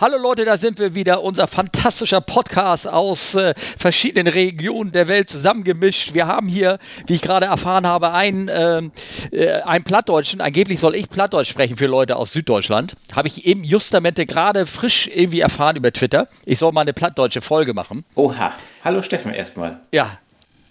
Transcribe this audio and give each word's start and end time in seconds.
Hallo 0.00 0.16
Leute, 0.16 0.44
da 0.44 0.56
sind 0.56 0.78
wir 0.78 0.94
wieder, 0.94 1.24
unser 1.24 1.48
fantastischer 1.48 2.20
Podcast 2.20 2.86
aus 2.86 3.34
äh, 3.34 3.52
verschiedenen 3.76 4.32
Regionen 4.32 4.92
der 4.92 5.08
Welt 5.08 5.28
zusammengemischt. 5.28 6.14
Wir 6.14 6.28
haben 6.28 6.46
hier, 6.46 6.78
wie 7.08 7.14
ich 7.14 7.20
gerade 7.20 7.46
erfahren 7.46 7.84
habe, 7.84 8.12
einen, 8.12 8.48
ähm, 8.48 8.92
äh, 9.32 9.54
einen 9.62 9.82
Plattdeutschen. 9.82 10.40
Angeblich 10.40 10.78
soll 10.78 10.94
ich 10.94 11.10
Plattdeutsch 11.10 11.48
sprechen 11.48 11.76
für 11.76 11.86
Leute 11.86 12.14
aus 12.14 12.30
Süddeutschland. 12.30 12.94
Habe 13.12 13.26
ich 13.26 13.44
eben 13.44 13.64
justamente 13.64 14.24
gerade 14.24 14.66
frisch 14.66 15.10
irgendwie 15.12 15.40
erfahren 15.40 15.74
über 15.74 15.92
Twitter. 15.92 16.28
Ich 16.44 16.60
soll 16.60 16.70
mal 16.70 16.82
eine 16.82 16.92
plattdeutsche 16.92 17.40
Folge 17.40 17.74
machen. 17.74 18.04
Oha. 18.14 18.52
Hallo 18.84 19.02
Steffen 19.02 19.34
erstmal. 19.34 19.80
Ja, 19.90 20.20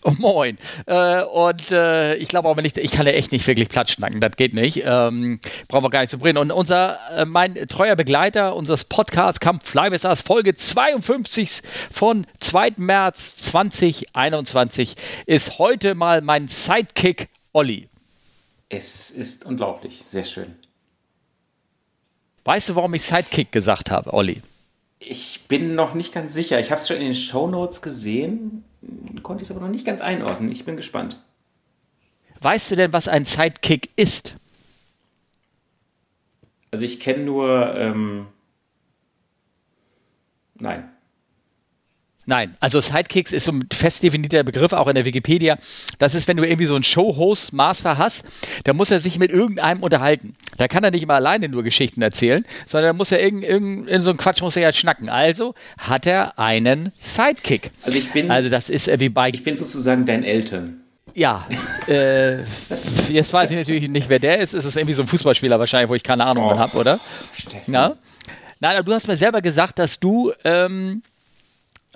Oh, 0.07 0.13
moin. 0.19 0.57
Äh, 0.85 1.23
und 1.23 1.69
äh, 1.69 2.15
ich 2.15 2.29
glaube 2.29 2.47
auch, 2.47 2.55
wenn 2.55 2.63
ich, 2.63 2.77
ich 2.77 2.91
kann 2.91 3.05
ja 3.05 3.11
echt 3.11 3.33
nicht 3.33 3.45
wirklich 3.45 3.67
Platz 3.67 3.91
schnacken, 3.91 4.21
das 4.21 4.37
geht 4.37 4.53
nicht. 4.53 4.83
Ähm, 4.85 5.41
brauchen 5.67 5.83
wir 5.83 5.89
gar 5.89 5.99
nicht 5.99 6.11
zu 6.11 6.17
bringen. 6.17 6.37
Und 6.37 6.49
unser, 6.49 6.97
äh, 7.11 7.25
mein 7.25 7.55
treuer 7.67 7.97
Begleiter 7.97 8.55
unseres 8.55 8.85
Podcasts 8.85 9.41
Kampf 9.41 9.69
Flywissers 9.69 10.21
Folge 10.21 10.55
52 10.55 11.61
von 11.91 12.25
2. 12.39 12.75
März 12.77 13.35
2021 13.51 14.95
ist 15.25 15.59
heute 15.59 15.93
mal 15.93 16.21
mein 16.21 16.47
Sidekick 16.47 17.27
Olli. 17.51 17.89
Es 18.69 19.11
ist 19.11 19.45
unglaublich, 19.45 20.03
sehr 20.05 20.23
schön. 20.23 20.55
Weißt 22.45 22.69
du, 22.69 22.75
warum 22.75 22.93
ich 22.93 23.01
Sidekick 23.01 23.51
gesagt 23.51 23.91
habe, 23.91 24.13
Olli? 24.13 24.41
Ich 24.99 25.41
bin 25.49 25.75
noch 25.75 25.95
nicht 25.95 26.13
ganz 26.13 26.33
sicher. 26.33 26.61
Ich 26.61 26.71
habe 26.71 26.79
es 26.79 26.87
schon 26.87 26.95
in 26.95 27.03
den 27.03 27.15
Show 27.15 27.47
Notes 27.47 27.81
gesehen 27.81 28.63
konnte 29.23 29.43
ich 29.43 29.49
es 29.49 29.55
aber 29.55 29.65
noch 29.65 29.71
nicht 29.71 29.85
ganz 29.85 30.01
einordnen. 30.01 30.51
Ich 30.51 30.65
bin 30.65 30.75
gespannt. 30.77 31.21
Weißt 32.41 32.71
du 32.71 32.75
denn, 32.75 32.93
was 32.93 33.07
ein 33.07 33.25
Sidekick 33.25 33.89
ist? 33.95 34.35
Also 36.71 36.85
ich 36.85 36.99
kenne 36.99 37.23
nur. 37.23 37.75
Ähm 37.75 38.27
Nein. 40.55 40.89
Nein, 42.29 42.55
also 42.59 42.81
Sidekicks 42.81 43.31
ist 43.31 43.45
so 43.45 43.53
ein 43.53 43.65
fest 43.71 44.03
definierter 44.03 44.43
Begriff, 44.43 44.73
auch 44.73 44.87
in 44.89 44.95
der 44.95 45.05
Wikipedia. 45.05 45.57
Das 45.97 46.13
ist, 46.13 46.27
wenn 46.27 46.35
du 46.35 46.43
irgendwie 46.43 46.65
so 46.65 46.75
einen 46.75 46.83
Show-Host, 46.83 47.53
Master 47.53 47.97
hast, 47.97 48.25
dann 48.65 48.75
muss 48.75 48.91
er 48.91 48.99
sich 48.99 49.17
mit 49.17 49.31
irgendeinem 49.31 49.81
unterhalten. 49.81 50.35
Da 50.57 50.67
kann 50.67 50.83
er 50.83 50.91
nicht 50.91 51.03
immer 51.03 51.13
alleine 51.13 51.47
nur 51.47 51.63
Geschichten 51.63 52.01
erzählen, 52.01 52.45
sondern 52.65 52.89
da 52.89 52.93
muss 52.93 53.13
er 53.13 53.21
irgend, 53.21 53.45
irgend, 53.45 53.87
in 53.87 54.01
so 54.01 54.09
einem 54.09 54.17
Quatsch 54.17 54.41
muss 54.41 54.57
er 54.57 54.63
ja 54.63 54.73
schnacken. 54.73 55.07
Also 55.07 55.55
hat 55.77 56.05
er 56.05 56.37
einen 56.37 56.91
Sidekick. 56.97 57.71
Also 57.83 57.97
ich 57.97 58.11
bin, 58.11 58.29
also 58.29 58.49
das 58.49 58.69
ist 58.69 58.87
wie 58.99 59.07
bei. 59.07 59.29
Ich 59.29 59.45
bin 59.45 59.55
sozusagen 59.55 60.05
dein 60.05 60.25
Eltern. 60.25 60.81
Ja, 61.13 61.47
äh, 61.87 62.39
jetzt 63.07 63.31
weiß 63.31 63.49
ich 63.51 63.55
natürlich 63.55 63.89
nicht, 63.89 64.09
wer 64.09 64.19
der 64.19 64.39
ist. 64.39 64.53
Es 64.53 64.65
ist 64.65 64.75
irgendwie 64.75 64.93
so 64.93 65.01
ein 65.01 65.07
Fußballspieler 65.07 65.57
wahrscheinlich, 65.57 65.89
wo 65.89 65.95
ich 65.95 66.03
keine 66.03 66.25
Ahnung 66.25 66.43
oh, 66.43 66.57
habe, 66.57 66.77
oder? 66.77 66.99
Steffen. 67.33 67.73
Ja? 67.73 67.95
Nein, 68.59 68.75
aber 68.75 68.83
du 68.83 68.93
hast 68.93 69.07
mir 69.07 69.15
selber 69.15 69.41
gesagt, 69.41 69.79
dass 69.79 69.99
du 69.99 70.33
ähm, 70.43 71.01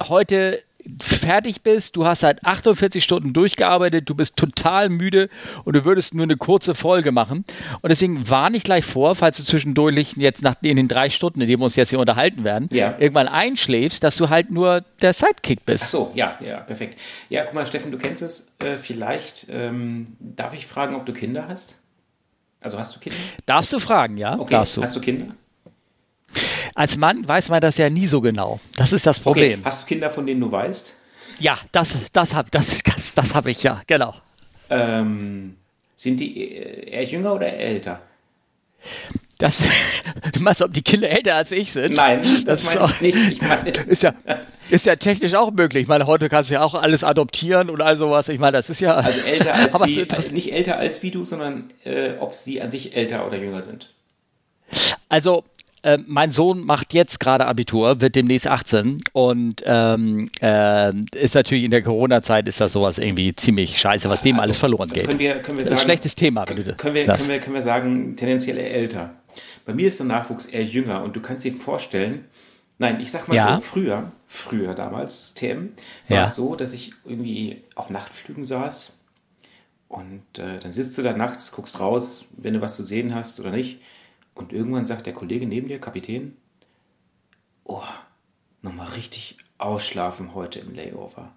heute 0.10 0.64
fertig 1.00 1.62
bist, 1.62 1.96
du 1.96 2.06
hast 2.06 2.22
seit 2.22 2.44
48 2.46 3.04
Stunden 3.04 3.34
durchgearbeitet, 3.34 4.10
du 4.10 4.16
bist 4.16 4.36
total 4.36 4.90
müde 4.90 5.30
und 5.64 5.76
du 5.76 5.86
würdest 5.86 6.14
nur 6.14 6.24
eine 6.24 6.38
kurze 6.38 6.74
Folge 6.74 7.12
machen. 7.12 7.46
Und 7.82 7.90
deswegen 7.90 8.30
warne 8.30 8.58
ich 8.58 8.64
gleich 8.64 8.84
vor, 8.84 9.16
falls 9.16 9.38
du 9.38 9.44
zwischendurch 9.44 10.14
jetzt 10.16 10.42
nach 10.42 10.56
in 10.64 10.78
den 10.78 10.88
drei 10.88 11.10
Stunden, 11.10 11.42
in 11.42 11.48
denen 11.48 11.60
wir 11.60 11.66
uns 11.66 11.76
jetzt 11.76 11.90
hier 11.90 12.00
unterhalten 12.00 12.44
werden, 12.44 12.68
ja. 12.72 12.96
irgendwann 12.98 13.28
einschläfst, 13.28 14.04
dass 14.04 14.16
du 14.16 14.30
halt 14.30 14.52
nur 14.52 14.84
der 15.02 15.14
Sidekick 15.14 15.66
bist. 15.66 15.84
Ach 15.84 15.90
so, 15.90 16.12
ja, 16.16 16.38
ja, 16.44 16.60
perfekt. 16.62 16.98
Ja, 17.30 17.44
guck 17.44 17.54
mal, 17.54 17.66
Steffen, 17.66 17.92
du 17.92 17.98
kennst 17.98 18.24
es 18.24 18.54
äh, 18.60 18.78
vielleicht. 18.78 19.48
Ähm, 19.52 20.16
darf 20.20 20.54
ich 20.54 20.66
fragen, 20.66 20.96
ob 20.96 21.06
du 21.06 21.14
Kinder 21.14 21.48
hast? 21.48 21.78
Also 22.60 22.78
hast 22.78 22.96
du 22.96 23.00
Kinder? 23.00 23.18
Darfst 23.46 23.74
du 23.74 23.80
fragen, 23.80 24.18
ja? 24.18 24.38
Okay, 24.38 24.52
Darfst 24.52 24.78
du. 24.78 24.82
hast 24.82 24.96
du 24.96 25.02
Kinder? 25.02 25.34
Als 26.76 26.98
Mann 26.98 27.28
weiß 27.28 27.50
man 27.50 27.62
das 27.62 27.78
ja 27.78 27.90
nie 27.90 28.08
so 28.08 28.22
genau. 28.22 28.60
Das 28.76 28.94
ist 28.94 29.06
das 29.06 29.20
Problem. 29.20 29.60
Okay. 29.60 29.62
Hast 29.66 29.84
du 29.84 29.88
Kinder, 29.88 30.10
von 30.10 30.26
denen 30.26 30.42
du 30.42 30.52
weißt? 30.52 30.96
Ja, 31.40 31.58
das, 31.72 31.96
das 32.14 32.34
habe 32.34 32.50
das, 32.52 32.82
das, 32.84 33.14
das 33.14 33.34
hab 33.34 33.46
ich, 33.48 33.64
ja, 33.64 33.82
genau. 33.88 34.14
Ähm, 34.70 35.56
sind 35.96 36.20
die 36.20 36.52
eher 36.54 37.04
jünger 37.04 37.34
oder 37.34 37.48
älter? 37.52 38.02
Das, 39.38 39.64
du 40.34 40.40
meinst, 40.40 40.62
ob 40.62 40.72
die 40.72 40.84
Kinder 40.84 41.10
älter 41.10 41.36
als 41.36 41.52
ich 41.52 41.72
sind? 41.72 41.96
Nein, 41.96 42.22
das, 42.46 42.64
das 42.64 42.76
meine 42.76 43.08
ich 43.08 43.16
nicht. 43.16 43.31
Ich 43.31 43.42
meine, 43.42 43.70
ist, 43.88 44.04
ja, 44.04 44.14
ist 44.70 44.86
ja 44.86 44.96
technisch 44.96 45.34
auch 45.34 45.52
möglich. 45.52 45.84
Ich 45.84 45.88
meine, 45.88 46.06
heute 46.06 46.30
kannst 46.30 46.52
du 46.52 46.54
ja 46.54 46.62
auch 46.62 46.76
alles 46.76 47.04
adoptieren 47.04 47.72
und 47.72 47.81
all 47.81 47.96
sowas. 47.96 48.30
Ich 48.30 48.40
meine, 48.40 48.54
das 48.54 48.70
ist 48.70 48.80
ja. 48.81 48.94
Also 48.94 49.20
älter 49.22 49.56
als 49.56 49.74
wie, 49.88 50.10
also 50.10 50.31
nicht 50.31 50.54
älter 50.54 50.78
als 50.78 51.02
wie 51.02 51.10
du, 51.10 51.26
sondern 51.26 51.74
äh, 51.84 52.12
ob 52.20 52.36
sie 52.36 52.62
an 52.62 52.70
sich 52.70 52.96
älter 52.96 53.26
oder 53.26 53.38
jünger 53.38 53.64
sind. 53.64 53.90
Also 55.10 55.44
äh, 55.84 55.97
mein 56.06 56.31
Sohn 56.31 56.64
macht 56.64 56.94
jetzt 56.94 57.19
gerade 57.19 57.46
Abitur, 57.46 58.02
wird 58.02 58.16
demnächst 58.16 58.47
18 58.47 59.03
und 59.14 59.64
ähm, 59.66 60.30
äh, 60.42 60.94
ist 61.16 61.36
natürlich 61.36 61.64
in 61.64 61.72
der 61.72 61.81
Corona-Zeit 61.81 62.47
ist 62.47 62.62
das 62.62 62.74
sowas 62.74 62.97
irgendwie 62.97 63.36
ziemlich 63.36 63.80
scheiße, 63.80 64.09
was 64.09 64.22
dem 64.22 64.36
also, 64.36 64.44
alles 64.44 64.58
verloren 64.58 64.90
geht. 64.90 65.08
Können 65.08 65.19
wir, 65.19 65.36
können 65.40 65.58
wir 65.58 65.66
das 65.66 65.74
ist 65.74 65.80
ein 65.80 65.86
schlechtes 65.86 66.16
Thema. 66.16 66.46
Du 66.46 66.53
können, 66.53 66.66
wir, 66.94 67.06
können, 67.06 67.28
wir, 67.28 67.40
können 67.40 67.56
wir 67.56 67.62
sagen, 67.62 68.16
tendenziell 68.16 68.58
eher 68.58 68.74
älter. 68.74 69.16
Bei 69.66 69.74
mir 69.74 69.88
ist 69.88 70.00
der 70.00 70.06
Nachwuchs 70.06 70.46
eher 70.46 70.64
jünger 70.64 71.03
und 71.03 71.16
du 71.16 71.22
kannst 71.22 71.46
dir 71.46 71.53
vorstellen, 71.53 72.25
nein, 72.78 73.00
ich 73.00 73.12
sag 73.12 73.28
mal 73.28 73.36
ja. 73.36 73.56
so, 73.56 73.62
früher, 73.62 74.12
früher 74.28 74.75
damals, 74.75 75.34
TM, 75.34 75.69
war 76.09 76.18
ja. 76.18 76.24
es 76.24 76.36
so, 76.36 76.56
dass 76.56 76.74
ich 76.74 76.94
irgendwie 77.06 77.62
auf 77.75 77.90
Nachtflügen 77.90 78.44
saß 78.44 78.98
und 79.88 80.24
äh, 80.38 80.59
dann 80.59 80.74
sitzt 80.74 80.98
du 80.98 81.02
da 81.02 81.13
nachts, 81.13 81.52
guckst 81.52 81.80
raus, 81.80 82.25
wenn 82.38 82.53
du 82.53 82.62
was 82.62 82.75
zu 82.78 82.84
sehen 82.84 83.16
hast 83.16 83.40
oder 83.40 83.52
nicht 83.52 83.80
und 84.36 84.53
irgendwann 84.53 84.86
sagt 84.88 85.06
der 85.06 85.14
Kollege 85.14 85.46
neben 85.46 85.68
dir, 85.68 85.80
Kapitän, 85.80 86.38
oh, 87.64 87.84
nochmal 88.62 88.88
richtig 88.90 89.38
ausschlafen 89.58 90.34
heute 90.34 90.59
im 90.59 90.74
Layover. 90.74 91.34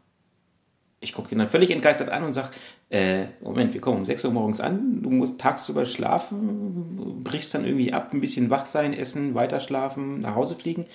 Ich 1.00 1.12
gucke 1.12 1.32
ihn 1.32 1.38
dann 1.38 1.48
völlig 1.48 1.70
entgeistert 1.70 2.08
an 2.08 2.24
und 2.24 2.32
sage, 2.32 2.50
äh, 2.88 3.26
Moment, 3.42 3.74
wir 3.74 3.80
kommen 3.80 3.98
um 3.98 4.04
6 4.04 4.24
Uhr 4.24 4.30
morgens 4.30 4.60
an, 4.60 5.02
du 5.02 5.10
musst 5.10 5.38
tagsüber 5.40 5.84
schlafen, 5.84 7.22
brichst 7.22 7.54
dann 7.54 7.64
irgendwie 7.64 7.92
ab, 7.92 8.12
ein 8.12 8.20
bisschen 8.20 8.48
wach 8.48 8.66
sein, 8.66 8.94
essen, 8.94 9.34
weiter 9.34 9.60
schlafen, 9.60 10.20
nach 10.20 10.34
Hause 10.34 10.54
fliegen, 10.54 10.86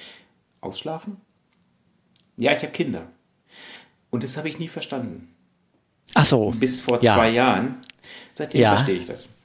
ausschlafen? 0.62 1.18
Ja, 2.38 2.54
ich 2.54 2.62
habe 2.62 2.72
Kinder. 2.72 3.08
Und 4.10 4.24
das 4.24 4.38
habe 4.38 4.50
ich 4.50 4.58
nie 4.58 4.68
verstanden. 4.68 5.36
Ach 6.16 6.26
so. 6.26 6.52
Bis 6.58 6.82
vor 6.82 7.04
ja. 7.04 7.14
zwei 7.14 7.30
Jahren. 7.30 7.78
Seitdem 8.34 8.62
ja. 8.62 8.70
verstehe 8.76 8.96
ich 8.96 9.06
das. 9.06 9.39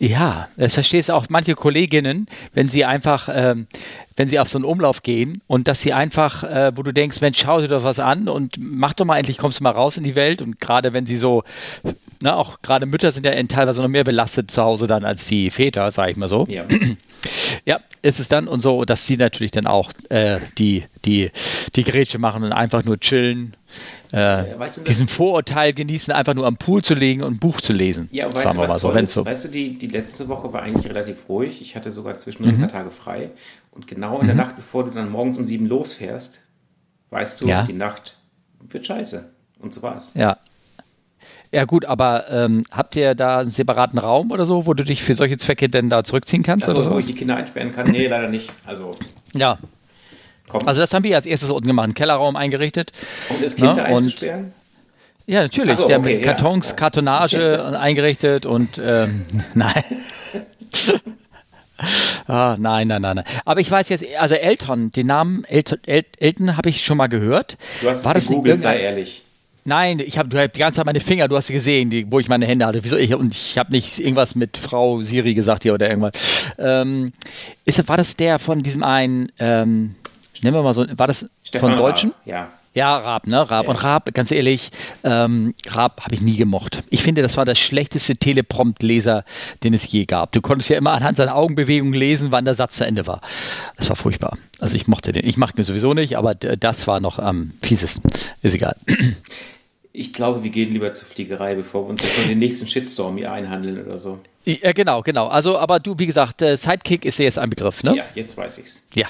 Ja, 0.00 0.48
das 0.56 0.74
verstehst 0.74 1.10
auch 1.10 1.26
manche 1.28 1.54
Kolleginnen, 1.54 2.28
wenn 2.54 2.68
sie 2.68 2.84
einfach, 2.84 3.28
ähm, 3.32 3.66
wenn 4.16 4.28
sie 4.28 4.38
auf 4.38 4.48
so 4.48 4.58
einen 4.58 4.64
Umlauf 4.64 5.02
gehen 5.02 5.42
und 5.48 5.66
dass 5.66 5.80
sie 5.80 5.92
einfach, 5.92 6.44
äh, 6.44 6.72
wo 6.76 6.82
du 6.82 6.92
denkst, 6.92 7.20
Mensch, 7.20 7.40
schau 7.40 7.60
dir 7.60 7.68
doch 7.68 7.82
was 7.82 7.98
an 7.98 8.28
und 8.28 8.56
mach 8.60 8.92
doch 8.92 9.04
mal 9.04 9.18
endlich, 9.18 9.38
kommst 9.38 9.58
du 9.58 9.64
mal 9.64 9.70
raus 9.70 9.96
in 9.96 10.04
die 10.04 10.14
Welt 10.14 10.40
und 10.40 10.60
gerade 10.60 10.92
wenn 10.92 11.04
sie 11.04 11.16
so, 11.16 11.42
ne, 12.22 12.36
auch 12.36 12.62
gerade 12.62 12.86
Mütter 12.86 13.10
sind 13.10 13.26
ja 13.26 13.42
teilweise 13.44 13.82
noch 13.82 13.88
mehr 13.88 14.04
belastet 14.04 14.52
zu 14.52 14.62
Hause 14.62 14.86
dann 14.86 15.04
als 15.04 15.26
die 15.26 15.50
Väter, 15.50 15.90
sag 15.90 16.10
ich 16.10 16.16
mal 16.16 16.28
so. 16.28 16.46
Ja. 16.48 16.64
Ja, 17.64 17.80
ist 18.00 18.20
es 18.20 18.28
dann 18.28 18.46
und 18.46 18.60
so, 18.60 18.84
dass 18.84 19.04
sie 19.04 19.16
natürlich 19.16 19.50
dann 19.50 19.66
auch 19.66 19.90
äh, 20.08 20.38
die, 20.56 20.84
die, 21.04 21.32
die 21.74 21.82
Grätsche 21.82 22.20
machen 22.20 22.44
und 22.44 22.52
einfach 22.52 22.84
nur 22.84 23.00
chillen 23.00 23.54
äh, 24.12 24.58
weißt 24.58 24.78
du, 24.78 24.80
diesen 24.82 25.08
Vorurteil 25.08 25.72
genießen, 25.72 26.12
einfach 26.14 26.34
nur 26.34 26.46
am 26.46 26.56
Pool 26.56 26.82
zu 26.82 26.94
legen 26.94 27.22
und 27.22 27.34
ein 27.34 27.38
Buch 27.38 27.60
zu 27.60 27.72
lesen. 27.72 28.08
Ja, 28.10 28.32
weißt 28.32 28.54
du, 28.54 28.58
was 28.58 28.80
so, 28.80 28.90
ist? 28.92 29.12
so. 29.12 29.26
Weißt 29.26 29.44
du, 29.44 29.48
die, 29.48 29.78
die 29.78 29.88
letzte 29.88 30.28
Woche 30.28 30.52
war 30.52 30.62
eigentlich 30.62 30.88
relativ 30.88 31.28
ruhig. 31.28 31.60
Ich 31.60 31.76
hatte 31.76 31.92
sogar 31.92 32.14
zwischendurch 32.14 32.56
mhm. 32.56 32.64
ein 32.64 32.68
paar 32.68 32.78
Tage 32.80 32.90
frei. 32.90 33.30
Und 33.70 33.86
genau 33.86 34.16
in 34.16 34.22
mhm. 34.22 34.26
der 34.28 34.36
Nacht, 34.36 34.56
bevor 34.56 34.84
du 34.84 34.90
dann 34.90 35.10
morgens 35.10 35.38
um 35.38 35.44
sieben 35.44 35.66
losfährst, 35.66 36.40
weißt 37.10 37.42
du, 37.42 37.48
ja. 37.48 37.64
die 37.64 37.74
Nacht 37.74 38.16
wird 38.60 38.86
scheiße. 38.86 39.30
Und 39.58 39.74
so 39.74 39.82
war 39.82 39.96
es. 39.96 40.14
Ja. 40.14 40.38
Ja 41.50 41.64
gut, 41.64 41.86
aber 41.86 42.30
ähm, 42.30 42.64
habt 42.70 42.94
ihr 42.94 43.14
da 43.14 43.38
einen 43.38 43.50
separaten 43.50 43.98
Raum 43.98 44.30
oder 44.30 44.44
so, 44.44 44.66
wo 44.66 44.74
du 44.74 44.84
dich 44.84 45.02
für 45.02 45.14
solche 45.14 45.38
Zwecke 45.38 45.68
denn 45.68 45.88
da 45.88 46.04
zurückziehen 46.04 46.42
kannst? 46.42 46.68
Also, 46.68 46.80
oder 46.80 46.90
wo 46.90 46.98
ich 46.98 47.06
die 47.06 47.14
Kinder 47.14 47.36
einsperren 47.36 47.72
kann? 47.72 47.90
Nee, 47.90 48.06
leider 48.06 48.28
nicht. 48.28 48.52
Also 48.66 48.96
ja, 49.32 49.58
Komm. 50.48 50.66
Also 50.66 50.80
das 50.80 50.92
haben 50.92 51.04
wir 51.04 51.16
als 51.16 51.26
erstes 51.26 51.50
unten 51.50 51.68
gemacht, 51.68 51.84
einen 51.84 51.94
Kellerraum 51.94 52.36
eingerichtet. 52.36 52.92
Und 53.28 53.44
das 53.44 53.56
Kind 53.56 53.76
ne? 53.76 53.84
einzusperren? 53.84 54.52
Ja, 55.26 55.42
natürlich. 55.42 55.76
So, 55.76 55.86
der 55.86 56.00
okay, 56.00 56.14
mit 56.14 56.22
Kartons, 56.22 56.70
ja. 56.70 56.76
Kartonage 56.76 57.78
eingerichtet 57.78 58.46
und 58.46 58.80
ähm, 58.82 59.26
nein. 59.54 59.84
ah, 62.26 62.56
nein, 62.58 62.88
nein, 62.88 63.02
nein, 63.02 63.16
nein. 63.16 63.24
Aber 63.44 63.60
ich 63.60 63.70
weiß 63.70 63.90
jetzt, 63.90 64.04
also 64.18 64.34
Elton, 64.34 64.90
den 64.90 65.06
Namen 65.06 65.44
Elton, 65.44 65.78
El 65.84 66.04
Elton 66.18 66.56
habe 66.56 66.70
ich 66.70 66.82
schon 66.82 66.96
mal 66.96 67.08
gehört. 67.08 67.58
Du 67.82 67.90
hast 67.90 68.06
War 68.06 68.16
es 68.16 68.28
gegoogelt, 68.28 68.60
sei 68.60 68.80
ehrlich. 68.80 69.22
Nein, 69.68 69.98
ich 69.98 70.16
habe 70.16 70.30
die 70.30 70.58
ganze 70.58 70.76
Zeit 70.76 70.86
meine 70.86 71.00
Finger, 71.00 71.28
du 71.28 71.36
hast 71.36 71.48
gesehen, 71.48 71.90
die, 71.90 72.10
wo 72.10 72.18
ich 72.18 72.28
meine 72.30 72.46
Hände 72.46 72.64
hatte. 72.64 72.82
Wieso 72.82 72.96
ich, 72.96 73.14
und 73.14 73.34
ich 73.34 73.58
habe 73.58 73.70
nicht 73.70 73.98
irgendwas 73.98 74.34
mit 74.34 74.56
Frau 74.56 75.02
Siri 75.02 75.34
gesagt 75.34 75.64
hier 75.64 75.74
oder 75.74 75.90
irgendwas. 75.90 76.12
Ähm, 76.58 77.12
ist, 77.66 77.86
war 77.86 77.98
das 77.98 78.16
der 78.16 78.38
von 78.38 78.62
diesem 78.62 78.82
einen, 78.82 79.30
ähm, 79.38 79.94
nennen 80.42 80.56
wir 80.56 80.62
mal 80.62 80.74
so, 80.74 80.86
war 80.96 81.06
das 81.06 81.26
Stefan 81.44 81.70
von 81.70 81.78
Deutschen? 81.78 82.14
Ja. 82.24 82.48
Ja, 82.74 82.96
Raab, 82.96 83.26
ne? 83.26 83.38
Raab. 83.50 83.64
Ja. 83.64 83.70
Und 83.70 83.76
Raab, 83.82 84.14
ganz 84.14 84.30
ehrlich, 84.30 84.70
ähm, 85.02 85.54
Raab 85.66 86.02
habe 86.04 86.14
ich 86.14 86.20
nie 86.20 86.36
gemocht. 86.36 86.84
Ich 86.90 87.02
finde, 87.02 87.22
das 87.22 87.36
war 87.36 87.44
der 87.44 87.56
schlechteste 87.56 88.16
Teleprompt-Leser, 88.16 89.24
den 89.64 89.74
es 89.74 89.90
je 89.90 90.04
gab. 90.04 90.30
Du 90.30 90.40
konntest 90.40 90.70
ja 90.70 90.76
immer 90.76 90.92
anhand 90.92 91.16
seiner 91.16 91.34
Augenbewegungen 91.34 91.94
lesen, 91.94 92.30
wann 92.30 92.44
der 92.44 92.54
Satz 92.54 92.76
zu 92.76 92.86
Ende 92.86 93.06
war. 93.08 93.20
Das 93.76 93.88
war 93.88 93.96
furchtbar. 93.96 94.38
Also 94.60 94.76
ich 94.76 94.86
mochte 94.86 95.12
den. 95.12 95.26
Ich 95.26 95.36
mache 95.36 95.54
mir 95.56 95.64
sowieso 95.64 95.92
nicht, 95.92 96.16
aber 96.16 96.36
das 96.36 96.86
war 96.86 97.00
noch 97.00 97.18
am 97.18 97.52
fiesesten. 97.62 98.10
Ist 98.42 98.54
egal. 98.54 98.76
Ich 99.92 100.12
glaube, 100.12 100.44
wir 100.44 100.50
gehen 100.50 100.72
lieber 100.72 100.92
zur 100.92 101.08
Fliegerei, 101.08 101.56
bevor 101.56 101.86
wir 101.86 101.90
uns 101.90 102.02
von 102.02 102.28
den 102.28 102.38
nächsten 102.38 102.68
Shitstorm 102.68 103.16
hier 103.16 103.32
einhandeln 103.32 103.84
oder 103.84 103.98
so. 103.98 104.20
Ja, 104.44 104.70
genau, 104.70 105.02
genau. 105.02 105.26
Also, 105.26 105.58
aber 105.58 105.80
du, 105.80 105.98
wie 105.98 106.06
gesagt, 106.06 106.42
äh, 106.42 106.56
Sidekick 106.56 107.04
ist 107.04 107.18
ja 107.18 107.24
jetzt 107.24 107.38
ein 107.38 107.50
Begriff, 107.50 107.82
ne? 107.82 107.96
Ja, 107.96 108.04
jetzt 108.14 108.36
weiß 108.36 108.58
ich's. 108.58 108.86
Ja. 108.94 109.08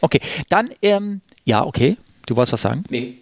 Okay, 0.00 0.20
dann, 0.48 0.70
ähm, 0.82 1.20
ja, 1.44 1.64
okay. 1.64 1.96
Du 2.26 2.36
wolltest 2.36 2.52
was 2.52 2.62
sagen? 2.62 2.84
Nee. 2.88 3.14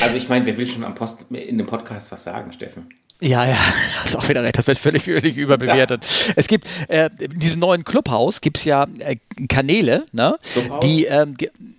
Also 0.00 0.16
ich 0.16 0.28
meine, 0.28 0.46
wer 0.46 0.56
will 0.56 0.68
schon 0.68 0.84
am 0.84 0.94
Post 0.94 1.26
in 1.30 1.58
dem 1.58 1.66
Podcast 1.66 2.10
was 2.10 2.24
sagen, 2.24 2.52
Steffen? 2.52 2.88
Ja, 3.20 3.46
ja, 3.46 3.56
hast 4.02 4.16
auch 4.16 4.28
wieder 4.28 4.42
recht. 4.42 4.58
Das 4.58 4.66
wird 4.66 4.78
völlig, 4.78 5.04
völlig 5.04 5.36
überbewertet. 5.36 6.04
Ja. 6.04 6.32
Es 6.36 6.48
gibt 6.48 6.66
äh, 6.88 7.10
in 7.18 7.38
diesem 7.38 7.60
neuen 7.60 7.84
Clubhaus 7.84 8.40
gibt 8.40 8.58
es 8.58 8.64
ja 8.64 8.86
äh, 8.98 9.16
Kanäle, 9.48 10.06
ne? 10.12 10.36
Clubhaus? 10.52 10.80
Die 10.80 11.04
ähm, 11.04 11.36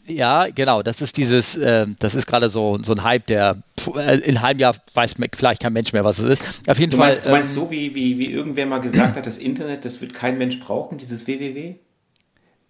ja, 0.07 0.47
genau. 0.47 0.81
Das 0.81 1.01
ist 1.01 1.17
dieses, 1.17 1.57
äh, 1.57 1.87
das 1.99 2.15
ist 2.15 2.27
gerade 2.27 2.49
so, 2.49 2.79
so 2.83 2.93
ein 2.93 3.03
Hype, 3.03 3.27
der 3.27 3.57
äh, 3.95 4.17
in 4.19 4.37
einem 4.37 4.41
halben 4.41 4.59
Jahr 4.59 4.75
weiß 4.93 5.15
vielleicht 5.35 5.61
kein 5.61 5.73
Mensch 5.73 5.93
mehr, 5.93 6.03
was 6.03 6.19
es 6.19 6.25
ist. 6.25 6.43
Auf 6.67 6.79
jeden 6.79 6.91
du 6.91 6.97
Fall. 6.97 7.09
Meinst, 7.09 7.25
du 7.25 7.29
meinst 7.31 7.49
ähm, 7.49 7.55
so, 7.55 7.71
wie, 7.71 7.95
wie, 7.95 8.17
wie 8.17 8.31
irgendwer 8.31 8.65
mal 8.65 8.79
gesagt 8.79 9.17
hat, 9.17 9.25
das 9.25 9.37
Internet, 9.37 9.83
das 9.83 10.01
wird 10.01 10.13
kein 10.13 10.37
Mensch 10.37 10.59
brauchen, 10.59 10.97
dieses 10.97 11.27
www? 11.27 11.75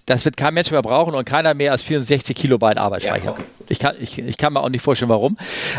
Das 0.05 0.23
wird 0.25 0.37
kein 0.37 0.53
Mensch 0.53 0.71
mehr 0.71 0.81
brauchen 0.81 1.15
und 1.15 1.25
keiner 1.25 1.53
mehr 1.53 1.71
als 1.71 1.81
64 1.81 2.35
Kilobyte 2.35 2.77
Arbeitsspeicher. 2.77 3.25
Ja, 3.25 3.31
okay. 3.31 3.43
ich, 3.67 3.79
kann, 3.79 3.95
ich, 3.99 4.19
ich 4.19 4.37
kann 4.37 4.53
mir 4.53 4.61
auch 4.61 4.69
nicht 4.69 4.81
vorstellen, 4.81 5.09
warum. 5.09 5.37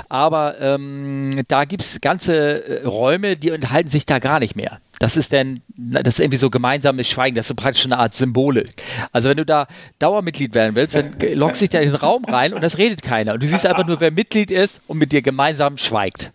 Aber 0.08 0.61
ähm, 0.61 1.43
da 1.49 1.64
gibt 1.64 1.82
es 1.82 2.00
ganze 2.00 2.82
äh, 2.82 2.87
Räume, 2.87 3.37
die 3.37 3.50
enthalten 3.50 3.88
sich 3.88 4.05
da 4.05 4.19
gar 4.19 4.40
nicht 4.40 4.56
mehr. 4.56 4.78
Das 4.99 5.17
ist 5.17 5.32
denn, 5.32 5.61
das 5.76 6.14
ist 6.14 6.20
irgendwie 6.20 6.38
so 6.38 6.49
gemeinsames 6.49 7.08
Schweigen, 7.08 7.37
das 7.37 7.44
ist 7.44 7.49
so 7.49 7.55
praktisch 7.55 7.84
eine 7.84 7.99
Art 7.99 8.14
Symbole. 8.14 8.64
Also 9.12 9.28
wenn 9.28 9.37
du 9.37 9.44
da 9.44 9.69
Dauermitglied 9.99 10.55
werden 10.55 10.75
willst, 10.75 10.94
dann 10.94 11.14
loggst 11.34 11.61
dich 11.61 11.69
da 11.69 11.81
in 11.81 11.90
den 11.90 11.96
Raum 11.96 12.25
rein 12.25 12.55
und 12.55 12.62
das 12.62 12.79
redet 12.79 13.02
keiner. 13.02 13.34
Und 13.34 13.43
du 13.43 13.46
siehst 13.46 13.67
einfach 13.67 13.87
nur, 13.87 14.00
wer 14.00 14.11
Mitglied 14.11 14.50
ist 14.50 14.81
und 14.87 14.99
mit 14.99 15.12
dir 15.12 15.20
gemeinsam 15.20 15.76
schweigt. 15.76 16.31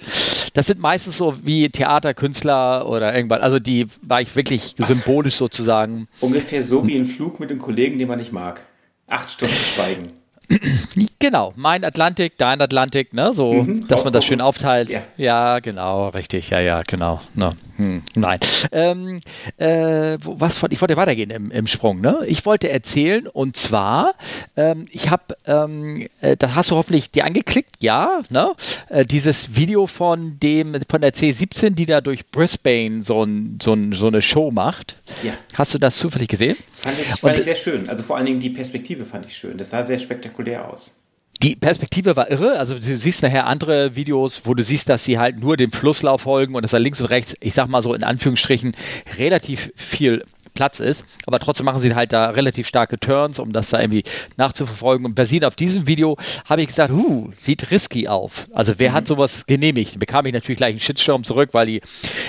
Das 0.53 0.68
sind 0.68 0.80
meistens 0.80 1.18
so 1.18 1.36
wie 1.44 1.69
Theaterkünstler 1.69 2.88
oder 2.88 3.15
irgendwas. 3.15 3.42
Also 3.42 3.59
die 3.59 3.88
war 4.01 4.21
ich 4.21 4.36
wirklich 4.36 4.75
symbolisch 4.77 5.36
sozusagen. 5.36 6.07
Ungefähr 6.19 6.63
so 6.63 6.86
wie 6.86 6.98
ein 6.98 7.06
Flug 7.06 7.39
mit 7.39 7.50
einem 7.50 7.59
Kollegen, 7.59 8.00
den 8.00 8.07
man 8.07 8.19
nicht 8.19 8.33
mag. 8.33 8.62
Acht 9.07 9.31
Stunden 9.31 9.53
Schweigen. 9.53 10.20
Genau, 11.19 11.53
mein 11.56 11.83
Atlantik, 11.83 12.33
dein 12.38 12.62
Atlantik, 12.62 13.13
ne, 13.13 13.31
so, 13.31 13.53
mhm, 13.53 13.88
dass 13.88 14.03
man 14.03 14.12
das 14.12 14.25
schön 14.25 14.42
aufteilt. 14.42 14.89
Ja. 14.89 15.01
ja. 15.18 15.59
genau, 15.59 16.09
richtig, 16.09 16.50
ja, 16.50 16.59
ja, 16.59 16.81
genau. 16.81 17.21
Ne. 17.36 17.56
Hm, 17.77 18.03
nein. 18.13 18.39
Ähm, 18.71 19.19
äh, 19.57 20.18
was, 20.21 20.62
ich 20.69 20.81
wollte 20.81 20.98
weitergehen 20.98 21.31
im, 21.31 21.50
im 21.50 21.65
Sprung. 21.65 22.00
Ne? 22.00 22.19
Ich 22.27 22.45
wollte 22.45 22.69
erzählen 22.69 23.27
und 23.27 23.56
zwar, 23.56 24.13
ähm, 24.56 24.86
ich 24.92 25.09
habe, 25.09 25.36
ähm, 25.48 26.07
äh, 26.21 26.38
das 26.38 26.54
hast 26.54 26.69
du 26.69 26.75
hoffentlich 26.75 27.09
dir 27.09 27.25
angeklickt, 27.25 27.77
ja, 27.80 28.21
ne? 28.30 28.51
Äh, 28.89 29.06
dieses 29.06 29.56
Video 29.56 29.88
von 29.88 30.39
dem 30.39 30.75
von 30.89 31.01
der 31.01 31.13
C17, 31.13 31.71
die 31.71 31.88
da 31.88 32.01
durch 32.01 32.27
Brisbane 32.27 33.01
so, 33.01 33.24
ein, 33.24 33.59
so, 33.62 33.74
ein, 33.74 33.94
so 33.94 34.07
eine 34.07 34.21
Show 34.21 34.51
macht. 34.51 34.97
Ja. 35.24 35.33
Hast 35.56 35.74
du 35.74 35.80
das 35.80 35.97
zufällig 35.97 36.30
gesehen? 36.30 36.57
Fand 36.81 37.00
ich, 37.00 37.07
fand 37.07 37.38
ich 37.38 37.44
sehr 37.44 37.56
schön. 37.56 37.89
Also 37.89 38.04
vor 38.04 38.18
allen 38.18 38.25
Dingen 38.25 38.39
die 38.39 38.50
Perspektive 38.50 39.06
fand 39.06 39.25
ich 39.25 39.38
schön. 39.38 39.57
Das 39.57 39.69
sah 39.69 39.83
sehr 39.83 40.00
spektakulär 40.00 40.68
aus 40.69 40.98
die 41.42 41.56
Perspektive 41.56 42.16
war 42.16 42.30
irre. 42.30 42.57
Also 42.60 42.75
du 42.75 42.95
siehst 42.95 43.24
nachher 43.24 43.48
andere 43.48 43.95
Videos, 43.95 44.42
wo 44.45 44.54
du 44.54 44.63
siehst, 44.63 44.89
dass 44.89 45.04
sie 45.04 45.18
halt 45.18 45.39
nur 45.39 45.57
dem 45.57 45.72
Flusslauf 45.72 46.22
folgen 46.22 46.56
und 46.56 46.62
dass 46.62 46.72
da 46.72 46.78
links 46.78 47.01
und 47.01 47.07
rechts, 47.07 47.33
ich 47.39 47.54
sag 47.54 47.68
mal 47.68 47.81
so 47.81 47.94
in 47.94 48.04
Anführungsstrichen, 48.04 48.74
relativ 49.18 49.72
viel 49.75 50.24
Platz 50.53 50.80
ist. 50.80 51.06
Aber 51.25 51.39
trotzdem 51.39 51.65
machen 51.65 51.80
sie 51.80 51.94
halt 51.95 52.13
da 52.13 52.30
relativ 52.30 52.68
starke 52.68 53.00
Turns, 53.00 53.39
um 53.39 53.51
das 53.51 53.69
da 53.69 53.80
irgendwie 53.80 54.03
nachzuverfolgen. 54.38 55.06
Und 55.06 55.15
basierend 55.15 55.45
auf 55.45 55.56
diesem 55.56 55.88
Video 55.88 56.18
habe 56.45 56.62
ich 56.62 56.68
gesagt, 56.68 56.92
huh, 56.92 57.30
sieht 57.36 57.71
risky 57.71 58.07
auf. 58.07 58.48
Also 58.53 58.74
wer 58.77 58.92
mhm. 58.92 58.94
hat 58.95 59.07
sowas 59.07 59.45
genehmigt? 59.45 60.00
Bekam 60.00 60.25
ich 60.25 60.33
natürlich 60.33 60.57
gleich 60.57 60.71
einen 60.71 60.80
Shitstorm 60.80 61.24
zurück, 61.24 61.50
weil 61.53 61.68
die, 61.68 61.81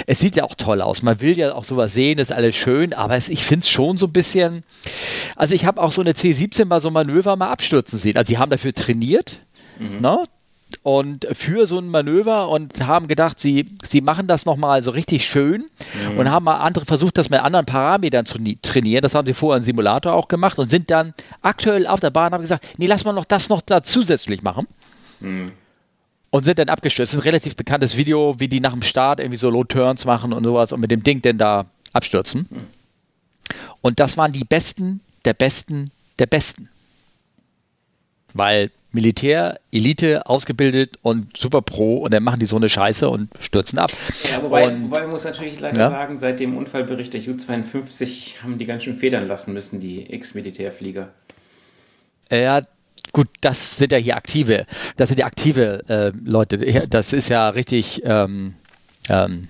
es 0.07 0.21
sieht 0.21 0.37
ja 0.37 0.45
auch 0.45 0.55
toll 0.55 0.81
aus. 0.83 1.03
Man 1.03 1.21
will 1.21 1.37
ja 1.37 1.55
auch 1.55 1.65
sowas 1.65 1.93
sehen, 1.93 2.19
ist 2.19 2.33
alles 2.33 2.57
schön, 2.57 2.93
aber 2.93 3.17
es, 3.17 3.29
ich 3.29 3.45
finde 3.45 3.65
es 3.65 3.71
schon 3.71 3.97
so 3.97 4.07
ein 4.07 4.13
bisschen, 4.13 4.65
also 5.37 5.55
ich 5.55 5.65
habe 5.65 5.81
auch 5.81 5.93
so 5.93 6.01
eine 6.01 6.13
C17 6.13 6.65
mal 6.65 6.81
so 6.81 6.91
Manöver 6.91 7.37
mal 7.37 7.51
abstürzen 7.51 7.99
sehen. 7.99 8.17
Also 8.17 8.33
die 8.33 8.39
haben 8.39 8.51
dafür 8.51 8.73
trainiert. 8.73 9.45
Mhm. 9.79 10.01
Ne? 10.01 10.25
Und 10.83 11.27
für 11.33 11.67
so 11.67 11.79
ein 11.79 11.89
Manöver 11.89 12.49
und 12.49 12.87
haben 12.87 13.09
gedacht, 13.09 13.39
sie, 13.41 13.67
sie 13.85 14.01
machen 14.01 14.27
das 14.27 14.47
nochmal 14.47 14.83
so 14.83 14.91
richtig 14.91 15.25
schön 15.25 15.65
mhm. 16.11 16.19
und 16.19 16.31
haben 16.31 16.45
mal 16.45 16.59
andere 16.59 16.85
versucht, 16.85 17.19
das 17.19 17.31
mit 17.31 17.41
anderen 17.41 17.67
Parametern 17.67 18.27
zu 18.27 18.39
trainieren. 18.63 19.03
Das 19.03 19.15
haben 19.15 19.27
sie 19.27 19.35
vorher 19.35 19.59
im 19.59 19.63
Simulator 19.63 20.13
auch 20.13 20.29
gemacht 20.29 20.59
und 20.59 20.69
sind 20.69 20.91
dann 20.91 21.15
aktuell 21.41 21.87
auf 21.87 22.01
der 22.01 22.11
Bahn 22.11 22.33
haben 22.33 22.43
gesagt, 22.43 22.67
nee, 22.79 22.87
lass 22.87 23.05
mal 23.05 23.13
noch 23.13 23.25
das 23.25 23.49
noch 23.49 23.61
da 23.61 23.83
zusätzlich 23.83 24.43
machen. 24.43 24.67
Mhm. 25.21 25.53
Und 26.31 26.45
sind 26.45 26.59
dann 26.59 26.71
abgestürzt. 26.71 27.13
Das 27.13 27.19
ist 27.19 27.25
ein 27.25 27.29
relativ 27.29 27.57
bekanntes 27.57 27.97
Video, 27.97 28.37
wie 28.39 28.49
die 28.49 28.61
nach 28.61 28.73
dem 28.73 28.83
Start 28.83 29.21
irgendwie 29.21 29.37
so 29.37 29.51
Low 29.51 29.65
Turns 29.65 30.07
machen 30.07 30.33
und 30.33 30.45
sowas 30.45 30.73
und 30.73 30.81
mit 30.81 30.91
dem 30.91 31.03
Ding 31.03 31.21
denn 31.21 31.37
da 31.37 31.67
abstürzen. 31.93 32.47
Mhm. 32.49 32.57
Und 33.83 34.01
das 34.01 34.17
waren 34.17 34.33
die 34.33 34.45
Besten 34.45 35.01
der 35.25 35.35
Besten 35.35 35.91
der 36.19 36.27
Besten. 36.27 36.69
Weil 38.35 38.71
Militär, 38.93 39.61
Elite, 39.71 40.27
ausgebildet 40.27 40.99
und 41.03 41.37
super 41.37 41.63
pro 41.63 41.99
und 41.99 42.13
dann 42.13 42.23
machen 42.23 42.41
die 42.41 42.47
so 42.47 42.57
eine 42.57 42.69
Scheiße 42.69 43.09
und 43.09 43.31
stürzen 43.41 43.79
ab. 43.79 43.91
Ja, 44.31 44.43
wobei, 44.43 44.69
und, 44.69 44.85
wobei 44.85 45.03
man 45.03 45.11
muss 45.11 45.25
natürlich 45.25 45.59
leider 45.61 45.81
ja? 45.81 45.91
sagen, 45.91 46.19
seit 46.19 46.41
dem 46.41 46.57
Unfallbericht 46.57 47.13
der 47.15 47.21
Ju-52 47.21 48.43
haben 48.43 48.59
die 48.59 48.67
ganz 48.67 48.85
schön 48.85 48.97
federn 48.97 49.27
lassen 49.27 49.55
müssen, 49.55 49.81
die 49.81 50.11
Ex-Militärflieger. 50.11 51.09
Ja, 52.31 52.61
gut, 53.13 53.29
das 53.41 53.79
sind 53.79 53.93
ja 53.93 53.99
hier 53.99 54.17
aktive, 54.17 54.67
das 54.97 55.09
sind 55.09 55.19
ja 55.19 55.27
aktive 55.27 55.85
äh, 55.89 56.13
Leute. 56.25 56.59
Das 56.89 57.13
ist 57.13 57.29
ja 57.29 57.49
richtig, 57.49 58.03
ähm, 58.05 58.55
ähm, 59.09 59.49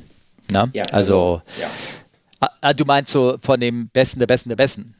na? 0.50 0.68
Ja, 0.72 0.84
also, 0.92 0.94
also 0.94 1.42
ja. 1.60 1.68
Ah, 2.42 2.50
ah, 2.60 2.72
du 2.74 2.84
meinst 2.84 3.12
so 3.12 3.38
von 3.40 3.60
dem 3.60 3.86
Besten 3.86 4.18
der 4.18 4.26
Besten 4.26 4.48
der 4.48 4.56
Besten. 4.56 4.94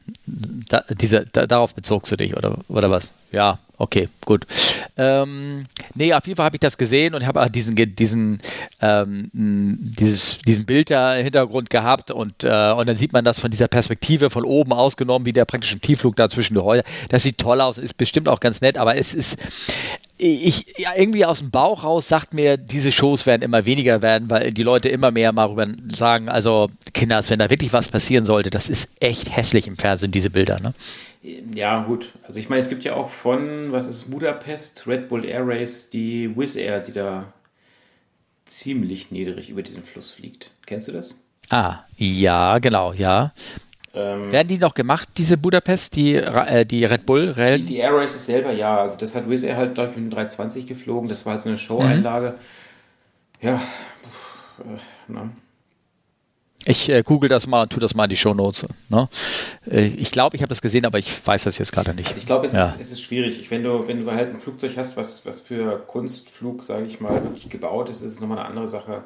Da, 0.69 0.85
diese, 0.91 1.27
da, 1.33 1.45
darauf 1.45 1.75
bezogst 1.75 2.13
du 2.13 2.17
dich, 2.17 2.37
oder, 2.37 2.57
oder 2.69 2.89
was? 2.89 3.11
Ja, 3.33 3.59
okay, 3.79 4.09
gut. 4.25 4.47
Ähm, 4.97 5.67
nee, 5.97 6.15
auf 6.15 6.25
jeden 6.29 6.37
Fall 6.37 6.45
habe 6.47 6.55
ich 6.55 6.61
das 6.61 6.79
gesehen 6.79 7.17
und 7.17 7.27
habe 7.27 7.43
auch 7.43 7.49
diesen, 7.49 7.75
diesen, 7.97 8.41
ähm, 8.81 9.29
dieses, 9.33 10.39
diesen 10.47 10.67
Bild 10.67 10.93
da 10.93 11.17
im 11.17 11.25
Hintergrund 11.25 11.69
gehabt 11.69 12.13
und, 12.13 12.45
äh, 12.45 12.73
und 12.77 12.89
dann 12.89 12.95
sieht 12.95 13.13
man 13.13 13.25
das 13.25 13.41
von 13.41 13.51
dieser 13.51 13.67
Perspektive 13.67 14.31
von 14.31 14.45
oben 14.45 14.73
ausgenommen, 14.73 15.27
wie 15.27 15.33
der 15.33 15.45
praktisch 15.45 15.73
im 15.73 15.81
Tiefflug 15.81 16.15
da 16.15 16.29
zwischen 16.29 16.55
den 16.55 16.63
Häusern. 16.63 16.87
Das 17.09 17.25
sieht 17.25 17.39
toll 17.39 17.61
aus, 17.61 17.77
ist 17.77 17.95
bestimmt 17.95 18.29
auch 18.29 18.39
ganz 18.39 18.61
nett, 18.61 18.79
aber 18.79 18.97
es 18.97 19.15
ist, 19.15 19.37
ich, 20.23 20.79
ja, 20.79 20.91
irgendwie 20.97 21.25
aus 21.25 21.41
dem 21.41 21.51
Bauch 21.51 21.83
raus 21.83 22.07
sagt 22.07 22.33
mir, 22.33 22.57
diese 22.57 22.93
Shows 22.93 23.27
werden 23.27 23.43
immer 23.43 23.67
weniger 23.67 24.03
werden, 24.03 24.31
weil 24.31 24.53
die 24.53 24.63
Leute 24.63 24.89
immer 24.89 25.11
mehr 25.11 25.33
mal 25.33 25.47
rüber 25.47 25.67
sagen, 25.93 26.29
also 26.29 26.71
Kinders, 26.95 27.31
wenn 27.31 27.41
da 27.41 27.51
wirklich 27.51 27.73
was 27.73 27.89
passieren 27.89 28.25
sollte, 28.25 28.51
das 28.51 28.69
ist 28.69 28.89
echt 29.01 29.35
hässlich 29.35 29.67
im 29.67 29.77
Fernsehen, 29.77 30.13
diese 30.13 30.31
Bilder, 30.31 30.61
ne? 30.61 30.75
Ja, 31.55 31.83
gut. 31.83 32.13
Also 32.25 32.39
ich 32.39 32.49
meine, 32.49 32.61
es 32.61 32.69
gibt 32.69 32.85
ja 32.85 32.95
auch 32.95 33.09
von, 33.09 33.73
was 33.73 33.87
ist 33.87 34.11
Budapest, 34.11 34.87
Red 34.87 35.09
Bull 35.09 35.25
Air 35.25 35.47
Race, 35.47 35.91
die 35.91 36.37
Wizz 36.37 36.57
Air, 36.57 36.81
die 36.81 36.93
da 36.93 37.33
ziemlich 38.47 39.11
niedrig 39.11 39.51
über 39.51 39.63
diesen 39.63 39.83
Fluss 39.83 40.13
fliegt. 40.13 40.51
Kennst 40.67 40.89
du 40.89 40.93
das? 40.93 41.23
Ah, 41.49 41.81
ja, 41.97 42.59
genau, 42.59 42.93
ja. 42.93 43.33
Ähm, 43.95 44.33
Werden 44.33 44.49
die 44.49 44.59
noch 44.59 44.75
gemacht, 44.75 45.09
diese 45.19 45.37
Budapest, 45.37 45.97
die, 45.97 46.15
äh, 46.15 46.65
die 46.65 46.85
Red 46.85 47.05
Bull 47.05 47.35
Die, 47.35 47.63
die 47.63 47.77
Air 47.77 47.93
Races 47.95 48.25
selber, 48.25 48.51
ja. 48.53 48.79
Also 48.79 48.99
das 48.99 49.15
hat 49.15 49.29
Wizz 49.29 49.43
Air 49.43 49.57
halt, 49.57 49.75
glaube 49.75 49.91
ich, 49.91 49.97
mit 49.97 50.07
dem 50.07 50.11
320 50.11 50.67
geflogen. 50.67 51.09
Das 51.09 51.27
war 51.27 51.35
halt 51.35 51.43
so 51.43 51.51
eine 51.51 51.59
Show-Einlage. 51.59 52.35
Mhm. 53.41 53.49
Ja, 53.49 53.55
äh, 53.57 54.79
na. 55.09 55.31
Ich 56.65 56.89
äh, 56.89 57.03
google 57.03 57.29
das 57.29 57.47
mal 57.49 57.63
und 57.63 57.73
tue 57.73 57.81
das 57.81 57.95
mal 57.95 58.05
in 58.05 58.11
die 58.11 58.17
Shownotes. 58.17 58.67
Ne? 58.89 59.09
Äh, 59.69 59.87
ich 59.87 60.13
glaube, 60.13 60.37
ich 60.37 60.43
habe 60.43 60.49
das 60.49 60.63
gesehen, 60.63 60.87
aber 60.87 60.99
ich 60.99 61.27
weiß 61.27 61.45
das 61.45 61.59
jetzt 61.59 61.73
gerade 61.73 61.93
nicht. 61.93 62.09
Also 62.09 62.19
ich 62.19 62.27
glaube, 62.27 62.47
es, 62.47 62.53
ja. 62.53 62.73
es, 62.81 62.93
ist 62.93 63.03
schwierig. 63.03 63.51
Wenn 63.51 63.65
du, 63.65 63.89
wenn 63.89 64.05
du 64.05 64.13
halt 64.13 64.33
ein 64.33 64.41
Flugzeug 64.41 64.73
hast, 64.77 64.97
was, 64.97 65.27
was 65.27 65.41
für 65.41 65.79
Kunstflug, 65.87 66.63
sage 66.63 66.87
ich 66.87 67.01
mal, 67.01 67.23
wirklich 67.25 67.49
gebaut 67.49 67.89
ist, 67.89 68.01
ist 68.01 68.13
es 68.13 68.21
nochmal 68.21 68.39
eine 68.39 68.47
andere 68.47 68.69
Sache. 68.69 69.03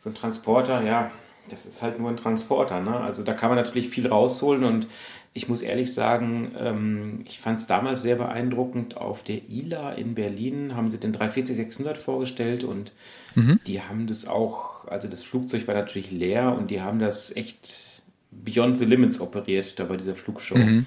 So 0.00 0.10
ein 0.10 0.14
Transporter, 0.14 0.82
ja, 0.82 1.12
das 1.48 1.66
ist 1.66 1.82
halt 1.82 1.98
nur 1.98 2.10
ein 2.10 2.16
Transporter. 2.16 2.80
Ne? 2.80 2.96
Also 2.96 3.22
da 3.22 3.32
kann 3.34 3.48
man 3.48 3.56
natürlich 3.56 3.88
viel 3.88 4.06
rausholen 4.06 4.64
und 4.64 4.86
ich 5.32 5.48
muss 5.48 5.60
ehrlich 5.60 5.92
sagen, 5.92 6.52
ähm, 6.58 7.20
ich 7.26 7.38
fand 7.38 7.58
es 7.58 7.66
damals 7.66 8.00
sehr 8.00 8.16
beeindruckend. 8.16 8.96
Auf 8.96 9.22
der 9.22 9.40
ILA 9.48 9.92
in 9.92 10.14
Berlin 10.14 10.74
haben 10.74 10.88
sie 10.88 10.98
den 10.98 11.14
340-600 11.14 11.96
vorgestellt 11.96 12.64
und 12.64 12.92
mhm. 13.34 13.60
die 13.66 13.82
haben 13.82 14.06
das 14.06 14.26
auch, 14.26 14.88
also 14.88 15.08
das 15.08 15.24
Flugzeug 15.24 15.66
war 15.68 15.74
natürlich 15.74 16.10
leer 16.10 16.56
und 16.56 16.70
die 16.70 16.80
haben 16.80 16.98
das 16.98 17.36
echt 17.36 18.02
beyond 18.30 18.78
the 18.78 18.86
limits 18.86 19.20
operiert 19.20 19.78
da 19.78 19.84
bei 19.84 19.98
dieser 19.98 20.14
Flugshow. 20.14 20.56
Mhm. 20.56 20.86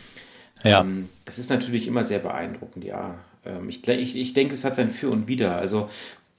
Ja. 0.63 0.81
Ähm, 0.81 1.09
das 1.25 1.37
ist 1.37 1.51
natürlich 1.51 1.87
immer 1.87 2.03
sehr 2.03 2.19
beeindruckend, 2.19 2.83
ja. 2.83 3.19
Ähm, 3.45 3.69
ich, 3.69 3.87
ich, 3.87 4.17
ich 4.17 4.33
denke, 4.33 4.55
es 4.55 4.63
hat 4.63 4.75
sein 4.75 4.89
Für 4.89 5.09
und 5.09 5.27
Wider. 5.27 5.57
Also 5.57 5.89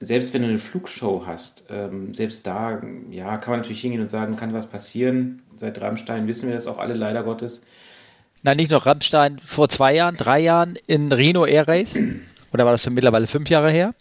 selbst 0.01 0.33
wenn 0.33 0.41
du 0.41 0.47
eine 0.49 0.59
Flugshow 0.59 1.23
hast, 1.27 1.65
ähm, 1.69 2.13
selbst 2.13 2.45
da, 2.47 2.81
ja, 3.11 3.37
kann 3.37 3.51
man 3.51 3.59
natürlich 3.59 3.81
hingehen 3.81 4.01
und 4.01 4.09
sagen, 4.09 4.35
kann 4.35 4.51
was 4.51 4.65
passieren. 4.65 5.43
Seit 5.55 5.79
Rammstein 5.79 6.27
wissen 6.27 6.49
wir 6.49 6.55
das 6.55 6.65
auch 6.65 6.79
alle 6.79 6.95
leider 6.95 7.23
Gottes. 7.23 7.63
Nein, 8.41 8.57
nicht 8.57 8.71
nur 8.71 8.83
Rammstein, 8.83 9.37
vor 9.45 9.69
zwei 9.69 9.93
Jahren, 9.93 10.17
drei 10.17 10.39
Jahren 10.39 10.75
in 10.87 11.11
Reno 11.11 11.45
Air 11.45 11.67
Race. 11.67 11.95
Oder 12.51 12.65
war 12.65 12.71
das 12.71 12.83
schon 12.83 12.95
mittlerweile 12.95 13.27
fünf 13.27 13.49
Jahre 13.49 13.71
her? 13.71 13.93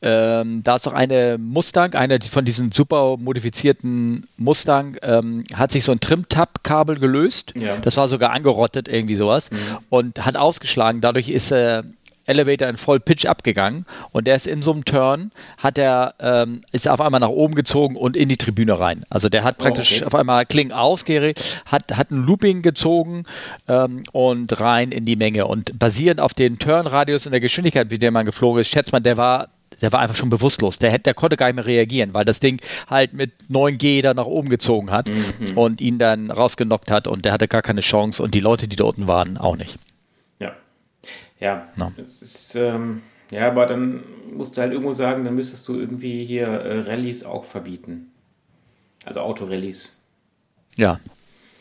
Ähm, 0.00 0.62
da 0.62 0.76
ist 0.76 0.86
doch 0.86 0.92
eine 0.94 1.36
Mustang, 1.38 1.94
eine 1.94 2.20
von 2.20 2.44
diesen 2.44 2.72
super 2.72 3.16
modifizierten 3.18 4.26
Mustang, 4.38 4.96
ähm, 5.02 5.44
hat 5.54 5.72
sich 5.72 5.84
so 5.84 5.92
ein 5.92 6.00
Trim-Tab-Kabel 6.00 6.96
gelöst. 6.96 7.52
Ja. 7.54 7.76
Das 7.76 7.98
war 7.98 8.08
sogar 8.08 8.30
angerottet, 8.30 8.88
irgendwie 8.88 9.14
sowas. 9.14 9.50
Mhm. 9.50 9.56
Und 9.90 10.24
hat 10.24 10.36
ausgeschlagen. 10.36 11.00
Dadurch 11.02 11.28
ist 11.28 11.52
äh, 11.52 11.82
Elevator 12.26 12.68
in 12.68 12.76
voll 12.76 13.00
Pitch 13.00 13.26
abgegangen 13.26 13.86
und 14.12 14.26
der 14.26 14.36
ist 14.36 14.46
in 14.46 14.62
so 14.62 14.72
einem 14.72 14.84
Turn, 14.84 15.30
hat 15.58 15.78
er, 15.78 16.14
ähm, 16.20 16.60
ist 16.72 16.88
auf 16.88 17.00
einmal 17.00 17.20
nach 17.20 17.28
oben 17.28 17.54
gezogen 17.54 17.96
und 17.96 18.16
in 18.16 18.28
die 18.28 18.36
Tribüne 18.36 18.78
rein. 18.78 19.04
Also 19.10 19.28
der 19.28 19.44
hat 19.44 19.56
oh, 19.58 19.62
praktisch 19.62 19.92
oh, 19.92 19.96
okay. 19.96 20.06
auf 20.06 20.14
einmal 20.14 20.46
Kling 20.46 20.72
ausgeregt, 20.72 21.62
hat, 21.66 21.96
hat 21.96 22.10
ein 22.10 22.24
Looping 22.24 22.62
gezogen 22.62 23.24
ähm, 23.68 24.04
und 24.12 24.60
rein 24.60 24.92
in 24.92 25.04
die 25.04 25.16
Menge. 25.16 25.46
Und 25.46 25.78
basierend 25.78 26.20
auf 26.20 26.34
den 26.34 26.58
Turnradius 26.58 27.26
und 27.26 27.32
der 27.32 27.40
Geschwindigkeit, 27.40 27.90
wie 27.90 27.98
der 27.98 28.10
man 28.10 28.26
geflogen 28.26 28.60
ist, 28.60 28.68
schätzt 28.68 28.92
man, 28.92 29.02
der 29.02 29.16
war 29.16 29.48
der 29.80 29.92
war 29.92 30.00
einfach 30.00 30.16
schon 30.16 30.30
bewusstlos. 30.30 30.78
Der, 30.78 30.98
der 30.98 31.14
konnte 31.14 31.36
gar 31.36 31.46
nicht 31.46 31.56
mehr 31.56 31.66
reagieren, 31.66 32.14
weil 32.14 32.24
das 32.24 32.40
Ding 32.40 32.60
halt 32.88 33.12
mit 33.12 33.32
9G 33.50 34.02
da 34.02 34.14
nach 34.14 34.24
oben 34.24 34.48
gezogen 34.48 34.90
hat 34.90 35.08
mhm. 35.08 35.58
und 35.58 35.80
ihn 35.80 35.98
dann 35.98 36.30
rausgenockt 36.30 36.90
hat 36.90 37.06
und 37.08 37.24
der 37.24 37.32
hatte 37.32 37.48
gar 37.48 37.60
keine 37.60 37.80
Chance 37.80 38.22
und 38.22 38.34
die 38.34 38.40
Leute, 38.40 38.68
die 38.68 38.76
dort 38.76 38.94
waren, 39.06 39.36
auch 39.36 39.56
nicht. 39.56 39.78
Ja, 41.44 41.68
no. 41.76 41.92
ist, 41.98 42.54
ähm, 42.54 43.02
ja, 43.30 43.48
aber 43.48 43.66
dann 43.66 44.02
musst 44.32 44.56
du 44.56 44.62
halt 44.62 44.72
irgendwo 44.72 44.92
sagen, 44.92 45.24
dann 45.24 45.34
müsstest 45.34 45.68
du 45.68 45.78
irgendwie 45.78 46.24
hier 46.24 46.46
äh, 46.46 46.80
Rallyes 46.90 47.22
auch 47.22 47.44
verbieten. 47.44 48.10
Also 49.04 49.20
Autorallies. 49.20 50.00
Ja. 50.76 51.00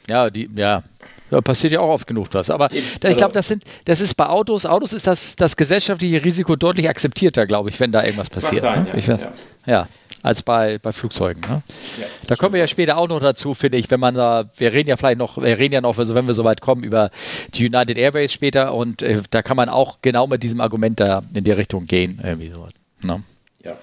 Ja, 0.07 0.29
die, 0.29 0.49
ja, 0.55 0.83
da 1.29 1.41
passiert 1.41 1.73
ja 1.73 1.81
auch 1.81 1.89
oft 1.89 2.07
genug 2.07 2.27
was. 2.31 2.49
Aber 2.49 2.69
da, 2.99 3.09
ich 3.09 3.17
glaube, 3.17 3.33
das 3.33 3.47
sind, 3.47 3.63
das 3.85 3.99
ist 3.99 4.15
bei 4.15 4.27
Autos, 4.27 4.65
Autos 4.65 4.93
ist 4.93 5.05
das, 5.07 5.35
das 5.35 5.55
gesellschaftliche 5.57 6.23
Risiko 6.23 6.55
deutlich 6.55 6.87
akzeptierter, 6.87 7.45
glaube 7.45 7.69
ich, 7.69 7.79
wenn 7.79 7.91
da 7.91 8.03
irgendwas 8.03 8.29
passiert. 8.29 8.61
Sein, 8.61 8.83
ne? 8.83 8.89
ja, 8.89 8.95
ich, 8.95 9.07
ja. 9.07 9.19
ja 9.65 9.87
als 10.23 10.41
bei, 10.41 10.79
bei 10.79 10.91
Flugzeugen. 10.91 11.41
Ne? 11.41 11.61
Ja, 11.99 12.07
da 12.27 12.35
kommen 12.35 12.53
wir 12.53 12.59
ja 12.61 12.67
später 12.67 12.97
auch 12.97 13.09
noch 13.09 13.19
dazu, 13.19 13.53
finde 13.53 13.77
ich, 13.77 13.91
wenn 13.91 13.99
man 13.99 14.15
da, 14.15 14.45
wir 14.57 14.73
reden 14.73 14.89
ja 14.89 14.97
vielleicht 14.97 15.19
noch, 15.19 15.37
wir 15.37 15.59
reden 15.59 15.73
ja 15.73 15.81
noch, 15.81 15.97
also 15.99 16.15
wenn 16.15 16.25
wir 16.25 16.33
soweit 16.33 16.61
kommen, 16.61 16.83
über 16.83 17.11
die 17.53 17.67
United 17.67 17.97
Airways 17.97 18.33
später 18.33 18.73
und 18.73 19.03
äh, 19.03 19.21
da 19.29 19.41
kann 19.43 19.57
man 19.57 19.69
auch 19.69 19.99
genau 20.01 20.25
mit 20.25 20.41
diesem 20.41 20.61
Argument 20.61 20.99
da 20.99 21.21
in 21.33 21.43
die 21.43 21.51
Richtung 21.51 21.85
gehen. 21.85 22.19
Irgendwie 22.23 22.49
so. 22.49 22.67
Ne? 23.03 23.21
Ja. 23.63 23.77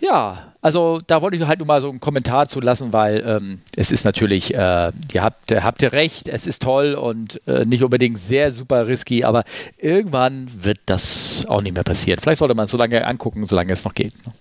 Ja, 0.00 0.52
also 0.60 1.00
da 1.06 1.22
wollte 1.22 1.36
ich 1.36 1.46
halt 1.46 1.58
nur 1.58 1.66
mal 1.66 1.80
so 1.80 1.88
einen 1.88 2.00
Kommentar 2.00 2.48
zu 2.48 2.60
lassen, 2.60 2.92
weil 2.92 3.24
ähm, 3.26 3.60
es 3.76 3.90
ist 3.90 4.04
natürlich, 4.04 4.52
äh, 4.52 4.92
ihr 5.12 5.22
habt, 5.22 5.50
habt 5.52 5.80
ihr 5.80 5.92
recht, 5.92 6.28
es 6.28 6.46
ist 6.46 6.62
toll 6.62 6.94
und 6.94 7.40
äh, 7.46 7.64
nicht 7.64 7.82
unbedingt 7.82 8.18
sehr 8.18 8.52
super 8.52 8.88
risky, 8.88 9.24
aber 9.24 9.44
irgendwann 9.78 10.50
wird 10.64 10.80
das 10.86 11.46
auch 11.48 11.62
nicht 11.62 11.74
mehr 11.74 11.84
passieren. 11.84 12.20
Vielleicht 12.20 12.40
sollte 12.40 12.54
man 12.54 12.66
es 12.66 12.72
so 12.72 12.76
lange 12.76 13.06
angucken, 13.06 13.46
solange 13.46 13.72
es 13.72 13.84
noch 13.84 13.94
geht. 13.94 14.12
Ne? 14.26 14.32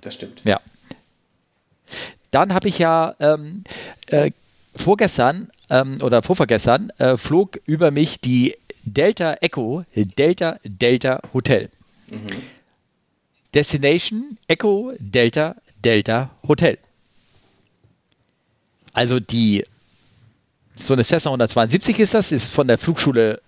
Das 0.00 0.14
stimmt. 0.14 0.42
Ja. 0.44 0.60
Dann 2.30 2.54
habe 2.54 2.68
ich 2.68 2.78
ja 2.78 3.14
ähm, 3.18 3.64
äh, 4.06 4.30
vorgestern 4.76 5.50
ähm, 5.68 5.98
oder 6.02 6.22
vorvergestern 6.22 6.90
äh, 6.98 7.16
flog 7.16 7.60
über 7.66 7.90
mich 7.90 8.20
die 8.20 8.56
Delta 8.84 9.34
Echo 9.40 9.84
Delta 9.94 10.58
Delta 10.64 11.20
Hotel. 11.32 11.70
Mhm. 12.08 12.42
Destination 13.54 14.38
Echo 14.46 14.92
Delta 14.98 15.56
Delta 15.84 16.30
Hotel. 16.46 16.78
Also 18.92 19.20
die 19.20 19.64
so 20.76 20.94
eine 20.94 21.04
Cessna 21.04 21.30
172 21.30 21.98
ist 22.00 22.14
das, 22.14 22.32
ist 22.32 22.48
von 22.48 22.66
der 22.66 22.78
Flugschule 22.78 23.40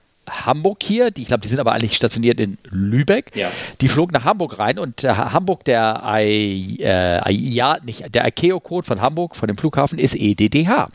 Hamburg 0.46 0.82
hier, 0.82 1.10
die, 1.10 1.22
ich 1.22 1.28
glaube, 1.28 1.40
die 1.40 1.48
sind 1.48 1.60
aber 1.60 1.72
eigentlich 1.72 1.94
stationiert 1.94 2.40
in 2.40 2.58
Lübeck. 2.70 3.30
Ja. 3.34 3.50
Die 3.80 3.88
flog 3.88 4.12
nach 4.12 4.24
Hamburg 4.24 4.58
rein 4.58 4.78
und 4.78 5.04
äh, 5.04 5.08
Hamburg, 5.08 5.64
der 5.64 6.02
I, 6.06 6.78
äh, 6.80 7.32
ja, 7.32 7.78
nicht, 7.84 8.14
der 8.14 8.26
ICAO-Code 8.26 8.86
von 8.86 9.00
Hamburg, 9.00 9.36
von 9.36 9.46
dem 9.46 9.56
Flughafen, 9.56 9.98
ist 9.98 10.14
EDDH. 10.14 10.88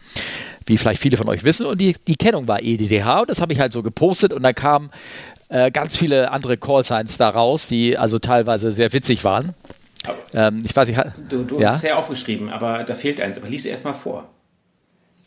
Wie 0.65 0.77
vielleicht 0.77 1.01
viele 1.01 1.17
von 1.17 1.29
euch 1.29 1.43
wissen. 1.43 1.65
Und 1.65 1.79
die, 1.79 1.95
die 2.07 2.15
Kennung 2.15 2.47
war 2.47 2.61
EDDH 2.61 3.21
und 3.21 3.29
das 3.29 3.41
habe 3.41 3.53
ich 3.53 3.59
halt 3.59 3.71
so 3.71 3.83
gepostet 3.83 4.33
und 4.33 4.43
dann 4.43 4.55
kamen 4.55 4.91
äh, 5.49 5.71
ganz 5.71 5.95
viele 5.95 6.31
andere 6.31 6.57
Callsigns 6.57 7.17
da 7.17 7.29
raus, 7.29 7.67
die 7.67 7.97
also 7.97 8.19
teilweise 8.19 8.71
sehr 8.71 8.91
witzig 8.91 9.23
waren. 9.23 9.53
Ähm, 10.33 10.61
ich 10.65 10.75
weiß 10.75 10.87
nicht, 10.87 10.99
du, 11.29 11.43
du 11.43 11.59
ja? 11.59 11.69
hast 11.69 11.77
es 11.77 11.89
ja 11.89 11.95
aufgeschrieben, 11.95 12.49
aber 12.49 12.83
da 12.83 12.95
fehlt 12.95 13.21
eins. 13.21 13.37
Aber 13.37 13.47
lies 13.47 13.65
erst 13.65 13.85
mal 13.85 13.93
vor. 13.93 14.29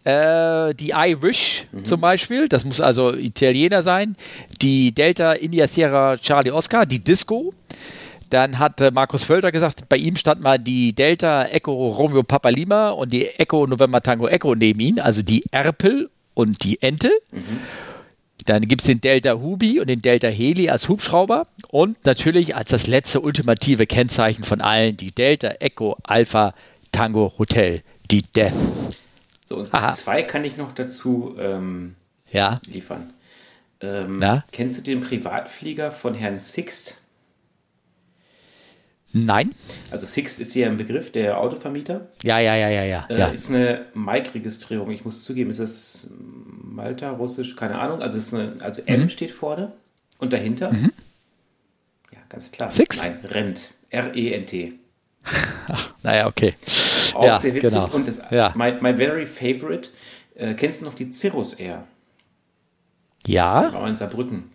Äh, 0.04 0.74
die 0.74 0.90
Irish 0.90 1.66
mhm. 1.72 1.84
zum 1.84 2.00
Beispiel, 2.00 2.48
das 2.48 2.64
muss 2.64 2.80
also 2.80 3.14
Italiener 3.14 3.82
sein. 3.82 4.16
Die 4.62 4.92
Delta 4.92 5.32
India 5.32 5.66
Sierra 5.66 6.16
Charlie 6.16 6.50
Oscar, 6.50 6.86
die 6.86 7.00
Disco. 7.00 7.52
Dann 8.30 8.58
hat 8.58 8.80
äh, 8.80 8.90
Markus 8.92 9.24
Völter 9.24 9.52
gesagt, 9.52 9.88
bei 9.88 9.96
ihm 9.96 10.16
stand 10.16 10.40
mal 10.40 10.58
die 10.58 10.94
Delta 10.94 11.44
Echo 11.44 11.72
Romeo 11.72 12.22
Papa 12.22 12.48
Lima 12.48 12.90
und 12.90 13.12
die 13.12 13.26
Echo 13.26 13.66
November 13.66 14.00
Tango 14.00 14.28
Echo 14.28 14.54
neben 14.54 14.80
ihm, 14.80 14.98
also 15.00 15.20
die 15.22 15.44
Erpel 15.50 16.08
und 16.34 16.64
die 16.64 16.80
Ente. 16.80 17.10
Mhm. 17.32 17.60
Dann 18.46 18.66
gibt 18.68 18.80
es 18.80 18.86
den 18.86 19.00
Delta 19.00 19.34
Hubi 19.34 19.80
und 19.80 19.88
den 19.88 20.00
Delta 20.00 20.28
Heli 20.28 20.70
als 20.70 20.88
Hubschrauber 20.88 21.46
und 21.68 22.06
natürlich 22.06 22.56
als 22.56 22.70
das 22.70 22.86
letzte 22.86 23.20
ultimative 23.20 23.86
Kennzeichen 23.86 24.44
von 24.44 24.60
allen 24.60 24.96
die 24.96 25.12
Delta 25.12 25.48
Echo 25.58 25.96
Alpha 26.04 26.54
Tango 26.92 27.34
Hotel, 27.36 27.82
die 28.10 28.22
Death. 28.22 28.54
So, 29.50 29.56
und 29.56 29.74
Aha. 29.74 29.90
zwei 29.90 30.22
kann 30.22 30.44
ich 30.44 30.56
noch 30.56 30.70
dazu 30.70 31.34
ähm, 31.36 31.96
ja. 32.30 32.60
liefern. 32.66 33.10
Ähm? 33.80 34.24
Kennst 34.52 34.78
du 34.78 34.82
den 34.82 35.00
Privatflieger 35.00 35.90
von 35.90 36.14
Herrn 36.14 36.38
Sixt? 36.38 36.98
Nein. 39.12 39.52
Also 39.90 40.06
Sixt 40.06 40.38
ist 40.38 40.54
ja 40.54 40.68
ein 40.68 40.76
Begriff, 40.76 41.10
der 41.10 41.40
Autovermieter. 41.40 42.06
Ja, 42.22 42.38
ja, 42.38 42.54
ja, 42.54 42.68
ja, 42.68 42.84
ja. 42.84 43.06
Äh, 43.10 43.18
ja. 43.18 43.26
Ist 43.26 43.50
eine 43.50 43.86
Mike-Registrierung. 43.94 44.92
Ich 44.92 45.04
muss 45.04 45.24
zugeben, 45.24 45.50
ist 45.50 45.58
das 45.58 46.12
Malta, 46.16 47.10
Russisch, 47.10 47.56
keine 47.56 47.80
Ahnung. 47.80 48.02
Also 48.02 48.18
ist 48.18 48.32
eine, 48.32 48.54
also 48.60 48.82
M 48.82 49.00
mhm. 49.00 49.10
steht 49.10 49.32
vorne 49.32 49.72
und 50.18 50.32
dahinter. 50.32 50.72
Mhm. 50.72 50.92
Ja, 52.12 52.18
ganz 52.28 52.52
klar. 52.52 52.70
Six? 52.70 53.02
Nein, 53.02 53.18
Rent. 53.24 53.72
R-E-N-T. 53.88 54.74
Ach, 55.68 55.92
naja, 56.02 56.26
okay. 56.26 56.54
Auch 57.14 57.24
ja, 57.24 57.36
sehr 57.36 57.54
witzig. 57.54 57.70
Genau. 57.70 57.94
Und 57.94 58.08
das, 58.08 58.20
ja. 58.30 58.52
my, 58.56 58.72
my 58.80 58.94
very 58.94 59.26
favorite, 59.26 59.90
äh, 60.34 60.54
kennst 60.54 60.80
du 60.80 60.86
noch 60.86 60.94
die 60.94 61.12
Cirrus 61.12 61.54
Air? 61.54 61.86
Ja. 63.26 63.72
War 63.72 63.88
in 63.88 63.94
Saarbrücken. 63.94 64.50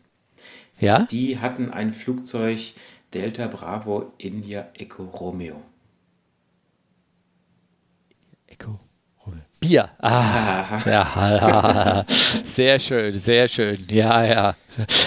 Ja. 0.79 1.07
Die 1.11 1.39
hatten 1.39 1.71
ein 1.71 1.93
Flugzeug 1.93 2.59
Delta 3.13 3.47
Bravo 3.47 4.13
India 4.17 4.67
Echo 4.73 5.03
Romeo. 5.03 5.61
Echo 8.47 8.79
Romeo. 9.25 9.41
Bier. 9.59 9.89
Ah, 9.99 10.81
ja, 10.85 12.05
sehr 12.43 12.77
schön, 12.79 13.17
sehr 13.17 13.47
schön. 13.47 13.77
Ja, 13.89 14.25
ja. 14.25 14.55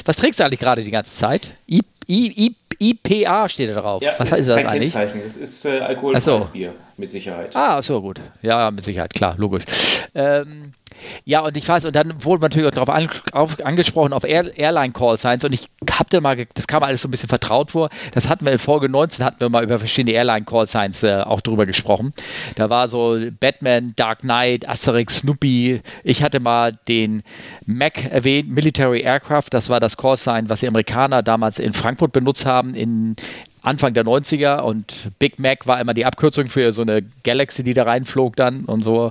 Was 0.05 0.17
trinkst 0.17 0.41
du 0.41 0.45
eigentlich 0.45 0.61
gerade 0.61 0.83
die 0.83 0.91
ganze 0.91 1.15
Zeit? 1.15 1.55
I, 1.69 1.83
I, 2.09 2.47
I, 2.47 2.57
IPA 2.81 3.49
steht 3.49 3.71
da 3.71 3.81
drauf. 3.81 4.03
Ja, 4.03 4.13
Was 4.19 4.31
heißt 4.31 4.41
das, 4.41 4.47
das 4.49 4.65
eigentlich? 4.67 4.93
Kennzeichen. 4.93 5.21
Das 5.25 5.37
ist 5.37 5.65
äh, 5.65 5.81
alkoholfreies 5.81 6.25
so. 6.25 6.41
Bier, 6.53 6.73
mit 6.97 7.11
Sicherheit. 7.11 7.55
Ah, 7.55 7.83
so 7.83 8.01
gut. 8.01 8.21
Ja, 8.43 8.71
mit 8.71 8.85
Sicherheit, 8.85 9.13
klar, 9.15 9.35
logisch. 9.37 9.65
Ähm, 10.15 10.73
ja, 11.25 11.41
und 11.41 11.57
ich 11.57 11.69
weiß, 11.69 11.85
und 11.85 11.97
dann 11.97 12.25
wurde 12.25 12.41
man 12.41 12.51
natürlich 12.51 12.69
auch 12.69 12.73
darauf 12.73 12.91
an, 12.91 13.09
auf, 13.33 13.65
angesprochen, 13.65 14.13
auf 14.13 14.25
Air, 14.25 14.57
Airline-Call-Signs. 14.57 15.45
Und 15.45 15.53
ich 15.53 15.69
habe 15.91 16.11
da 16.11 16.21
mal, 16.21 16.47
das 16.55 16.67
kam 16.67 16.83
alles 16.83 17.03
so 17.03 17.09
ein 17.09 17.11
bisschen 17.11 17.29
vertraut 17.29 17.71
vor. 17.71 17.91
Das 18.13 18.29
hatten 18.29 18.45
wir 18.45 18.53
in 18.53 18.59
Folge 18.59 18.89
19, 18.89 19.25
hatten 19.25 19.41
wir 19.41 19.49
mal 19.49 19.65
über 19.65 19.79
verschiedene 19.79 20.15
Airline-Call-Signs 20.17 21.03
äh, 21.03 21.23
auch 21.23 21.41
drüber 21.41 21.67
gesprochen. 21.67 22.13
Da 22.55 22.71
war 22.71 22.89
so 22.89 23.19
Batman, 23.41 23.95
Dark 23.97 24.21
Knight, 24.21 24.69
Asterix, 24.69 25.19
Snoopy. 25.19 25.81
Ich 26.05 26.23
hatte 26.23 26.41
mal 26.41 26.79
den 26.89 27.23
Mac 27.67 28.05
erwähnt, 28.11 28.49
Military 28.51 29.01
Aircraft. 29.03 29.47
Das 29.51 29.69
war 29.69 29.81
das 29.81 29.97
Call-Sign, 29.97 30.49
was 30.49 30.61
die 30.61 30.69
Amerikaner 30.69 31.23
damals 31.23 31.59
in 31.59 31.75
Frankfurt 31.75 32.13
benutzt 32.13 32.47
haben, 32.47 32.75
in 32.75 33.17
Anfang 33.63 33.93
der 33.93 34.05
90er 34.05 34.61
und 34.61 35.11
Big 35.19 35.39
Mac 35.39 35.67
war 35.67 35.81
immer 35.81 35.95
die 35.95 36.07
Abkürzung 36.07 36.47
für 36.47 36.73
so 36.73 36.83
eine 36.83 37.03
Galaxy, 37.25 37.63
die 37.63 37.75
da 37.75 37.85
reinflog 37.85 38.37
dann 38.37 38.65
und 38.65 38.83
so. 38.83 39.11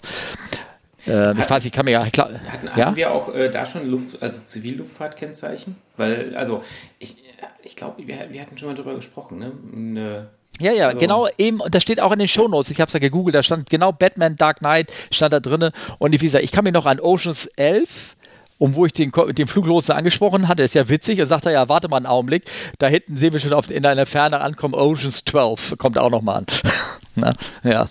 Äh, 1.08 1.40
ich 1.40 1.50
weiß, 1.50 1.66
ich 1.66 1.72
kann 1.72 1.86
mir 1.86 1.92
ja. 1.92 2.10
Klar, 2.10 2.32
hatten, 2.34 2.68
ja? 2.68 2.86
hatten 2.86 2.96
wir 2.96 3.12
auch 3.12 3.34
äh, 3.34 3.50
da 3.50 3.66
schon 3.66 3.90
Luft, 3.90 4.22
also 4.22 4.42
Zivilluftfahrtkennzeichen? 4.46 5.76
Weil, 5.96 6.36
also, 6.36 6.64
ich, 7.00 7.18
ich 7.64 7.76
glaube, 7.76 8.06
wir, 8.06 8.28
wir 8.30 8.42
hatten 8.42 8.58
schon 8.58 8.70
mal 8.70 8.76
drüber 8.76 8.96
gesprochen, 8.96 9.40
ne? 9.40 9.52
Eine, 9.74 10.30
ja, 10.60 10.72
ja, 10.72 10.88
also. 10.88 10.98
genau, 10.98 11.28
eben, 11.38 11.60
und 11.60 11.74
das 11.76 11.84
steht 11.84 12.02
auch 12.02 12.12
in 12.12 12.20
den 12.20 12.28
Shownotes. 12.28 12.72
Ich 12.72 12.82
habe 12.82 12.88
es 12.88 12.94
ja 12.94 13.00
gegoogelt, 13.00 13.36
da 13.36 13.44
stand 13.44 13.70
genau 13.70 13.92
Batman 13.92 14.36
Dark 14.36 14.60
Knight, 14.60 14.92
stand 15.12 15.34
da 15.34 15.40
drin. 15.40 15.72
Und 16.00 16.14
wie 16.14 16.18
gesagt, 16.18 16.44
ich 16.44 16.52
kann 16.52 16.64
mich 16.64 16.74
noch 16.74 16.86
an 16.86 17.00
Oceans 17.00 17.46
11 17.56 18.16
Und 18.58 18.76
wo 18.76 18.86
ich 18.86 18.94
den, 18.94 19.12
den 19.12 19.48
Fluglotsen 19.48 19.96
angesprochen 19.96 20.48
hatte, 20.48 20.64
ist 20.64 20.74
ja 20.74 20.90
witzig, 20.90 21.20
er 21.20 21.28
sagte 21.28 21.52
ja, 21.52 21.70
warte 21.70 21.90
mal 21.90 21.98
einen 21.98 22.08
Augenblick, 22.08 22.46
da 22.80 22.88
hinten 22.88 23.16
sehen 23.16 23.34
wir 23.34 23.40
schon 23.40 23.54
auf, 23.54 23.70
in 23.70 23.86
einer 23.86 24.08
Ferne 24.08 24.42
ankommen, 24.42 24.74
Oceans 24.74 25.24
12, 25.26 25.76
kommt 25.78 25.98
auch 26.00 26.10
nochmal 26.10 26.38
an. 26.38 26.46
Na, 27.16 27.34
ja. 27.64 27.88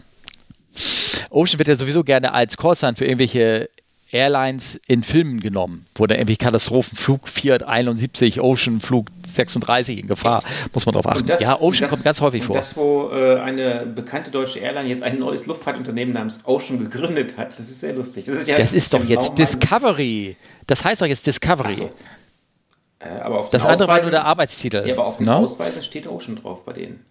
Ocean 1.31 1.59
wird 1.59 1.69
ja 1.69 1.77
sowieso 1.77 2.05
gerne 2.05 2.33
als 2.33 2.57
Callsign 2.57 2.97
für 2.97 3.05
irgendwelche 3.05 3.69
Airlines 4.13 4.81
in 4.87 5.03
Filmen 5.03 5.41
genommen, 5.41 5.87
wo 5.97 6.07
da 6.07 6.15
irgendwie 6.15 6.37
Katastrophenflug 6.37 7.29
471, 7.29 8.41
Ocean 8.41 8.81
Flug 8.81 9.09
36 9.27 9.99
in 9.99 10.07
Gefahr, 10.07 10.43
muss 10.73 10.87
man 10.87 10.95
drauf 10.95 11.07
achten. 11.07 11.27
Das, 11.27 11.41
ja, 11.41 11.61
Ocean 11.61 11.83
das, 11.83 11.91
kommt 11.91 12.05
ganz 12.05 12.21
häufig 12.21 12.45
vor. 12.45 12.55
Das, 12.55 12.77
wo 12.77 13.11
äh, 13.11 13.41
eine 13.41 13.85
bekannte 13.85 14.31
deutsche 14.31 14.61
Airline 14.61 14.89
jetzt 14.89 15.03
ein 15.03 15.19
neues 15.19 15.47
Luftfahrtunternehmen 15.47 16.15
namens 16.15 16.41
Ocean 16.45 16.79
gegründet 16.79 17.37
hat, 17.37 17.49
das 17.49 17.61
ist 17.61 17.81
sehr 17.81 17.95
lustig. 17.95 18.27
Das 18.27 18.37
ist, 18.37 18.49
ja 18.49 18.57
das 18.57 18.73
ist 18.73 18.93
doch 18.93 19.05
jetzt. 19.05 19.37
Discovery. 19.37 20.37
Das 20.67 20.85
heißt 20.85 21.03
doch 21.03 21.07
jetzt 21.07 21.27
Discovery. 21.27 21.75
So. 21.75 21.91
Äh, 23.01 23.09
aber 23.09 23.41
auf 23.41 23.51
das 23.51 23.65
andere 23.65 23.89
war 23.89 24.01
nur 24.01 24.11
der 24.11 24.25
Arbeitstitel. 24.25 24.85
Ja, 24.87 24.95
aber 24.95 25.07
auf 25.07 25.17
den 25.17 25.27
no? 25.27 25.35
Ausweisen 25.39 25.83
steht 25.83 26.07
Ocean 26.07 26.37
drauf 26.37 26.65
bei 26.65 26.73
denen. 26.73 27.05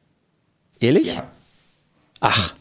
Ehrlich? 0.80 1.16
Ja. 1.16 1.28
Ach. 2.22 2.54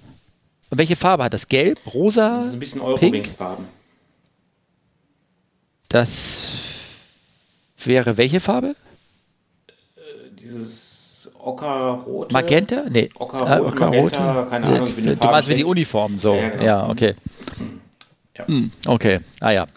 Und 0.74 0.78
welche 0.78 0.96
Farbe 0.96 1.22
hat 1.22 1.32
das? 1.32 1.46
Gelb, 1.46 1.78
rosa? 1.94 2.38
Das 2.38 2.48
ist 2.48 2.54
ein 2.54 2.58
bisschen 2.58 2.80
Eurowings-Farben. 2.80 3.64
Das 5.88 6.52
wäre 7.76 8.16
welche 8.16 8.40
Farbe? 8.40 8.74
Äh, 9.94 10.00
dieses 10.36 11.32
Ockerrot. 11.38 12.32
Magenta? 12.32 12.86
Nee. 12.90 13.08
Ockerrot, 13.14 13.48
ah, 13.48 13.60
Ockerrot. 13.60 13.92
Magenta, 13.92 14.46
keine 14.50 14.66
Ahnung. 14.66 14.92
Du 14.96 15.26
meinst 15.28 15.48
wie 15.48 15.54
die 15.54 15.64
Uniform 15.64 16.18
so. 16.18 16.34
Ja, 16.34 16.48
genau. 16.48 16.64
ja 16.64 16.88
okay. 16.88 17.14
Ja. 18.36 18.48
Hm, 18.48 18.72
okay, 18.88 19.20
ah 19.38 19.52
ja. 19.52 19.68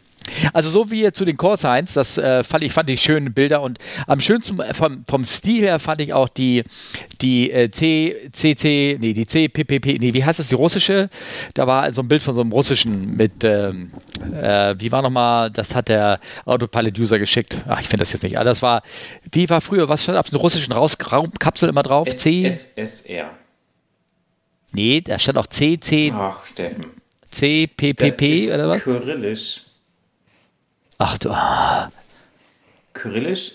Also 0.53 0.69
so 0.69 0.91
wie 0.91 1.11
zu 1.11 1.25
den 1.25 1.37
Core 1.37 1.57
Signs, 1.57 1.93
das 1.93 2.17
äh, 2.17 2.43
fand 2.43 2.63
ich 2.63 2.73
fand 2.73 2.89
ich 2.89 3.01
schöne 3.01 3.29
Bilder 3.29 3.61
und 3.61 3.79
am 4.07 4.19
schönsten 4.19 4.59
vom, 4.73 5.03
vom 5.07 5.23
Stil 5.23 5.63
her 5.63 5.79
fand 5.79 6.01
ich 6.01 6.13
auch 6.13 6.29
die 6.29 6.63
die 7.21 7.51
äh, 7.51 7.71
C 7.71 8.29
CC 8.31 8.97
nee 8.99 9.13
die 9.13 9.25
CPPP 9.25 9.99
nee 9.99 10.13
wie 10.13 10.23
heißt 10.23 10.39
das 10.39 10.49
die 10.49 10.55
russische? 10.55 11.09
Da 11.53 11.67
war 11.67 11.91
so 11.91 12.01
ein 12.01 12.07
Bild 12.07 12.23
von 12.23 12.33
so 12.33 12.41
einem 12.41 12.51
russischen 12.51 13.15
mit 13.15 13.43
ähm, 13.43 13.91
äh, 14.33 14.75
wie 14.77 14.91
war 14.91 15.01
nochmal 15.01 15.51
das 15.51 15.75
hat 15.75 15.89
der 15.89 16.19
Autopilot 16.45 16.97
User 16.99 17.19
geschickt. 17.19 17.57
Ach 17.67 17.79
ich 17.79 17.87
finde 17.87 18.01
das 18.01 18.13
jetzt 18.13 18.23
nicht. 18.23 18.37
Aber 18.37 18.45
das 18.45 18.61
war 18.61 18.83
wie 19.31 19.49
war 19.49 19.61
früher 19.61 19.89
was 19.89 20.03
stand 20.03 20.17
auf 20.17 20.29
den 20.29 20.37
russischen 20.37 20.73
Raus 20.73 20.97
Raumkapsel 21.11 21.69
immer 21.69 21.83
drauf? 21.83 22.07
S 22.07 22.19
C 22.19 22.45
SSR 22.45 23.29
nee 24.73 25.01
da 25.01 25.17
stand 25.19 25.37
auch 25.37 25.47
C 25.47 25.79
C 25.79 26.11
ach 26.15 26.45
Steffen. 26.45 26.85
CPPP 27.29 28.53
oder 28.53 28.69
was? 28.69 28.83
Kyrillisch 28.83 29.66
Ach 30.97 31.17
du. 31.17 31.29
Ah. 31.29 31.91
Kyrillisch 32.93 33.53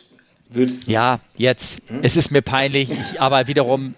würdest 0.49 0.89
du. 0.89 0.93
Ja, 0.93 1.19
jetzt. 1.37 1.83
Hm? 1.89 2.01
Es 2.03 2.17
ist 2.17 2.31
mir 2.31 2.43
peinlich, 2.43 2.91
ich, 2.91 3.21
aber 3.21 3.47
wiederum. 3.47 3.95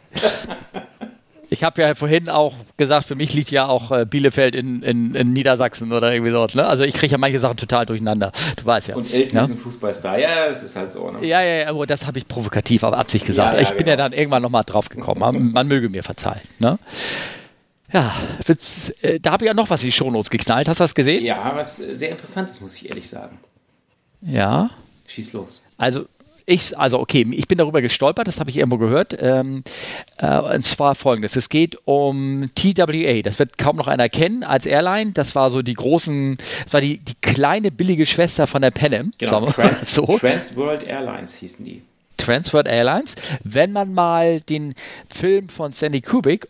ich 1.50 1.62
habe 1.62 1.82
ja 1.82 1.94
vorhin 1.94 2.28
auch 2.28 2.54
gesagt, 2.76 3.06
für 3.06 3.14
mich 3.14 3.34
liegt 3.34 3.50
ja 3.50 3.66
auch 3.66 3.90
äh, 3.90 4.06
Bielefeld 4.06 4.54
in, 4.54 4.82
in, 4.82 5.14
in, 5.14 5.32
Niedersachsen 5.32 5.92
oder 5.92 6.12
irgendwie 6.12 6.32
dort. 6.32 6.54
Ne? 6.54 6.66
Also 6.66 6.84
ich 6.84 6.94
kriege 6.94 7.12
ja 7.12 7.18
manche 7.18 7.38
Sachen 7.38 7.56
total 7.56 7.86
durcheinander. 7.86 8.32
Du 8.56 8.64
weißt 8.64 8.88
ja. 8.88 8.96
Und 8.96 9.12
Elton 9.12 9.36
ja? 9.36 9.44
ist 9.44 9.50
ein 9.50 9.58
Fußballstar. 9.58 10.18
Ja, 10.18 10.46
das 10.46 10.62
ist 10.62 10.74
halt 10.76 10.92
so. 10.92 11.10
Ne? 11.10 11.26
Ja, 11.26 11.42
ja, 11.42 11.54
ja, 11.60 11.68
aber 11.68 11.86
das 11.86 12.06
habe 12.06 12.18
ich 12.18 12.26
provokativ 12.26 12.82
auf 12.82 12.94
Absicht 12.94 13.26
gesagt. 13.26 13.54
Ja, 13.54 13.60
ja, 13.60 13.62
ich 13.62 13.70
bin 13.70 13.78
genau. 13.78 13.90
ja 13.90 13.96
dann 13.96 14.12
irgendwann 14.12 14.42
nochmal 14.42 14.64
drauf 14.64 14.88
gekommen. 14.88 15.20
Man, 15.20 15.52
man, 15.52 15.68
möge 15.68 15.88
mir 15.90 16.02
verzeihen. 16.02 16.42
Ne? 16.58 16.78
Ja, 17.94 18.12
äh, 19.02 19.20
da 19.20 19.30
habe 19.30 19.44
ich 19.44 19.46
ja 19.46 19.54
noch 19.54 19.70
was 19.70 19.82
in 19.82 19.88
die 19.88 19.92
Shownotes 19.92 20.28
geknallt. 20.28 20.68
Hast 20.68 20.80
du 20.80 20.84
das 20.84 20.96
gesehen? 20.96 21.24
Ja, 21.24 21.52
was 21.54 21.76
sehr 21.76 22.10
interessant 22.10 22.50
ist, 22.50 22.60
muss 22.60 22.74
ich 22.74 22.88
ehrlich 22.88 23.08
sagen. 23.08 23.38
Ja. 24.20 24.70
Schieß 25.06 25.32
los. 25.32 25.62
Also, 25.78 26.06
ich, 26.44 26.76
also 26.76 26.98
okay, 26.98 27.24
ich 27.30 27.46
bin 27.46 27.56
darüber 27.56 27.80
gestolpert, 27.80 28.26
das 28.26 28.40
habe 28.40 28.50
ich 28.50 28.56
irgendwo 28.56 28.78
gehört. 28.78 29.16
Ähm, 29.20 29.62
äh, 30.18 30.40
und 30.40 30.66
zwar 30.66 30.96
folgendes: 30.96 31.36
Es 31.36 31.48
geht 31.48 31.78
um 31.84 32.50
TWA. 32.56 33.22
Das 33.22 33.38
wird 33.38 33.58
kaum 33.58 33.76
noch 33.76 33.86
einer 33.86 34.08
kennen 34.08 34.42
als 34.42 34.66
Airline. 34.66 35.12
Das 35.12 35.36
war 35.36 35.48
so 35.50 35.62
die 35.62 35.74
großen, 35.74 36.36
das 36.64 36.72
war 36.72 36.80
die, 36.80 36.98
die 36.98 37.14
kleine 37.20 37.70
billige 37.70 38.06
Schwester 38.06 38.48
von 38.48 38.60
der 38.60 38.72
Panem. 38.72 39.12
Genau, 39.18 39.46
Trans, 39.46 39.94
so. 39.94 40.04
Trans 40.18 40.56
World 40.56 40.82
Airlines 40.82 41.36
hießen 41.36 41.64
die. 41.64 41.82
Transworld 42.16 42.66
Airlines. 42.66 43.16
Wenn 43.42 43.72
man 43.72 43.92
mal 43.92 44.40
den 44.40 44.74
Film 45.10 45.48
von 45.48 45.72
Stanley 45.72 46.00
Kubrick 46.00 46.48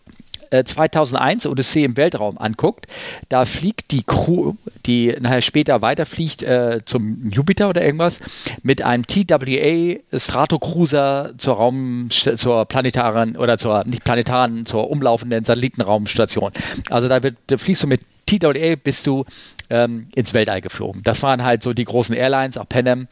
2001 0.63 1.45
äh, 1.45 1.49
Odyssee 1.49 1.85
im 1.85 1.97
Weltraum 1.97 2.39
anguckt, 2.39 2.87
da 3.29 3.45
fliegt 3.45 3.91
die 3.91 4.03
Crew, 4.03 4.55
die 4.87 5.17
nachher 5.19 5.41
später 5.41 5.83
weiterfliegt 5.83 6.43
äh, 6.43 6.81
zum 6.85 7.31
Jupiter 7.31 7.69
oder 7.69 7.83
irgendwas, 7.85 8.21
mit 8.63 8.83
einem 8.83 9.07
TWA 9.07 9.97
Stratocruiser 10.19 11.33
zur 11.39 11.55
Raum, 11.55 12.09
zur 12.11 12.67
planetaren 12.67 13.37
oder 13.37 13.57
zur 13.57 13.85
nicht 13.85 14.05
planetaren, 14.05 14.67
zur 14.67 14.91
umlaufenden 14.91 15.45
Satellitenraumstation. 15.45 16.53
Also 16.91 17.09
da, 17.09 17.23
wird, 17.23 17.37
da 17.47 17.57
fliegst 17.57 17.83
du 17.83 17.87
mit 17.87 18.01
TWA 18.27 18.75
bist 18.83 19.07
du 19.07 19.25
ähm, 19.71 20.09
ins 20.15 20.35
Weltall 20.35 20.61
geflogen. 20.61 21.03
Das 21.03 21.23
waren 21.23 21.43
halt 21.43 21.63
so 21.63 21.73
die 21.73 21.85
großen 21.85 22.15
Airlines, 22.15 22.59
auch 22.59 22.69
Pan 22.69 23.09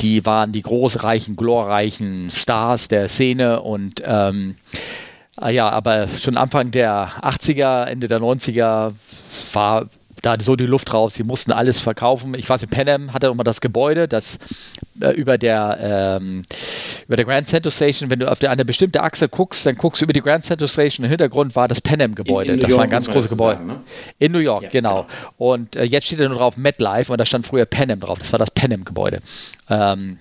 die 0.00 0.24
waren 0.24 0.52
die 0.52 0.62
großreichen, 0.62 1.36
glorreichen 1.36 2.30
Stars 2.30 2.88
der 2.88 3.08
Szene 3.08 3.60
und 3.60 4.02
ähm, 4.04 4.56
Ah 5.36 5.48
ja, 5.48 5.68
aber 5.68 6.08
schon 6.08 6.36
Anfang 6.36 6.70
der 6.70 7.08
80er, 7.22 7.84
Ende 7.84 8.06
der 8.06 8.20
90er 8.20 8.92
war 9.52 9.86
da 10.22 10.36
so 10.40 10.56
die 10.56 10.66
Luft 10.66 10.94
raus. 10.94 11.14
Sie 11.14 11.24
mussten 11.24 11.52
alles 11.52 11.80
verkaufen. 11.80 12.34
Ich 12.36 12.48
weiß, 12.48 12.62
nicht, 12.62 12.70
Panem 12.70 13.12
hatte 13.12 13.26
immer 13.26 13.44
das 13.44 13.60
Gebäude, 13.60 14.06
das 14.06 14.38
äh, 15.00 15.10
über 15.10 15.36
der 15.36 16.18
ähm, 16.20 16.42
über 17.06 17.16
der 17.16 17.24
Grand 17.24 17.48
Central 17.48 17.72
Station, 17.72 18.08
wenn 18.08 18.20
du 18.20 18.30
auf 18.30 18.38
der, 18.38 18.50
eine 18.50 18.64
bestimmte 18.64 19.02
Achse 19.02 19.28
guckst, 19.28 19.66
dann 19.66 19.76
guckst 19.76 20.00
du 20.00 20.04
über 20.04 20.12
die 20.12 20.22
Grand 20.22 20.44
Central 20.44 20.68
Station. 20.68 21.04
Im 21.04 21.10
Hintergrund 21.10 21.56
war 21.56 21.66
das 21.66 21.80
Panem 21.80 22.14
Gebäude. 22.14 22.56
Das 22.56 22.72
war 22.72 22.84
ein 22.84 22.90
ganz 22.90 23.10
großes 23.10 23.30
Gebäude. 23.30 23.58
Sagen, 23.58 23.66
ne? 23.66 23.80
In 24.18 24.32
New 24.32 24.38
York, 24.38 24.62
ja, 24.64 24.68
genau. 24.70 25.02
genau. 25.02 25.06
Und 25.38 25.76
äh, 25.76 25.84
jetzt 25.84 26.06
steht 26.06 26.20
da 26.20 26.28
nur 26.28 26.38
drauf 26.38 26.56
MetLife 26.56 27.10
und 27.10 27.18
da 27.18 27.24
stand 27.24 27.46
früher 27.46 27.66
Panem 27.66 27.98
drauf. 27.98 28.18
Das 28.18 28.32
war 28.32 28.38
das 28.38 28.50
Panem 28.50 28.84
Gebäude. 28.84 29.22
Ähm, 29.68 30.18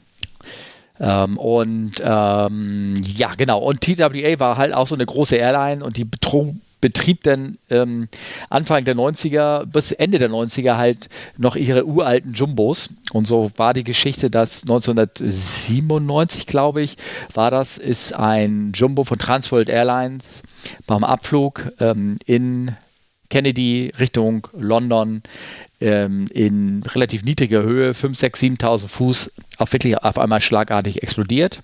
ähm, 0.99 1.37
und 1.37 1.93
ähm, 2.03 3.01
ja, 3.05 3.33
genau. 3.35 3.59
Und 3.59 3.81
TWA 3.81 4.39
war 4.39 4.57
halt 4.57 4.73
auch 4.73 4.87
so 4.87 4.95
eine 4.95 5.05
große 5.05 5.35
Airline 5.35 5.83
und 5.83 5.97
die 5.97 6.05
betrug 6.05 6.55
betrieb 6.81 7.23
dann 7.23 7.59
ähm, 7.69 8.09
Anfang 8.49 8.83
der 8.83 8.95
90er 8.95 9.65
bis 9.65 9.91
Ende 9.91 10.17
der 10.19 10.29
90er 10.29 10.75
halt 10.75 11.07
noch 11.37 11.55
ihre 11.55 11.85
uralten 11.85 12.33
Jumbos. 12.33 12.89
Und 13.13 13.27
so 13.27 13.51
war 13.55 13.73
die 13.73 13.83
Geschichte, 13.83 14.29
dass 14.29 14.63
1997, 14.63 16.47
glaube 16.47 16.81
ich, 16.81 16.97
war 17.33 17.51
das, 17.51 17.77
ist 17.77 18.13
ein 18.13 18.71
Jumbo 18.73 19.03
von 19.03 19.19
Transworld 19.19 19.69
Airlines 19.69 20.41
beim 20.87 21.03
Abflug 21.03 21.71
ähm, 21.79 22.17
in 22.25 22.75
Kennedy 23.29 23.93
Richtung 23.97 24.47
London 24.53 25.21
ähm, 25.81 26.27
in 26.33 26.83
relativ 26.83 27.23
niedriger 27.23 27.63
Höhe, 27.63 27.93
5, 27.93 28.17
6, 28.17 28.41
7.000 28.41 28.87
Fuß, 28.87 29.31
auch 29.57 29.71
wirklich 29.73 29.97
auf 29.97 30.17
einmal 30.17 30.41
schlagartig 30.41 31.03
explodiert 31.03 31.61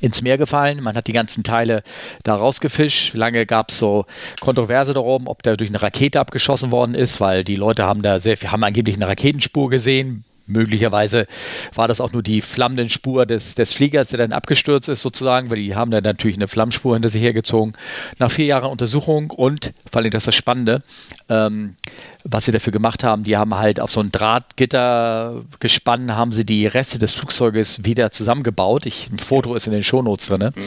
ins 0.00 0.22
Meer 0.22 0.38
gefallen. 0.38 0.82
Man 0.82 0.96
hat 0.96 1.06
die 1.06 1.12
ganzen 1.12 1.44
Teile 1.44 1.82
da 2.22 2.34
rausgefischt. 2.34 3.14
Lange 3.14 3.46
gab 3.46 3.70
es 3.70 3.78
so 3.78 4.06
Kontroverse 4.40 4.94
darum, 4.94 5.26
ob 5.26 5.42
der 5.42 5.56
durch 5.56 5.70
eine 5.70 5.82
Rakete 5.82 6.18
abgeschossen 6.20 6.70
worden 6.70 6.94
ist, 6.94 7.20
weil 7.20 7.44
die 7.44 7.56
Leute 7.56 7.84
haben 7.84 8.02
da 8.02 8.18
sehr 8.18 8.36
viel, 8.36 8.50
haben 8.50 8.64
angeblich 8.64 8.96
eine 8.96 9.08
Raketenspur 9.08 9.68
gesehen. 9.70 10.24
Möglicherweise 10.50 11.26
war 11.74 11.88
das 11.88 12.00
auch 12.00 12.12
nur 12.12 12.22
die 12.22 12.40
flammende 12.40 12.88
Spur 12.90 13.26
des, 13.26 13.54
des 13.54 13.72
Fliegers, 13.72 14.08
der 14.08 14.18
dann 14.18 14.32
abgestürzt 14.32 14.88
ist, 14.88 15.02
sozusagen, 15.02 15.50
weil 15.50 15.56
die 15.56 15.74
haben 15.74 15.90
dann 15.90 16.04
natürlich 16.04 16.36
eine 16.36 16.48
Flammspur 16.48 16.94
hinter 16.94 17.08
sich 17.08 17.22
hergezogen. 17.22 17.74
Nach 18.18 18.30
vier 18.30 18.46
Jahren 18.46 18.70
Untersuchung 18.70 19.30
und, 19.30 19.72
vor 19.90 20.00
allem 20.00 20.10
das 20.10 20.22
ist 20.22 20.28
das 20.28 20.34
Spannende, 20.34 20.82
ähm, 21.28 21.76
was 22.24 22.44
sie 22.44 22.52
dafür 22.52 22.72
gemacht 22.72 23.04
haben, 23.04 23.24
die 23.24 23.36
haben 23.36 23.54
halt 23.54 23.80
auf 23.80 23.90
so 23.90 24.00
ein 24.00 24.12
Drahtgitter 24.12 25.42
gespannt, 25.58 26.12
haben 26.12 26.32
sie 26.32 26.44
die 26.44 26.66
Reste 26.66 26.98
des 26.98 27.14
Flugzeuges 27.14 27.84
wieder 27.84 28.10
zusammengebaut. 28.10 28.86
Ich, 28.86 29.10
ein 29.10 29.18
Foto 29.18 29.54
ist 29.54 29.66
in 29.66 29.72
den 29.72 29.82
Shownotes 29.82 30.26
drin. 30.26 30.52
Mhm. 30.54 30.62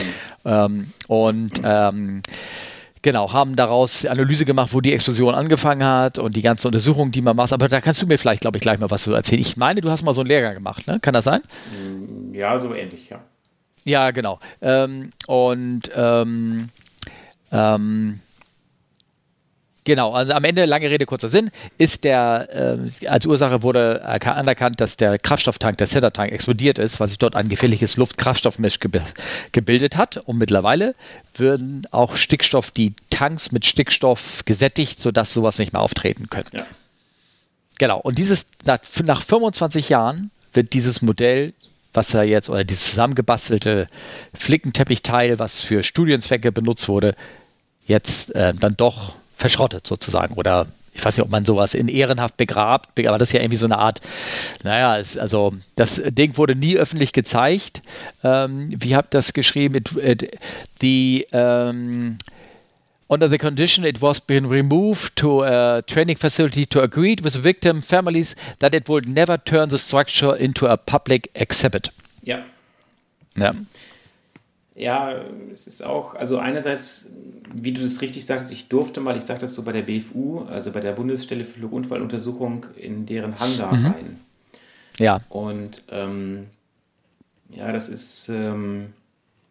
Ähm, 0.46 0.94
und 1.08 1.52
ähm, 1.64 2.22
Genau, 3.04 3.34
haben 3.34 3.58
daraus 3.58 4.06
Analyse 4.06 4.46
gemacht, 4.46 4.70
wo 4.72 4.80
die 4.80 4.94
Explosion 4.94 5.36
angefangen 5.36 5.86
hat 5.86 6.20
und 6.20 6.38
die 6.38 6.42
ganze 6.42 6.70
Untersuchung, 6.70 7.12
die 7.12 7.22
man 7.22 7.36
macht. 7.36 7.52
Aber 7.52 7.68
da 7.68 7.82
kannst 7.82 8.02
du 8.02 8.08
mir 8.08 8.18
vielleicht, 8.18 8.42
glaube 8.42 8.58
ich, 8.58 8.62
gleich 8.62 8.80
mal 8.80 8.90
was 8.90 9.04
zu 9.04 9.14
erzählen. 9.14 9.42
Ich 9.42 9.58
meine, 9.58 9.82
du 9.82 9.92
hast 9.92 10.04
mal 10.04 10.14
so 10.14 10.22
einen 10.22 10.30
Lehrgang 10.30 10.54
gemacht, 10.54 10.88
ne? 10.88 11.00
Kann 11.02 11.14
das 11.14 11.26
sein? 11.26 11.42
Mm, 11.70 12.34
ja, 12.34 12.58
so 12.58 12.74
ähnlich, 12.74 13.10
ja. 13.10 13.20
Ja, 13.84 14.12
genau. 14.12 14.40
Ähm, 14.62 15.12
und 15.28 15.92
ähm, 15.94 16.70
ähm, 17.52 18.20
Genau, 19.86 20.14
also 20.14 20.32
am 20.32 20.44
Ende, 20.46 20.66
lange 20.66 20.90
Rede, 20.90 21.06
kurzer 21.06 21.28
Sinn, 21.28 21.52
ist 21.78 22.06
der, 22.06 22.80
äh, 23.02 23.08
als 23.08 23.26
Ursache 23.26 23.64
wurde 23.64 24.04
anerkannt, 24.04 24.80
dass 24.80 24.96
der 24.96 25.20
Kraftstofftank, 25.20 25.78
der 25.78 25.88
Setter-Tank 25.88 26.32
explodiert 26.32 26.80
ist, 26.80 27.00
was 27.00 27.10
sich 27.10 27.20
dort 27.20 27.36
ein 27.36 27.50
gefährliches 27.50 27.98
Luft-Kraftstoffmisch 27.98 28.80
ge 28.80 28.92
gebildet 29.52 29.98
hat. 29.98 30.18
Und 30.18 30.38
mittlerweile 30.38 30.96
würden 31.36 31.86
auch 31.92 32.16
Stickstoff, 32.16 32.72
die 32.72 32.94
Tanks 33.10 33.52
mit 33.52 33.66
Stickstoff 33.66 34.44
gesättigt, 34.46 35.02
sodass 35.02 35.34
sowas 35.34 35.60
nicht 35.60 35.74
mehr 35.74 35.82
auftreten 35.82 36.30
könnte. 36.30 36.58
Ja. 36.58 36.66
genau. 37.78 38.00
Und 38.00 38.20
dieses, 38.20 38.46
nach, 38.64 38.80
nach 39.04 39.22
25 39.22 39.90
Jahren 39.90 40.32
wird 40.54 40.72
dieses 40.74 41.02
Modell, 41.02 41.54
was 41.94 42.12
da 42.12 42.24
jetzt, 42.24 42.50
oder 42.50 42.64
dieses 42.64 42.92
zusammengebastelte 42.92 43.88
Flickenteppichteil, 44.34 45.40
was 45.40 45.62
für 45.62 45.84
Studienzwecke 45.84 46.54
benutzt 46.54 46.88
wurde, 46.88 47.16
jetzt 47.86 48.34
äh, 48.34 48.54
dann 48.54 48.78
doch 48.78 49.16
verschrottet 49.44 49.86
sozusagen 49.86 50.36
oder 50.36 50.68
ich 50.94 51.04
weiß 51.04 51.18
nicht, 51.18 51.26
ob 51.26 51.30
man 51.30 51.44
sowas 51.44 51.74
in 51.74 51.90
ehrenhaft 51.90 52.38
begrabt, 52.38 52.98
aber 52.98 53.18
das 53.18 53.30
ist 53.30 53.34
ja 53.34 53.42
irgendwie 53.42 53.58
so 53.58 53.66
eine 53.66 53.78
Art, 53.78 54.00
naja, 54.64 54.98
es, 54.98 55.18
also 55.18 55.54
das 55.76 56.02
Ding 56.06 56.38
wurde 56.38 56.56
nie 56.56 56.78
öffentlich 56.78 57.12
gezeigt. 57.12 57.82
Ähm, 58.24 58.70
wie 58.78 58.96
habt 58.96 59.14
ihr 59.14 59.18
das 59.18 59.34
geschrieben? 59.34 59.76
It, 59.76 59.92
it, 59.98 60.40
the, 60.80 61.28
um, 61.32 62.20
under 63.10 63.28
the 63.28 63.38
condition 63.38 63.84
it 63.84 64.02
was 64.02 64.22
being 64.22 64.46
removed 64.46 65.14
to 65.18 65.44
a 65.44 65.82
training 65.82 66.16
facility 66.16 66.66
to 66.66 66.80
agree 66.80 67.18
with 67.22 67.44
victim 67.44 67.82
families 67.82 68.36
that 68.60 68.74
it 68.74 68.88
would 68.88 69.06
never 69.10 69.38
turn 69.44 69.70
the 69.70 69.78
structure 69.78 70.34
into 70.38 70.68
a 70.68 70.78
public 70.78 71.30
exhibit. 71.34 71.92
Ja. 72.22 72.46
Ja. 73.36 73.52
Ja, 74.76 75.22
es 75.52 75.68
ist 75.68 75.86
auch, 75.86 76.16
also 76.16 76.40
einerseits, 76.40 77.08
wie 77.54 77.74
du 77.74 77.82
das 77.82 78.02
richtig 78.02 78.26
sagst, 78.26 78.52
ich 78.52 78.70
durfte 78.70 79.02
mal, 79.02 79.16
ich 79.16 79.24
sage 79.24 79.40
das 79.40 79.54
so 79.54 79.64
bei 79.64 79.72
der 79.72 79.84
BFU, 79.84 80.46
also 80.46 80.72
bei 80.72 80.80
der 80.80 80.94
Bundesstelle 80.94 81.46
für 81.46 81.60
Flugunfalluntersuchung, 81.60 82.66
in 82.76 83.06
deren 83.06 83.40
Hangar 83.40 83.74
mhm. 83.74 83.86
rein. 83.86 84.20
Ja. 84.98 85.22
Und 85.30 85.84
ähm, 85.90 86.48
ja, 87.50 87.72
das 87.72 87.88
ist, 87.90 88.30
ähm, 88.30 88.94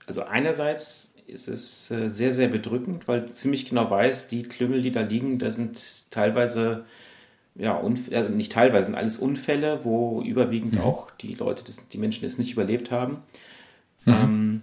also 0.07 0.25
einerseits 0.25 1.15
ist 1.27 1.49
es 1.49 1.91
äh, 1.93 2.09
sehr, 2.09 2.33
sehr 2.33 2.49
bedrückend, 2.49 3.07
weil 3.07 3.23
du 3.23 3.33
ziemlich 3.33 3.67
genau 3.67 3.89
weißt, 3.89 4.31
die 4.33 4.43
Klüngel, 4.43 4.83
die 4.83 4.93
da 4.93 5.03
liegen, 5.03 5.39
da 5.39 5.53
sind 5.53 6.11
teilweise, 6.11 6.85
ja, 7.55 7.79
also 7.79 8.29
nicht 8.33 8.53
teilweise, 8.53 8.87
sind 8.87 8.97
alles 8.97 9.19
Unfälle, 9.19 9.81
wo 9.85 10.21
überwiegend 10.23 10.75
mhm. 10.75 10.81
auch 10.81 11.13
die 11.13 11.35
Leute, 11.35 11.63
das, 11.65 11.77
die 11.89 11.99
Menschen 11.99 12.27
es 12.27 12.39
nicht 12.39 12.53
überlebt 12.53 12.91
haben. 12.91 13.19
Mhm. 14.05 14.13
Ähm, 14.13 14.63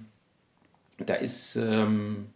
da 1.05 1.15
ist, 1.15 1.55
ähm, 1.55 2.27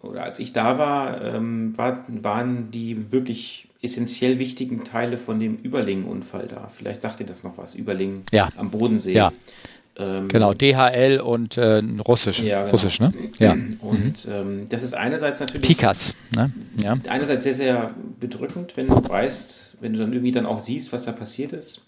oder 0.00 0.22
als 0.24 0.38
ich 0.38 0.52
da 0.52 0.78
war, 0.78 1.22
ähm, 1.22 1.76
war, 1.76 2.04
waren 2.08 2.70
die 2.70 3.10
wirklich 3.12 3.68
essentiell 3.80 4.38
wichtigen 4.38 4.84
Teile 4.84 5.18
von 5.18 5.38
dem 5.38 5.56
Überlingen-Unfall 5.56 6.48
da. 6.48 6.70
Vielleicht 6.76 7.02
sagt 7.02 7.20
ihr 7.20 7.26
das 7.26 7.44
noch 7.44 7.58
was, 7.58 7.74
Überlingen 7.74 8.22
ja. 8.32 8.48
am 8.56 8.70
Bodensee. 8.70 9.12
Ja. 9.12 9.32
Ähm, 9.98 10.28
genau, 10.28 10.54
DHL 10.54 11.20
und 11.20 11.56
äh, 11.56 11.82
Russisch. 12.06 12.40
Ja, 12.40 12.60
genau. 12.60 12.70
Russisch, 12.70 13.00
ne? 13.00 13.12
Ja. 13.38 13.52
Und 13.52 14.26
mhm. 14.26 14.32
ähm, 14.32 14.66
das 14.68 14.84
ist 14.84 14.94
einerseits 14.94 15.40
natürlich. 15.40 15.66
Tikas, 15.66 16.14
ne? 16.34 16.52
Ja. 16.82 16.96
Einerseits 17.08 17.44
sehr, 17.44 17.54
sehr 17.54 17.94
bedrückend, 18.20 18.76
wenn 18.76 18.86
du 18.86 19.08
weißt, 19.08 19.78
wenn 19.80 19.92
du 19.92 19.98
dann 19.98 20.12
irgendwie 20.12 20.32
dann 20.32 20.46
auch 20.46 20.60
siehst, 20.60 20.92
was 20.92 21.04
da 21.04 21.12
passiert 21.12 21.52
ist. 21.52 21.84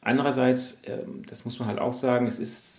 Andererseits, 0.00 0.82
ähm, 0.86 1.22
das 1.28 1.44
muss 1.44 1.58
man 1.58 1.68
halt 1.68 1.78
auch 1.78 1.92
sagen, 1.92 2.26
es 2.26 2.38
ist, 2.38 2.75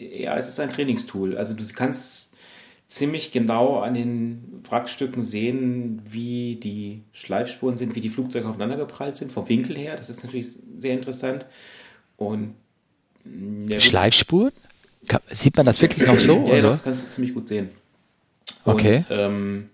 ja, 0.00 0.36
es 0.36 0.48
ist 0.48 0.60
ein 0.60 0.70
Trainingstool. 0.70 1.36
Also 1.36 1.54
du 1.54 1.64
kannst 1.74 2.32
ziemlich 2.86 3.32
genau 3.32 3.80
an 3.80 3.94
den 3.94 4.62
Wrackstücken 4.68 5.22
sehen, 5.22 6.02
wie 6.04 6.56
die 6.56 7.02
Schleifspuren 7.12 7.76
sind, 7.76 7.94
wie 7.94 8.00
die 8.00 8.08
Flugzeuge 8.08 8.48
aufeinander 8.48 8.76
geprallt 8.76 9.16
sind, 9.16 9.32
vom 9.32 9.48
Winkel 9.48 9.76
her. 9.76 9.96
Das 9.96 10.10
ist 10.10 10.24
natürlich 10.24 10.48
sehr 10.78 10.94
interessant. 10.94 11.46
Und 12.16 12.54
ja, 13.68 13.78
Schleifspuren? 13.78 14.52
Sieht 15.30 15.56
man 15.56 15.66
das 15.66 15.80
wirklich 15.82 16.06
noch 16.06 16.18
so? 16.18 16.36
ja, 16.46 16.54
oder? 16.54 16.70
das 16.70 16.82
kannst 16.82 17.06
du 17.06 17.10
ziemlich 17.10 17.34
gut 17.34 17.48
sehen. 17.48 17.70
Okay. 18.64 18.98
Und, 18.98 19.04
ähm, 19.10 19.70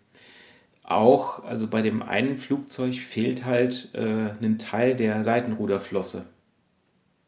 auch, 0.82 1.44
also 1.44 1.66
bei 1.66 1.82
dem 1.82 2.02
einen 2.02 2.36
Flugzeug 2.36 2.94
fehlt 2.94 3.44
halt 3.44 3.90
äh, 3.94 4.30
ein 4.40 4.58
Teil 4.58 4.94
der 4.94 5.24
Seitenruderflosse. 5.24 6.26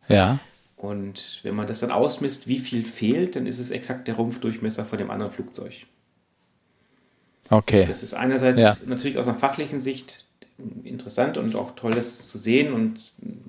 Ja. 0.08 0.38
Und 0.78 1.40
wenn 1.42 1.56
man 1.56 1.66
das 1.66 1.80
dann 1.80 1.90
ausmisst, 1.90 2.46
wie 2.46 2.60
viel 2.60 2.84
fehlt, 2.84 3.34
dann 3.34 3.46
ist 3.46 3.58
es 3.58 3.70
exakt 3.70 4.06
der 4.06 4.14
Rumpfdurchmesser 4.14 4.84
von 4.84 4.98
dem 4.98 5.10
anderen 5.10 5.32
Flugzeug. 5.32 5.86
Okay. 7.50 7.84
Das 7.86 8.02
ist 8.02 8.14
einerseits 8.14 8.60
ja. 8.60 8.76
natürlich 8.86 9.18
aus 9.18 9.26
einer 9.26 9.36
fachlichen 9.36 9.80
Sicht 9.80 10.24
interessant 10.84 11.36
und 11.36 11.54
auch 11.56 11.72
toll, 11.72 11.92
das 11.92 12.28
zu 12.28 12.38
sehen 12.38 12.72
und 12.72 13.00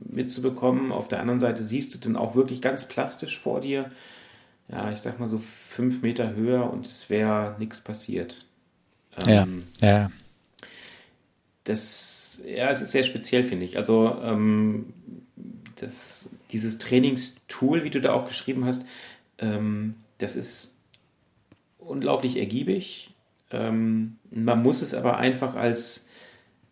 mitzubekommen. 0.09 0.91
Auf 0.91 1.07
der 1.07 1.19
anderen 1.19 1.39
Seite 1.39 1.65
siehst 1.65 1.93
du 1.93 1.99
dann 1.99 2.15
auch 2.15 2.35
wirklich 2.35 2.61
ganz 2.61 2.87
plastisch 2.87 3.37
vor 3.37 3.61
dir, 3.61 3.91
ja, 4.71 4.91
ich 4.91 4.99
sag 4.99 5.19
mal 5.19 5.27
so 5.27 5.41
fünf 5.67 6.01
Meter 6.01 6.35
höher 6.35 6.71
und 6.71 6.87
es 6.87 7.09
wäre 7.09 7.55
nichts 7.59 7.81
passiert. 7.81 8.45
Ähm, 9.27 9.63
ja, 9.81 9.87
ja. 9.87 10.11
Das, 11.63 12.41
ja, 12.47 12.69
es 12.69 12.81
ist 12.81 12.91
sehr 12.91 13.03
speziell, 13.03 13.43
finde 13.43 13.65
ich. 13.65 13.77
Also, 13.77 14.17
ähm, 14.23 14.93
das, 15.81 16.29
dieses 16.51 16.77
Trainingstool, 16.77 17.83
wie 17.83 17.89
du 17.89 18.01
da 18.01 18.13
auch 18.13 18.27
geschrieben 18.27 18.65
hast, 18.65 18.85
ähm, 19.39 19.95
das 20.17 20.35
ist 20.35 20.75
unglaublich 21.77 22.37
ergiebig. 22.37 23.11
Ähm, 23.51 24.17
man 24.29 24.61
muss 24.61 24.81
es 24.81 24.93
aber 24.93 25.17
einfach 25.17 25.55
als 25.55 26.07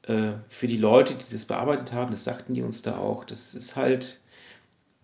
äh, 0.04 0.34
für 0.48 0.68
die 0.68 0.78
Leute, 0.78 1.16
die 1.16 1.32
das 1.32 1.46
bearbeitet 1.46 1.92
haben, 1.92 2.12
das 2.12 2.24
sagten 2.24 2.54
die 2.54 2.62
uns 2.62 2.82
da 2.82 2.98
auch, 2.98 3.26
das 3.26 3.56
ist 3.56 3.76
halt, 3.76 4.20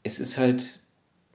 es 0.04 0.20
ist 0.20 0.38
halt, 0.38 0.82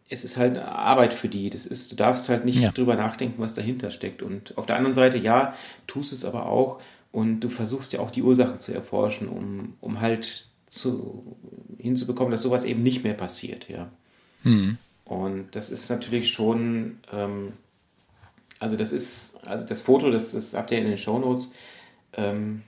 es 0.08 0.24
ist 0.24 0.36
halt 0.36 0.58
Arbeit 0.58 1.12
für 1.12 1.28
die. 1.28 1.50
Das 1.50 1.66
ist, 1.66 1.92
du 1.92 1.96
darfst 1.96 2.28
halt 2.28 2.44
nicht 2.44 2.60
ja. 2.60 2.70
drüber 2.70 2.96
nachdenken, 2.96 3.42
was 3.42 3.54
dahinter 3.54 3.90
steckt. 3.90 4.22
Und 4.22 4.56
auf 4.56 4.64
der 4.64 4.76
anderen 4.76 4.94
Seite, 4.94 5.18
ja, 5.18 5.54
tust 5.86 6.12
es 6.12 6.24
aber 6.24 6.46
auch 6.46 6.80
und 7.12 7.40
du 7.40 7.48
versuchst 7.48 7.92
ja 7.92 8.00
auch 8.00 8.10
die 8.10 8.22
Ursachen 8.22 8.58
zu 8.58 8.72
erforschen, 8.72 9.28
um, 9.28 9.74
um 9.80 10.00
halt 10.00 10.48
zu, 10.68 11.36
hinzubekommen, 11.78 12.30
dass 12.30 12.42
sowas 12.42 12.64
eben 12.64 12.82
nicht 12.82 13.04
mehr 13.04 13.14
passiert, 13.14 13.68
ja. 13.68 13.90
Mhm. 14.44 14.78
Und 15.04 15.56
das 15.56 15.70
ist 15.70 15.88
natürlich 15.88 16.30
schon, 16.30 16.98
ähm, 17.12 17.52
also 18.60 18.76
das 18.76 18.92
ist, 18.92 19.38
also 19.46 19.66
das 19.66 19.80
Foto, 19.80 20.10
das, 20.10 20.32
das 20.32 20.54
habt 20.54 20.70
ihr 20.70 20.78
in 20.78 20.84
den 20.84 20.98
Shownotes, 20.98 21.52
ähm, 22.12 22.62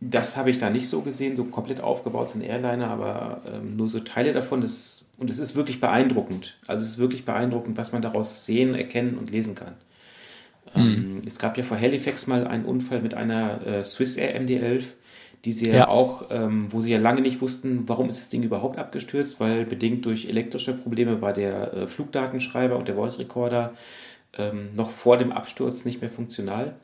das 0.00 0.36
habe 0.36 0.50
ich 0.50 0.58
da 0.58 0.70
nicht 0.70 0.88
so 0.88 1.00
gesehen, 1.00 1.36
so 1.36 1.44
komplett 1.44 1.80
aufgebaut 1.80 2.30
sind 2.30 2.42
Airliner, 2.42 2.88
aber 2.88 3.42
ähm, 3.46 3.76
nur 3.76 3.88
so 3.88 4.00
Teile 4.00 4.32
davon. 4.32 4.60
Das, 4.60 5.10
und 5.16 5.30
es 5.30 5.38
ist 5.38 5.54
wirklich 5.54 5.80
beeindruckend. 5.80 6.58
Also 6.66 6.84
es 6.84 6.92
ist 6.92 6.98
wirklich 6.98 7.24
beeindruckend, 7.24 7.78
was 7.78 7.92
man 7.92 8.02
daraus 8.02 8.44
sehen, 8.44 8.74
erkennen 8.74 9.16
und 9.16 9.30
lesen 9.30 9.54
kann. 9.54 9.74
Mhm. 10.74 11.22
es 11.24 11.38
gab 11.38 11.56
ja 11.56 11.62
vor 11.62 11.78
Halifax 11.78 12.26
mal 12.26 12.46
einen 12.46 12.64
Unfall 12.64 13.00
mit 13.00 13.14
einer 13.14 13.64
äh, 13.66 13.84
Swiss 13.84 14.16
Air 14.16 14.38
MD-11 14.42 14.84
die 15.44 15.52
sie 15.52 15.68
ja, 15.68 15.74
ja 15.74 15.88
auch, 15.88 16.26
ähm, 16.30 16.66
wo 16.70 16.80
sie 16.80 16.90
ja 16.90 16.98
lange 16.98 17.20
nicht 17.20 17.40
wussten, 17.40 17.88
warum 17.88 18.08
ist 18.08 18.18
das 18.18 18.28
Ding 18.28 18.42
überhaupt 18.42 18.78
abgestürzt, 18.78 19.38
weil 19.40 19.64
bedingt 19.64 20.04
durch 20.04 20.28
elektrische 20.28 20.74
Probleme 20.74 21.20
war 21.20 21.32
der 21.32 21.74
äh, 21.74 21.86
Flugdatenschreiber 21.86 22.76
und 22.76 22.88
der 22.88 22.96
Voice 22.96 23.18
Recorder 23.18 23.74
ähm, 24.36 24.74
noch 24.74 24.90
vor 24.90 25.18
dem 25.18 25.32
Absturz 25.32 25.84
nicht 25.84 26.00
mehr 26.00 26.10
funktional. 26.10 26.74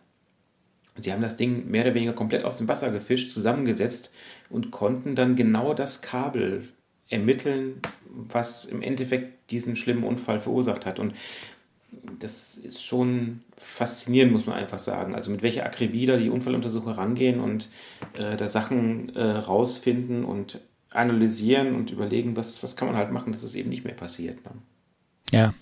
sie 1.00 1.12
haben 1.12 1.22
das 1.22 1.36
Ding 1.36 1.70
mehr 1.70 1.84
oder 1.84 1.94
weniger 1.94 2.12
komplett 2.12 2.44
aus 2.44 2.56
dem 2.56 2.68
Wasser 2.68 2.90
gefischt, 2.90 3.32
zusammengesetzt 3.32 4.12
und 4.50 4.70
konnten 4.70 5.14
dann 5.14 5.36
genau 5.36 5.74
das 5.74 6.02
Kabel 6.02 6.68
ermitteln, 7.08 7.80
was 8.08 8.64
im 8.64 8.82
Endeffekt 8.82 9.50
diesen 9.50 9.76
schlimmen 9.76 10.04
Unfall 10.04 10.40
verursacht 10.40 10.86
hat. 10.86 10.98
Und 10.98 11.14
das 12.18 12.56
ist 12.56 12.82
schon 12.82 13.40
faszinierend, 13.62 14.32
muss 14.32 14.46
man 14.46 14.56
einfach 14.56 14.78
sagen. 14.78 15.14
Also 15.14 15.30
mit 15.30 15.42
welcher 15.42 15.64
Akribie 15.64 16.06
da 16.06 16.16
die 16.16 16.30
Unfalluntersucher 16.30 16.98
rangehen 16.98 17.40
und 17.40 17.68
äh, 18.14 18.36
da 18.36 18.48
Sachen 18.48 19.14
äh, 19.14 19.22
rausfinden 19.22 20.24
und 20.24 20.60
analysieren 20.90 21.74
und 21.74 21.90
überlegen, 21.90 22.36
was, 22.36 22.62
was 22.62 22.76
kann 22.76 22.88
man 22.88 22.96
halt 22.96 23.12
machen, 23.12 23.32
dass 23.32 23.42
es 23.42 23.54
eben 23.54 23.70
nicht 23.70 23.84
mehr 23.84 23.94
passiert. 23.94 24.44
Ne? 24.44 24.50
Ja. 25.30 25.54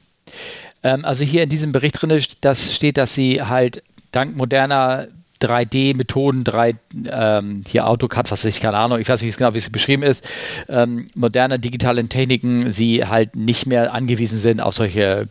Ähm, 0.83 1.05
also 1.05 1.25
hier 1.25 1.45
in 1.45 1.49
diesem 1.49 1.73
Bericht 1.73 2.01
drin 2.01 2.21
das 2.41 2.75
steht, 2.75 2.97
dass 2.97 3.15
sie 3.15 3.43
halt 3.43 3.83
dank 4.13 4.37
moderner 4.37 5.09
3D-Methoden, 5.41 6.45
3, 6.45 6.75
ähm, 7.11 7.65
hier 7.67 7.87
AutoCAD, 7.87 8.31
was 8.31 8.45
weiß 8.45 8.57
ich, 8.57 8.61
keine 8.61 8.77
Ahnung, 8.77 8.99
ich 8.99 9.09
weiß 9.09 9.23
nicht 9.23 9.39
genau, 9.39 9.55
wie 9.55 9.59
es 9.59 9.71
beschrieben 9.71 10.03
ist, 10.03 10.27
ähm, 10.69 11.09
moderne 11.15 11.59
digitale 11.59 12.07
Techniken, 12.07 12.73
sie 12.73 13.07
halt 13.07 13.37
nicht 13.37 13.67
mehr 13.67 13.95
angewiesen 13.95 14.39
sind 14.39 14.61
auf 14.61 14.75
solche 14.75 15.27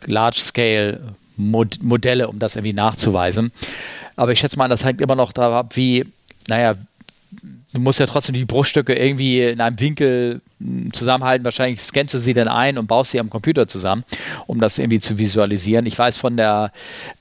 Large-Scale-Modelle, 1.39 2.27
um 2.27 2.39
das 2.39 2.55
irgendwie 2.55 2.73
nachzuweisen. 2.73 3.51
Aber 4.15 4.31
ich 4.31 4.39
schätze 4.39 4.57
mal, 4.57 4.67
das 4.67 4.83
hängt 4.83 5.01
immer 5.01 5.15
noch 5.15 5.31
darauf 5.31 5.55
ab, 5.55 5.75
wie, 5.75 6.05
naja, 6.47 6.75
du 7.73 7.79
musst 7.79 7.99
ja 7.99 8.05
trotzdem 8.05 8.33
die 8.33 8.45
Bruchstücke 8.45 8.93
irgendwie 8.93 9.41
in 9.41 9.61
einem 9.61 9.79
Winkel 9.79 10.41
hm, 10.59 10.91
zusammenhalten. 10.91 11.45
Wahrscheinlich 11.45 11.81
scannst 11.81 12.13
du 12.13 12.17
sie 12.17 12.33
dann 12.33 12.47
ein 12.47 12.77
und 12.77 12.87
baust 12.87 13.11
sie 13.11 13.19
am 13.19 13.29
Computer 13.29 13.67
zusammen, 13.67 14.03
um 14.47 14.59
das 14.59 14.77
irgendwie 14.77 14.99
zu 14.99 15.17
visualisieren. 15.17 15.85
Ich 15.85 15.97
weiß 15.97 16.17
von 16.17 16.35
der 16.37 16.71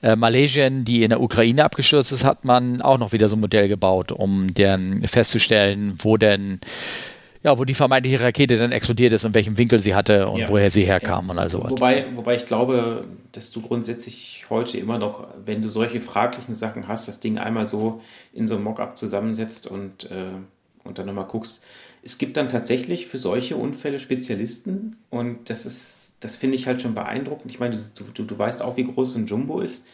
äh, 0.01 0.15
Malaysian, 0.15 0.83
die 0.83 1.03
in 1.03 1.09
der 1.09 1.21
Ukraine 1.21 1.63
abgestürzt 1.63 2.11
ist, 2.11 2.23
hat 2.23 2.45
man 2.45 2.81
auch 2.81 2.97
noch 2.97 3.11
wieder 3.11 3.29
so 3.29 3.35
ein 3.35 3.41
Modell 3.41 3.67
gebaut, 3.67 4.11
um 4.11 4.53
dann 4.53 5.03
festzustellen, 5.07 5.97
wo 6.01 6.17
denn 6.17 6.59
ja, 7.43 7.57
wo 7.57 7.63
die 7.65 7.73
vermeintliche 7.73 8.19
Rakete 8.19 8.57
dann 8.57 8.71
explodiert 8.71 9.13
ist 9.13 9.23
und 9.25 9.33
welchem 9.33 9.57
Winkel 9.57 9.79
sie 9.79 9.95
hatte 9.95 10.27
und 10.27 10.39
ja. 10.39 10.49
woher 10.49 10.69
sie 10.69 10.83
herkam 10.83 11.25
ja. 11.25 11.31
und 11.31 11.39
all 11.39 11.49
sowas. 11.49 11.71
Wobei, 11.71 12.05
wobei 12.15 12.35
ich 12.35 12.45
glaube, 12.45 13.05
dass 13.31 13.51
du 13.51 13.61
grundsätzlich 13.61 14.45
heute 14.49 14.77
immer 14.77 14.97
noch, 14.97 15.27
wenn 15.45 15.61
du 15.61 15.69
solche 15.69 16.01
fraglichen 16.01 16.55
Sachen 16.55 16.87
hast, 16.87 17.07
das 17.07 17.19
Ding 17.19 17.37
einmal 17.37 17.67
so 17.67 18.01
in 18.33 18.47
so 18.47 18.55
einem 18.55 18.65
Mockup 18.65 18.97
zusammensetzt 18.97 19.67
und 19.67 20.11
äh, 20.11 20.33
und 20.83 20.97
dann 20.97 21.05
nochmal 21.05 21.25
guckst, 21.25 21.61
es 22.01 22.17
gibt 22.17 22.37
dann 22.37 22.49
tatsächlich 22.49 23.07
für 23.07 23.17
solche 23.17 23.55
Unfälle 23.55 23.99
Spezialisten 23.99 24.97
und 25.09 25.49
das 25.49 25.65
ist, 25.65 26.13
das 26.19 26.35
finde 26.35 26.55
ich 26.55 26.65
halt 26.65 26.81
schon 26.81 26.95
beeindruckend. 26.95 27.51
Ich 27.51 27.59
meine, 27.59 27.77
du, 27.77 28.03
du, 28.13 28.23
du 28.23 28.37
weißt 28.37 28.61
auch, 28.61 28.77
wie 28.77 28.85
groß 28.85 29.15
ein 29.15 29.27
Jumbo 29.27 29.61
ist. 29.61 29.85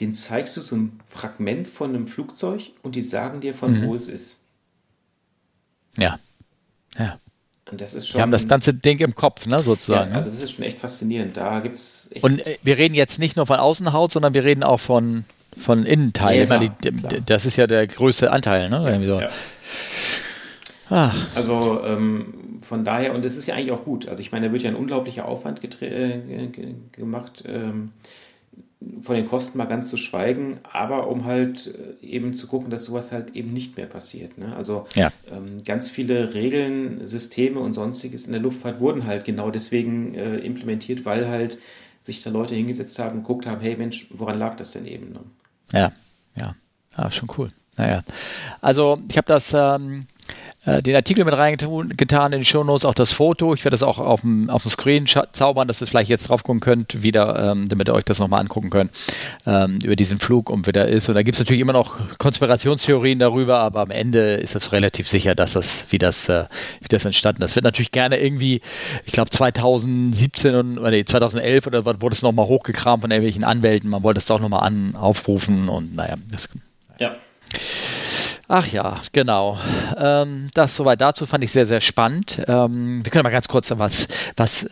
Den 0.00 0.14
zeigst 0.14 0.56
du 0.56 0.60
so 0.60 0.76
ein 0.76 1.00
Fragment 1.06 1.68
von 1.68 1.90
einem 1.90 2.06
Flugzeug 2.06 2.70
und 2.82 2.94
die 2.96 3.02
sagen 3.02 3.40
dir, 3.40 3.54
von 3.54 3.80
mhm. 3.80 3.86
wo 3.86 3.94
es 3.94 4.08
ist. 4.08 4.40
Ja. 5.96 6.18
Ja. 6.98 7.18
Und 7.70 7.80
das 7.80 7.94
ist 7.94 8.08
schon. 8.08 8.18
Wir 8.18 8.22
haben 8.22 8.32
das 8.32 8.46
ganze 8.46 8.74
Ding 8.74 8.98
im 8.98 9.14
Kopf, 9.14 9.46
ne, 9.46 9.58
sozusagen. 9.60 10.10
Ja, 10.10 10.18
also 10.18 10.30
das 10.30 10.42
ist 10.42 10.52
schon 10.52 10.64
echt 10.64 10.78
faszinierend. 10.78 11.36
Da 11.36 11.60
gibt's 11.60 12.10
Und 12.20 12.46
äh, 12.46 12.58
wir 12.62 12.76
reden 12.76 12.94
jetzt 12.94 13.18
nicht 13.18 13.36
nur 13.36 13.46
von 13.46 13.58
Außenhaut, 13.58 14.12
sondern 14.12 14.34
wir 14.34 14.44
reden 14.44 14.62
auch 14.62 14.80
von, 14.80 15.24
von 15.58 15.86
Innenteil. 15.86 16.46
Ja, 16.48 16.58
die, 16.58 16.70
das 17.24 17.46
ist 17.46 17.56
ja 17.56 17.66
der 17.66 17.86
größte 17.86 18.30
Anteil, 18.30 18.68
ne? 18.68 19.02
So. 19.06 19.20
Ja. 19.20 19.28
Ach. 20.90 21.26
Also 21.34 21.82
ähm, 21.86 22.58
von 22.60 22.84
daher, 22.84 23.14
und 23.14 23.24
es 23.24 23.36
ist 23.36 23.46
ja 23.46 23.54
eigentlich 23.54 23.72
auch 23.72 23.84
gut. 23.84 24.08
Also 24.08 24.20
ich 24.20 24.32
meine, 24.32 24.46
da 24.46 24.52
wird 24.52 24.62
ja 24.62 24.70
ein 24.70 24.76
unglaublicher 24.76 25.26
Aufwand 25.26 25.60
äh, 25.82 26.20
gemacht. 26.92 27.44
Ähm, 27.46 27.92
von 29.02 29.16
den 29.16 29.26
Kosten 29.26 29.58
mal 29.58 29.66
ganz 29.66 29.90
zu 29.90 29.96
schweigen, 29.96 30.58
aber 30.70 31.08
um 31.08 31.24
halt 31.24 31.74
äh, 32.02 32.06
eben 32.06 32.34
zu 32.34 32.46
gucken, 32.46 32.70
dass 32.70 32.84
sowas 32.84 33.12
halt 33.12 33.34
eben 33.34 33.52
nicht 33.52 33.76
mehr 33.76 33.86
passiert. 33.86 34.38
Ne? 34.38 34.54
Also 34.56 34.86
ja. 34.94 35.12
ähm, 35.30 35.62
ganz 35.64 35.90
viele 35.90 36.34
Regeln, 36.34 37.06
Systeme 37.06 37.60
und 37.60 37.72
sonstiges 37.74 38.26
in 38.26 38.32
der 38.32 38.40
Luftfahrt 38.40 38.80
wurden 38.80 39.06
halt 39.06 39.24
genau 39.24 39.50
deswegen 39.50 40.14
äh, 40.14 40.38
implementiert, 40.38 41.04
weil 41.04 41.28
halt 41.28 41.58
sich 42.02 42.22
da 42.22 42.30
Leute 42.30 42.54
hingesetzt 42.54 42.98
haben 42.98 43.18
und 43.18 43.22
geguckt 43.22 43.46
haben, 43.46 43.60
hey 43.60 43.76
Mensch, 43.76 44.06
woran 44.10 44.38
lag 44.38 44.56
das 44.56 44.72
denn 44.72 44.86
eben? 44.86 45.12
Ne? 45.12 45.20
Ja, 45.72 45.92
ja, 46.36 46.54
ja, 46.96 47.10
schon 47.10 47.28
cool. 47.38 47.48
Naja, 47.76 48.02
also 48.60 48.98
ich 49.08 49.16
habe 49.16 49.26
das 49.26 49.52
ähm, 49.54 50.06
äh, 50.64 50.80
den 50.80 50.94
Artikel 50.94 51.24
mit 51.24 51.36
reingetan 51.36 52.32
in 52.32 52.40
die 52.40 52.44
Shownotes, 52.44 52.84
auch 52.84 52.94
das 52.94 53.10
Foto. 53.10 53.52
Ich 53.52 53.64
werde 53.64 53.74
das 53.74 53.82
auch 53.82 53.98
auf 53.98 54.20
dem, 54.20 54.48
auf 54.48 54.62
dem 54.62 54.70
Screen 54.70 55.06
zaubern, 55.06 55.66
dass 55.66 55.80
ihr 55.80 55.88
vielleicht 55.88 56.08
jetzt 56.08 56.28
drauf 56.28 56.44
gucken 56.44 56.60
könnt, 56.60 57.02
wieder, 57.02 57.50
ähm, 57.50 57.68
damit 57.68 57.88
ihr 57.88 57.94
euch 57.94 58.04
das 58.04 58.20
nochmal 58.20 58.40
angucken 58.40 58.70
könnt, 58.70 58.92
ähm, 59.44 59.80
über 59.82 59.96
diesen 59.96 60.20
Flug 60.20 60.50
und 60.50 60.66
wie 60.68 60.72
der 60.72 60.86
ist. 60.86 61.08
Und 61.08 61.16
da 61.16 61.22
gibt 61.22 61.34
es 61.34 61.40
natürlich 61.40 61.60
immer 61.60 61.72
noch 61.72 62.16
Konspirationstheorien 62.18 63.18
darüber, 63.18 63.58
aber 63.58 63.80
am 63.80 63.90
Ende 63.90 64.34
ist 64.34 64.54
es 64.54 64.70
relativ 64.70 65.08
sicher, 65.08 65.34
dass 65.34 65.54
das, 65.54 65.86
wie 65.90 65.98
das, 65.98 66.28
äh, 66.28 66.44
wie 66.80 66.88
das 66.88 67.04
entstanden 67.04 67.42
ist. 67.42 67.50
Das 67.50 67.56
wird 67.56 67.64
natürlich 67.64 67.90
gerne 67.90 68.18
irgendwie, 68.18 68.60
ich 69.04 69.12
glaube 69.12 69.30
2017 69.30 70.54
und, 70.54 70.82
nee, 70.82 71.04
2011 71.04 71.66
oder 71.66 71.84
was 71.84 72.00
wurde 72.00 72.14
es 72.14 72.22
nochmal 72.22 72.46
hochgekramt 72.46 73.02
von 73.02 73.10
irgendwelchen 73.10 73.42
Anwälten. 73.42 73.90
Man 73.90 74.04
wollte 74.04 74.18
es 74.18 74.26
doch 74.26 74.40
nochmal 74.40 74.64
an, 74.64 74.94
aufrufen 74.94 75.68
und 75.68 75.96
naja, 75.96 76.14
das. 76.30 76.48
Ja. 77.00 77.16
Ach 78.48 78.66
ja, 78.66 79.00
genau. 79.12 79.58
Ähm, 79.96 80.50
das 80.54 80.76
soweit 80.76 81.00
dazu 81.00 81.26
fand 81.26 81.44
ich 81.44 81.52
sehr, 81.52 81.66
sehr 81.66 81.80
spannend. 81.80 82.42
Ähm, 82.46 83.04
wir 83.04 83.10
können 83.10 83.22
mal 83.22 83.30
ganz 83.30 83.48
kurz 83.48 83.72
was, 83.76 84.08
was 84.36 84.68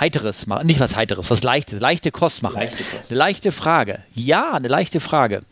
Heiteres 0.00 0.46
machen. 0.46 0.66
Nicht 0.66 0.80
was 0.80 0.96
Heiteres, 0.96 1.30
was 1.30 1.42
Leichtes. 1.42 1.80
Leichte 1.80 2.10
Kost 2.10 2.42
machen. 2.42 2.56
Leichte 2.56 2.82
Kost. 2.82 3.10
Eine 3.10 3.18
leichte 3.18 3.52
Frage. 3.52 4.00
Ja, 4.14 4.54
eine 4.54 4.68
leichte 4.68 5.00
Frage. 5.00 5.42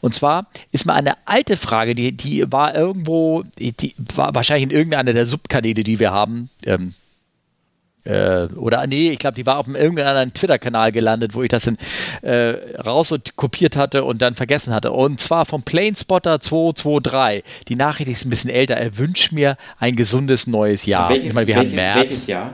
Und 0.00 0.14
zwar 0.14 0.46
ist 0.72 0.86
mal 0.86 0.94
eine 0.94 1.14
alte 1.26 1.56
Frage, 1.56 1.94
die, 1.94 2.12
die 2.12 2.50
war 2.50 2.74
irgendwo, 2.74 3.42
die 3.58 3.94
war 4.14 4.34
wahrscheinlich 4.34 4.64
in 4.64 4.76
irgendeiner 4.76 5.12
der 5.12 5.26
Subkanäle, 5.26 5.84
die 5.84 5.98
wir 5.98 6.12
haben. 6.12 6.48
Ähm, 6.64 6.94
äh, 8.06 8.48
oder 8.54 8.86
nee, 8.86 9.10
ich 9.10 9.18
glaube, 9.18 9.34
die 9.34 9.46
war 9.46 9.58
auf 9.58 9.66
einem 9.66 9.76
irgendeinem 9.76 10.32
Twitter-Kanal 10.32 10.92
gelandet, 10.92 11.34
wo 11.34 11.42
ich 11.42 11.48
das 11.48 11.64
dann 11.64 11.78
äh, 12.22 12.78
raus 12.80 13.12
und 13.12 13.36
kopiert 13.36 13.76
hatte 13.76 14.04
und 14.04 14.22
dann 14.22 14.34
vergessen 14.34 14.72
hatte. 14.72 14.92
Und 14.92 15.20
zwar 15.20 15.44
vom 15.44 15.62
Planespotter 15.62 16.40
223. 16.40 17.44
Die 17.68 17.76
Nachricht 17.76 18.10
ist 18.10 18.24
ein 18.24 18.30
bisschen 18.30 18.50
älter. 18.50 18.76
Er 18.76 18.96
wünscht 18.98 19.32
mir 19.32 19.56
ein 19.78 19.96
gesundes 19.96 20.46
neues 20.46 20.86
Jahr. 20.86 21.10
Welches, 21.10 21.26
ich 21.26 21.34
meine, 21.34 21.46
wir 21.46 21.56
welches, 21.56 21.72
haben 21.72 21.76
März. 21.76 21.98
Welches 21.98 22.26
Jahr? 22.26 22.50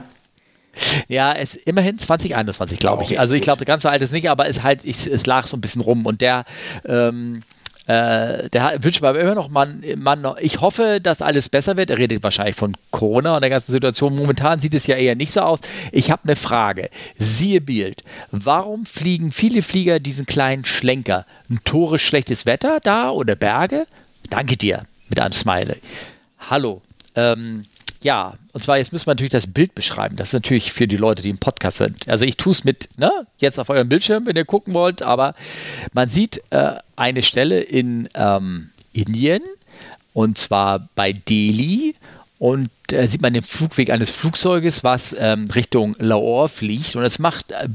Ja, 1.07 1.33
es 1.33 1.55
immerhin 1.55 1.99
2021, 1.99 2.79
glaube 2.79 3.03
ich. 3.03 3.19
Also 3.19 3.35
ich 3.35 3.43
glaube, 3.43 3.63
ganz 3.65 3.83
so 3.83 3.89
alt 3.89 4.01
ist 4.01 4.11
nicht, 4.11 4.29
aber 4.29 4.47
es 4.47 4.63
halt, 4.63 4.85
ich, 4.85 5.05
es 5.05 5.25
lag 5.25 5.45
so 5.45 5.55
ein 5.55 5.61
bisschen 5.61 5.81
rum 5.81 6.05
und 6.05 6.21
der 6.21 6.45
ähm, 6.85 7.43
äh, 7.85 8.49
der 8.49 8.81
wünscht 8.81 9.01
mir 9.01 9.09
aber 9.09 9.19
immer 9.19 9.35
noch, 9.35 9.49
man, 9.49 9.83
man, 9.97 10.35
ich 10.39 10.61
hoffe, 10.61 10.99
dass 11.01 11.21
alles 11.21 11.49
besser 11.49 11.75
wird. 11.75 11.89
Er 11.89 11.97
redet 11.97 12.23
wahrscheinlich 12.23 12.55
von 12.55 12.77
Corona 12.91 13.35
und 13.35 13.41
der 13.41 13.49
ganzen 13.49 13.73
Situation. 13.73 14.15
Momentan 14.15 14.59
sieht 14.59 14.73
es 14.73 14.87
ja 14.87 14.95
eher 14.95 15.15
nicht 15.15 15.33
so 15.33 15.41
aus. 15.41 15.59
Ich 15.91 16.09
habe 16.09 16.21
eine 16.23 16.37
Frage. 16.37 16.89
Siehe 17.17 17.59
Bild. 17.59 18.03
Warum 18.31 18.85
fliegen 18.85 19.31
viele 19.33 19.61
Flieger 19.61 19.99
diesen 19.99 20.25
kleinen 20.25 20.63
Schlenker? 20.63 21.25
Ein 21.49 21.59
Tore 21.65 21.99
schlechtes 21.99 22.45
Wetter 22.45 22.79
da 22.81 23.09
oder 23.09 23.35
Berge? 23.35 23.85
Danke 24.29 24.55
dir 24.55 24.83
mit 25.09 25.19
einem 25.19 25.33
Smiley. 25.33 25.77
Hallo. 26.49 26.81
Ähm, 27.15 27.65
ja, 28.03 28.33
und 28.51 28.63
zwar 28.63 28.77
jetzt 28.77 28.91
müssen 28.91 29.07
wir 29.07 29.11
natürlich 29.11 29.31
das 29.31 29.47
Bild 29.47 29.75
beschreiben. 29.75 30.15
Das 30.15 30.29
ist 30.29 30.33
natürlich 30.33 30.71
für 30.71 30.87
die 30.87 30.97
Leute, 30.97 31.21
die 31.21 31.29
im 31.29 31.37
Podcast 31.37 31.77
sind. 31.77 32.07
Also 32.07 32.25
ich 32.25 32.37
tue 32.37 32.51
es 32.51 32.63
mit, 32.63 32.89
ne, 32.97 33.11
jetzt 33.37 33.59
auf 33.59 33.69
eurem 33.69 33.89
Bildschirm, 33.89 34.25
wenn 34.25 34.35
ihr 34.35 34.45
gucken 34.45 34.73
wollt, 34.73 35.01
aber 35.01 35.35
man 35.93 36.09
sieht 36.09 36.41
äh, 36.51 36.75
eine 36.95 37.21
Stelle 37.21 37.61
in 37.61 38.09
ähm, 38.13 38.69
Indien 38.91 39.41
und 40.13 40.37
zwar 40.37 40.87
bei 40.95 41.13
Delhi 41.13 41.95
und 42.39 42.69
äh, 42.91 43.07
sieht 43.07 43.21
man 43.21 43.33
den 43.33 43.43
Flugweg 43.43 43.89
eines 43.89 44.11
Flugzeuges, 44.11 44.83
was 44.83 45.15
ähm, 45.17 45.49
Richtung 45.55 45.95
Lahore 45.97 46.49
fliegt. 46.49 46.95
Und 46.97 47.03
es 47.05 47.17
macht 47.17 47.51
äh, 47.51 47.69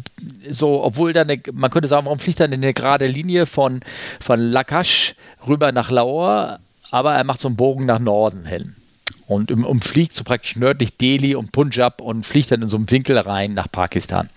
so, 0.51 0.85
obwohl 0.85 1.15
dann, 1.15 1.31
eine, 1.31 1.41
man 1.53 1.71
könnte 1.71 1.89
sagen, 1.89 2.05
warum 2.05 2.19
fliegt 2.19 2.41
in 2.41 2.53
eine 2.53 2.75
gerade 2.75 3.07
Linie 3.07 3.47
von, 3.47 3.81
von 4.21 4.39
Lakash 4.39 5.15
rüber 5.47 5.73
nach 5.73 5.91
Lahore, 5.91 6.59
aber 6.91 7.15
er 7.15 7.25
macht 7.25 7.41
so 7.41 7.49
einen 7.49 7.57
Bogen 7.57 7.87
nach 7.87 7.99
Norden 7.99 8.45
hin 8.45 8.75
und 9.29 9.53
umfliegt 9.53 10.15
so 10.15 10.25
praktisch 10.25 10.57
nördlich 10.57 10.97
Delhi 10.97 11.35
und 11.35 11.53
Punjab 11.53 12.01
und 12.01 12.25
fliegt 12.25 12.51
dann 12.51 12.63
in 12.63 12.69
so 12.69 12.77
einem 12.77 12.91
Winkel 12.91 13.19
rein 13.19 13.55
nach 13.55 13.71
Pakistan. 13.71 14.29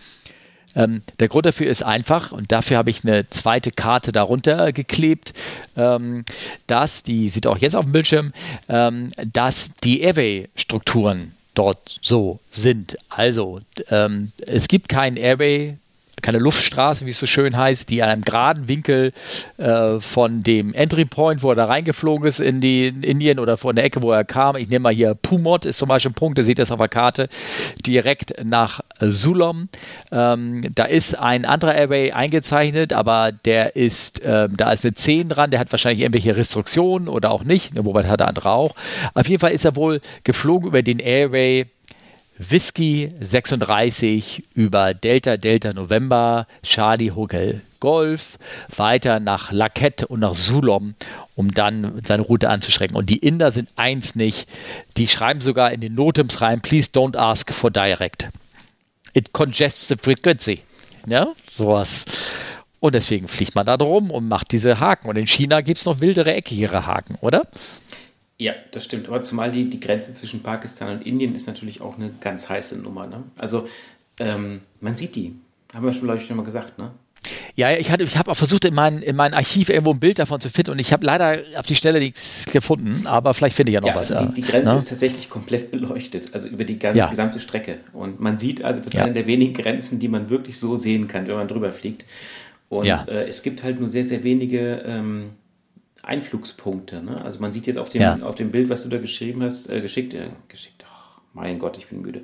Ähm, 0.75 1.01
der 1.19 1.27
Grund 1.27 1.45
dafür 1.45 1.67
ist 1.67 1.83
einfach, 1.83 2.31
und 2.31 2.51
dafür 2.51 2.77
habe 2.77 2.89
ich 2.89 3.03
eine 3.03 3.29
zweite 3.29 3.71
Karte 3.71 4.11
darunter 4.11 4.71
geklebt, 4.71 5.33
ähm, 5.75 6.25
dass, 6.67 7.03
die 7.03 7.29
sieht 7.29 7.47
auch 7.47 7.57
jetzt 7.57 7.75
auf 7.75 7.85
dem 7.85 7.91
Bildschirm, 7.91 8.33
ähm, 8.69 9.11
dass 9.33 9.71
die 9.83 10.01
Airway-Strukturen 10.01 11.33
dort 11.53 11.99
so 12.01 12.39
sind. 12.51 12.97
Also 13.09 13.59
ähm, 13.89 14.31
es 14.45 14.67
gibt 14.67 14.87
keinen 14.87 15.17
Airway 15.17 15.77
keine 16.21 16.39
Luftstraße, 16.39 17.05
wie 17.05 17.11
es 17.11 17.19
so 17.19 17.25
schön 17.25 17.57
heißt, 17.57 17.89
die 17.89 18.03
an 18.03 18.09
einem 18.09 18.23
geraden 18.23 18.67
Winkel 18.67 19.13
äh, 19.57 19.99
von 19.99 20.43
dem 20.43 20.73
Entry 20.73 21.05
Point, 21.05 21.43
wo 21.43 21.49
er 21.49 21.55
da 21.55 21.65
reingeflogen 21.65 22.27
ist 22.27 22.39
in 22.39 22.61
die 22.61 22.87
in 22.87 23.03
Indien 23.03 23.39
oder 23.39 23.57
von 23.57 23.75
der 23.75 23.85
Ecke, 23.85 24.01
wo 24.01 24.11
er 24.11 24.23
kam. 24.23 24.55
Ich 24.55 24.69
nehme 24.69 24.83
mal 24.83 24.93
hier 24.93 25.15
Pumot, 25.15 25.65
ist 25.65 25.77
zum 25.77 25.89
Beispiel 25.89 26.11
ein 26.11 26.15
Punkt, 26.15 26.37
ihr 26.37 26.43
seht 26.43 26.59
das 26.59 26.71
auf 26.71 26.79
der 26.79 26.87
Karte, 26.87 27.29
direkt 27.85 28.33
nach 28.43 28.81
Sulom. 28.99 29.69
Ähm, 30.11 30.61
da 30.75 30.85
ist 30.85 31.17
ein 31.17 31.45
anderer 31.45 31.75
Airway 31.75 32.11
eingezeichnet, 32.11 32.93
aber 32.93 33.31
der 33.31 33.75
ist, 33.75 34.21
äh, 34.23 34.47
da 34.49 34.71
ist 34.71 34.85
eine 34.85 34.93
10 34.93 35.29
dran, 35.29 35.51
der 35.51 35.59
hat 35.59 35.71
wahrscheinlich 35.71 36.01
irgendwelche 36.01 36.35
Restriktionen 36.35 37.07
oder 37.07 37.31
auch 37.31 37.43
nicht, 37.43 37.73
wobei 37.75 38.03
hat 38.03 38.19
der 38.19 38.27
andere 38.27 38.51
auch. 38.51 38.75
Auf 39.13 39.27
jeden 39.27 39.39
Fall 39.39 39.51
ist 39.51 39.65
er 39.65 39.75
wohl 39.75 40.01
geflogen 40.23 40.67
über 40.67 40.81
den 40.81 40.99
Airway 40.99 41.65
Whisky 42.49 43.11
36 43.19 44.43
über 44.55 44.93
Delta 44.93 45.37
Delta 45.37 45.73
November, 45.73 46.47
Charlie 46.63 47.11
Hotel 47.11 47.61
Golf, 47.79 48.37
weiter 48.75 49.19
nach 49.19 49.51
Laket 49.51 50.03
und 50.03 50.21
nach 50.21 50.35
Sulom, 50.35 50.95
um 51.35 51.53
dann 51.53 52.01
seine 52.05 52.23
Route 52.23 52.49
anzuschrecken. 52.49 52.95
Und 52.95 53.09
die 53.09 53.17
Inder 53.17 53.51
sind 53.51 53.69
eins 53.75 54.15
nicht, 54.15 54.47
die 54.97 55.07
schreiben 55.07 55.41
sogar 55.41 55.71
in 55.71 55.81
den 55.81 55.95
Notems 55.95 56.41
rein, 56.41 56.61
please 56.61 56.89
don't 56.91 57.17
ask 57.17 57.51
for 57.51 57.71
direct. 57.71 58.29
It 59.13 59.33
congests 59.33 59.87
the 59.87 59.95
frequency. 59.95 60.61
Ja, 61.07 61.27
sowas. 61.49 62.05
Und 62.79 62.95
deswegen 62.95 63.27
fliegt 63.27 63.53
man 63.55 63.65
da 63.65 63.77
drum 63.77 64.09
und 64.09 64.27
macht 64.27 64.51
diese 64.51 64.79
Haken. 64.79 65.09
Und 65.09 65.17
in 65.17 65.27
China 65.27 65.61
gibt 65.61 65.79
es 65.79 65.85
noch 65.85 66.01
wildere, 66.01 66.33
eckigere 66.33 66.85
Haken, 66.85 67.15
oder? 67.21 67.43
Ja, 68.41 68.53
das 68.71 68.85
stimmt. 68.85 69.07
Aber 69.07 69.21
zumal 69.21 69.51
die, 69.51 69.69
die 69.69 69.79
Grenze 69.79 70.15
zwischen 70.15 70.41
Pakistan 70.41 70.97
und 70.97 71.05
Indien 71.05 71.35
ist 71.35 71.45
natürlich 71.45 71.79
auch 71.79 71.99
eine 71.99 72.09
ganz 72.21 72.49
heiße 72.49 72.75
Nummer. 72.81 73.05
Ne? 73.05 73.21
Also 73.37 73.67
ähm, 74.19 74.61
man 74.79 74.97
sieht 74.97 75.15
die. 75.15 75.35
Haben 75.75 75.85
wir 75.85 75.93
schon, 75.93 76.05
glaube 76.05 76.19
ich, 76.19 76.25
schon 76.25 76.37
mal 76.37 76.43
gesagt, 76.43 76.79
ne? 76.79 76.89
Ja, 77.55 77.71
ich, 77.71 77.91
ich 77.91 78.17
habe 78.17 78.31
auch 78.31 78.35
versucht, 78.35 78.65
in 78.65 78.73
mein, 78.73 79.03
in 79.03 79.15
mein 79.15 79.35
Archiv 79.35 79.69
irgendwo 79.69 79.91
ein 79.91 79.99
Bild 79.99 80.17
davon 80.17 80.41
zu 80.41 80.49
finden 80.49 80.71
und 80.71 80.79
ich 80.79 80.91
habe 80.91 81.05
leider 81.05 81.37
auf 81.55 81.67
die 81.67 81.75
Stelle 81.75 81.99
nichts 81.99 82.45
gefunden, 82.45 83.05
aber 83.05 83.35
vielleicht 83.35 83.55
finde 83.55 83.69
ich 83.69 83.75
ja 83.75 83.81
noch 83.81 83.89
ja, 83.89 83.95
was. 83.95 84.11
Also 84.11 84.25
die, 84.25 84.41
die, 84.41 84.47
Grenze 84.47 84.73
ne? 84.73 84.79
ist 84.79 84.89
tatsächlich 84.89 85.29
komplett 85.29 85.69
beleuchtet, 85.69 86.33
also 86.33 86.47
über 86.47 86.63
die 86.63 86.79
ganze, 86.79 86.97
ja. 86.97 87.09
gesamte 87.09 87.39
Strecke. 87.39 87.77
Und 87.93 88.19
man 88.19 88.39
sieht 88.39 88.63
also, 88.63 88.79
das 88.79 88.87
ist 88.87 88.93
ja. 88.95 89.03
eine 89.03 89.13
der 89.13 89.27
wenigen 89.27 89.53
Grenzen, 89.53 89.99
die 89.99 90.07
man 90.07 90.31
wirklich 90.31 90.57
so 90.57 90.77
sehen 90.77 91.07
kann, 91.07 91.27
wenn 91.27 91.35
man 91.35 91.47
drüber 91.47 91.71
fliegt. 91.71 92.05
Und 92.69 92.87
äh, 92.87 93.27
es 93.27 93.43
gibt 93.43 93.61
halt 93.61 93.79
nur 93.79 93.87
sehr, 93.87 94.05
sehr 94.05 94.23
wenige 94.23 94.81
ähm, 94.83 95.31
Einflugspunkte. 96.03 97.01
Ne? 97.01 97.23
Also 97.23 97.39
man 97.39 97.53
sieht 97.53 97.67
jetzt 97.67 97.77
auf 97.77 97.89
dem, 97.89 98.01
ja. 98.01 98.17
auf 98.23 98.35
dem 98.35 98.51
Bild, 98.51 98.69
was 98.69 98.83
du 98.83 98.89
da 98.89 98.97
geschrieben 98.97 99.43
hast, 99.43 99.69
äh, 99.69 99.81
geschickt, 99.81 100.13
äh, 100.13 100.29
geschickt, 100.47 100.83
oh, 100.83 101.19
mein 101.33 101.59
Gott, 101.59 101.77
ich 101.77 101.87
bin 101.87 102.01
müde. 102.01 102.21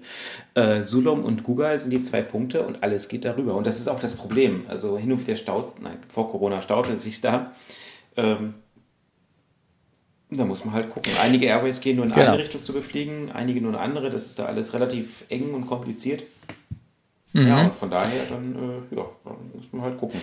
Äh, 0.56 0.84
Sulom 0.84 1.24
und 1.24 1.44
Google 1.44 1.80
sind 1.80 1.92
die 1.92 2.02
zwei 2.04 2.22
Punkte 2.22 2.64
und 2.64 2.84
alles 2.84 3.08
geht 3.08 3.26
darüber. 3.26 3.56
Und 3.56 3.68
das 3.68 3.80
ist 3.80 3.88
auch 3.88 4.00
das 4.00 4.16
Problem. 4.16 4.66
Also 4.68 4.98
hin 4.98 5.12
und 5.12 5.20
wieder 5.20 5.36
staut, 5.36 5.82
nein, 5.82 5.98
vor 6.08 6.30
Corona 6.32 6.62
staute 6.62 6.94
es 6.94 7.04
sich 7.04 7.22
da. 7.22 7.54
Ähm, 8.16 8.56
Da 10.30 10.44
muss 10.44 10.66
man 10.66 10.74
halt 10.74 10.90
gucken. 10.90 11.14
Einige 11.22 11.46
Airways 11.46 11.80
gehen 11.80 11.96
nur 11.96 12.06
in 12.06 12.12
genau. 12.12 12.34
eine 12.34 12.40
Richtung 12.40 12.62
zu 12.62 12.74
befliegen, 12.74 13.32
einige 13.32 13.62
nur 13.62 13.72
in 13.72 13.78
eine 13.78 13.86
andere. 13.86 14.10
Das 14.10 14.26
ist 14.26 14.38
da 14.38 14.46
alles 14.46 14.74
relativ 14.74 15.24
eng 15.30 15.54
und 15.54 15.68
kompliziert. 15.68 16.24
Mhm. 17.32 17.48
Ja, 17.48 17.64
und 17.64 17.76
von 17.76 17.90
daher 17.90 18.26
dann, 18.30 18.56
äh, 18.56 18.96
ja, 18.96 19.06
dann 19.24 19.36
muss 19.54 19.72
man 19.72 19.84
halt 19.84 19.98
gucken. 19.98 20.20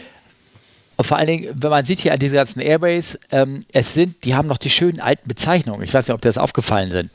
Und 0.97 1.05
vor 1.05 1.17
allen 1.17 1.27
Dingen, 1.27 1.51
wenn 1.55 1.71
man 1.71 1.85
sieht 1.85 2.01
hier 2.01 2.13
an 2.13 2.19
diese 2.19 2.37
ganzen 2.37 2.61
Airways, 2.61 3.19
ähm, 3.33 3.65
es 3.73 3.95
sind, 3.95 4.25
die 4.25 4.35
haben 4.35 4.47
noch 4.47 4.59
die 4.59 4.71
schönen 4.71 5.01
alten 5.01 5.29
Bezeichnungen. 5.29 5.83
Ich 5.83 5.93
weiß 5.93 6.07
nicht, 6.07 6.15
ob 6.15 6.21
dir 6.21 6.29
das 6.29 6.39
aufgefallen 6.39 6.91
sind. 6.91 7.11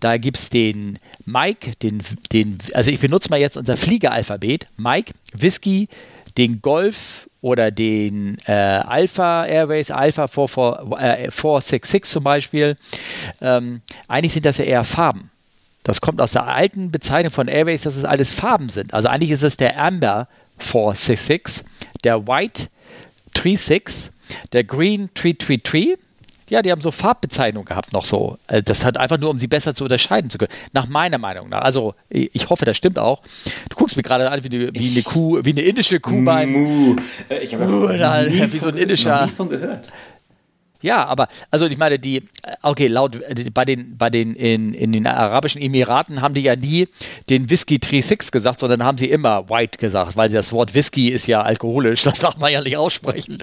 Da 0.00 0.16
gibt 0.18 0.36
es 0.36 0.50
den 0.50 0.98
Mike, 1.26 1.72
den, 1.82 2.02
den, 2.32 2.58
also 2.74 2.90
ich 2.90 3.00
benutze 3.00 3.30
mal 3.30 3.40
jetzt 3.40 3.56
unser 3.56 3.76
Fliegeralphabet. 3.76 4.66
Mike, 4.76 5.12
Whisky, 5.32 5.88
den 6.38 6.62
Golf 6.62 7.28
oder 7.40 7.70
den 7.70 8.38
äh, 8.46 8.52
Alpha 8.52 9.44
Airways, 9.46 9.90
Alpha 9.90 10.28
466 10.28 11.94
äh, 11.94 12.02
zum 12.02 12.24
Beispiel. 12.24 12.76
Ähm, 13.40 13.82
eigentlich 14.08 14.32
sind 14.32 14.46
das 14.46 14.58
ja 14.58 14.64
eher 14.64 14.84
Farben. 14.84 15.30
Das 15.82 16.00
kommt 16.00 16.20
aus 16.20 16.32
der 16.32 16.46
alten 16.46 16.90
Bezeichnung 16.90 17.30
von 17.30 17.48
Airways, 17.48 17.82
dass 17.82 17.96
es 17.96 18.04
alles 18.04 18.32
Farben 18.32 18.70
sind. 18.70 18.94
Also 18.94 19.08
eigentlich 19.08 19.30
ist 19.30 19.42
es 19.42 19.58
der 19.58 19.78
Amber 19.78 20.28
466, 20.58 21.64
der 22.04 22.26
White 22.26 22.68
36, 23.36 24.10
der 24.52 24.64
Green 24.64 25.10
333 25.14 25.98
ja, 26.50 26.62
die 26.62 26.70
haben 26.70 26.80
so 26.80 26.90
Farbbezeichnungen 26.90 27.64
gehabt 27.64 27.92
noch 27.92 28.04
so. 28.04 28.38
Äh, 28.48 28.62
das 28.62 28.84
hat 28.84 28.96
einfach 28.96 29.18
nur, 29.18 29.30
um 29.30 29.38
sie 29.38 29.46
besser 29.46 29.74
zu 29.74 29.84
unterscheiden 29.84 30.30
zu 30.30 30.38
können. 30.38 30.52
Nach 30.72 30.86
meiner 30.86 31.18
Meinung 31.18 31.48
nach. 31.48 31.62
Also, 31.62 31.94
ich 32.10 32.50
hoffe, 32.50 32.64
das 32.64 32.76
stimmt 32.76 32.98
auch. 32.98 33.22
Du 33.70 33.76
guckst 33.76 33.96
mir 33.96 34.02
gerade 34.02 34.30
an 34.30 34.44
wie 34.44 34.48
eine, 34.48 34.74
wie 34.74 34.90
eine 34.90 35.02
Kuh, 35.02 35.40
wie 35.42 35.50
eine 35.50 35.62
indische 35.62 36.00
Kuh 36.00 36.22
beim. 36.22 36.52
Mu. 36.52 36.96
Äh, 37.28 37.44
ich 37.44 37.54
habe 37.54 37.96
ja 37.96 38.52
wie 38.52 38.58
so 38.58 38.68
ein 38.68 38.76
indischer. 38.76 39.28
von 39.28 39.48
gehört. 39.48 39.90
Ja, 40.84 41.06
aber 41.06 41.28
also 41.50 41.64
ich 41.64 41.78
meine, 41.78 41.98
die, 41.98 42.18
äh, 42.18 42.56
okay, 42.60 42.88
laut 42.88 43.18
bei 43.54 43.64
den, 43.64 43.96
bei 43.96 44.10
den 44.10 44.34
in, 44.34 44.74
in 44.74 44.92
den 44.92 45.06
Arabischen 45.06 45.62
Emiraten 45.62 46.20
haben 46.20 46.34
die 46.34 46.42
ja 46.42 46.56
nie 46.56 46.88
den 47.30 47.48
Whisky 47.48 47.76
36 47.76 48.30
gesagt, 48.30 48.60
sondern 48.60 48.84
haben 48.84 48.98
sie 48.98 49.08
immer 49.08 49.48
White 49.48 49.78
gesagt, 49.78 50.14
weil 50.18 50.28
das 50.28 50.52
Wort 50.52 50.74
Whisky 50.74 51.08
ist 51.08 51.26
ja 51.26 51.40
alkoholisch, 51.40 52.02
das 52.02 52.18
darf 52.18 52.36
man 52.36 52.52
ja 52.52 52.60
nicht 52.60 52.76
aussprechen. 52.76 53.38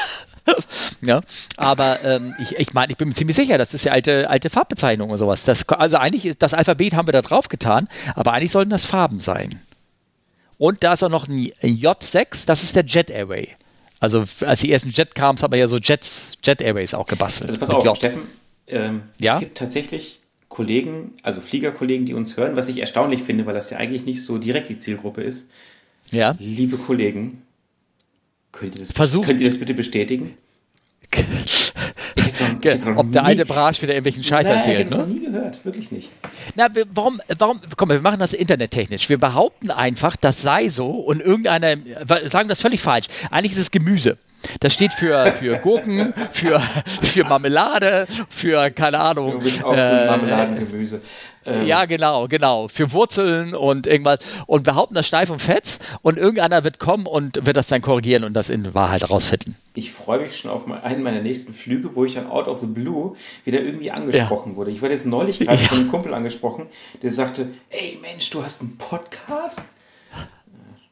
ja, 1.02 1.20
aber 1.58 2.02
ähm, 2.02 2.34
ich, 2.40 2.56
ich 2.56 2.72
meine, 2.72 2.92
ich 2.92 2.96
bin 2.96 3.08
mir 3.08 3.14
ziemlich 3.14 3.36
sicher, 3.36 3.58
das 3.58 3.74
ist 3.74 3.84
ja 3.84 3.92
alte, 3.92 4.30
alte 4.30 4.48
Farbbezeichnung 4.48 5.10
und 5.10 5.18
sowas. 5.18 5.44
Das, 5.44 5.68
also 5.68 5.98
eigentlich 5.98 6.24
ist 6.24 6.40
das 6.40 6.54
Alphabet 6.54 6.94
haben 6.94 7.08
wir 7.08 7.12
da 7.12 7.20
drauf 7.20 7.50
getan, 7.50 7.88
aber 8.14 8.32
eigentlich 8.32 8.52
sollten 8.52 8.70
das 8.70 8.86
Farben 8.86 9.20
sein. 9.20 9.60
Und 10.56 10.82
da 10.82 10.94
ist 10.94 11.02
auch 11.02 11.10
noch 11.10 11.28
ein 11.28 11.52
J6, 11.62 12.46
das 12.46 12.62
ist 12.62 12.74
der 12.74 12.86
Jet 12.86 13.10
Airway. 13.10 13.50
Also 14.02 14.24
als 14.40 14.60
die 14.60 14.72
ersten 14.72 14.90
Jet 14.90 15.14
kamen, 15.14 15.40
hat 15.40 15.50
man 15.50 15.58
ja 15.60 15.68
so 15.68 15.78
Jets, 15.78 16.32
Jet 16.44 16.60
Airways 16.60 16.92
auch 16.92 17.06
gebastelt. 17.06 17.50
Also 17.50 17.60
pass 17.60 17.70
auf, 17.70 17.84
J. 17.84 17.96
Steffen, 17.96 18.22
ähm, 18.66 19.02
ja? 19.18 19.34
es 19.34 19.40
gibt 19.40 19.56
tatsächlich 19.56 20.20
Kollegen, 20.48 21.12
also 21.22 21.40
Fliegerkollegen, 21.40 22.04
die 22.04 22.14
uns 22.14 22.36
hören, 22.36 22.56
was 22.56 22.68
ich 22.68 22.78
erstaunlich 22.78 23.22
finde, 23.22 23.46
weil 23.46 23.54
das 23.54 23.70
ja 23.70 23.78
eigentlich 23.78 24.04
nicht 24.04 24.24
so 24.24 24.38
direkt 24.38 24.68
die 24.68 24.78
Zielgruppe 24.78 25.22
ist. 25.22 25.50
Ja. 26.10 26.36
Liebe 26.38 26.76
Kollegen, 26.76 27.42
Könnt 28.52 28.74
ihr 28.76 28.80
das. 28.80 28.94
Könnt 28.94 29.40
ihr 29.40 29.48
das 29.48 29.58
bitte 29.58 29.74
bestätigen? 29.74 30.34
Ob 32.96 33.12
der 33.12 33.24
alte 33.24 33.44
Brasch 33.44 33.82
wieder 33.82 33.92
irgendwelchen 33.92 34.24
Scheiß 34.24 34.46
Nein, 34.46 34.56
erzählt. 34.56 34.88
Ich 34.90 34.96
habe 34.96 35.02
ne? 35.02 35.06
das 35.06 35.08
noch 35.08 35.14
nie 35.14 35.26
gehört, 35.26 35.64
wirklich 35.64 35.90
nicht. 35.90 36.10
Na, 36.54 36.68
warum, 36.94 37.20
warum, 37.38 37.60
komm, 37.76 37.90
wir 37.90 38.00
machen 38.00 38.20
das 38.20 38.32
internettechnisch. 38.32 39.08
Wir 39.08 39.18
behaupten 39.18 39.70
einfach, 39.70 40.16
das 40.16 40.42
sei 40.42 40.68
so 40.68 40.90
und 40.90 41.20
irgendeiner, 41.20 41.76
sagen 42.30 42.48
das 42.48 42.60
völlig 42.60 42.80
falsch. 42.80 43.06
Eigentlich 43.30 43.52
ist 43.52 43.58
es 43.58 43.70
Gemüse. 43.70 44.16
Das 44.60 44.72
steht 44.72 44.92
für, 44.92 45.26
für 45.38 45.56
Gurken, 45.58 46.12
für, 46.32 46.60
für 47.02 47.24
Marmelade, 47.24 48.06
für, 48.28 48.70
keine 48.70 48.98
Ahnung. 48.98 49.32
Du 49.32 49.38
bist 49.38 49.62
auch 49.64 49.76
äh, 49.76 49.82
so 49.82 49.94
ein 49.94 50.06
Marmeladengemüse. 50.06 51.00
Ähm. 51.44 51.66
Ja, 51.66 51.86
genau, 51.86 52.28
genau. 52.28 52.68
Für 52.68 52.92
Wurzeln 52.92 53.54
und 53.54 53.86
irgendwas. 53.86 54.20
Und 54.46 54.62
behaupten 54.64 54.94
das 54.94 55.06
steif 55.06 55.30
und 55.30 55.40
fett 55.40 55.78
und 56.02 56.18
irgendeiner 56.18 56.64
wird 56.64 56.78
kommen 56.78 57.06
und 57.06 57.44
wird 57.44 57.56
das 57.56 57.68
dann 57.68 57.82
korrigieren 57.82 58.24
und 58.24 58.34
das 58.34 58.50
in 58.50 58.74
Wahrheit 58.74 59.08
rausfinden. 59.08 59.56
Ich 59.74 59.92
freue 59.92 60.20
mich 60.20 60.36
schon 60.36 60.50
auf 60.50 60.70
einen 60.70 61.02
meiner 61.02 61.22
nächsten 61.22 61.54
Flüge, 61.54 61.94
wo 61.94 62.04
ich 62.04 62.14
dann 62.14 62.26
out 62.26 62.46
of 62.46 62.58
the 62.58 62.66
blue 62.66 63.16
wieder 63.44 63.60
irgendwie 63.60 63.90
angesprochen 63.90 64.52
ja. 64.52 64.56
wurde. 64.56 64.70
Ich 64.70 64.82
wurde 64.82 64.92
jetzt 64.92 65.06
neulich 65.06 65.38
gerade 65.38 65.60
ja. 65.60 65.68
von 65.68 65.78
einem 65.78 65.90
Kumpel 65.90 66.14
angesprochen, 66.14 66.66
der 67.02 67.10
sagte, 67.10 67.48
ey 67.70 67.98
Mensch, 68.00 68.28
du 68.30 68.42
hast 68.42 68.60
einen 68.60 68.76
Podcast? 68.76 69.62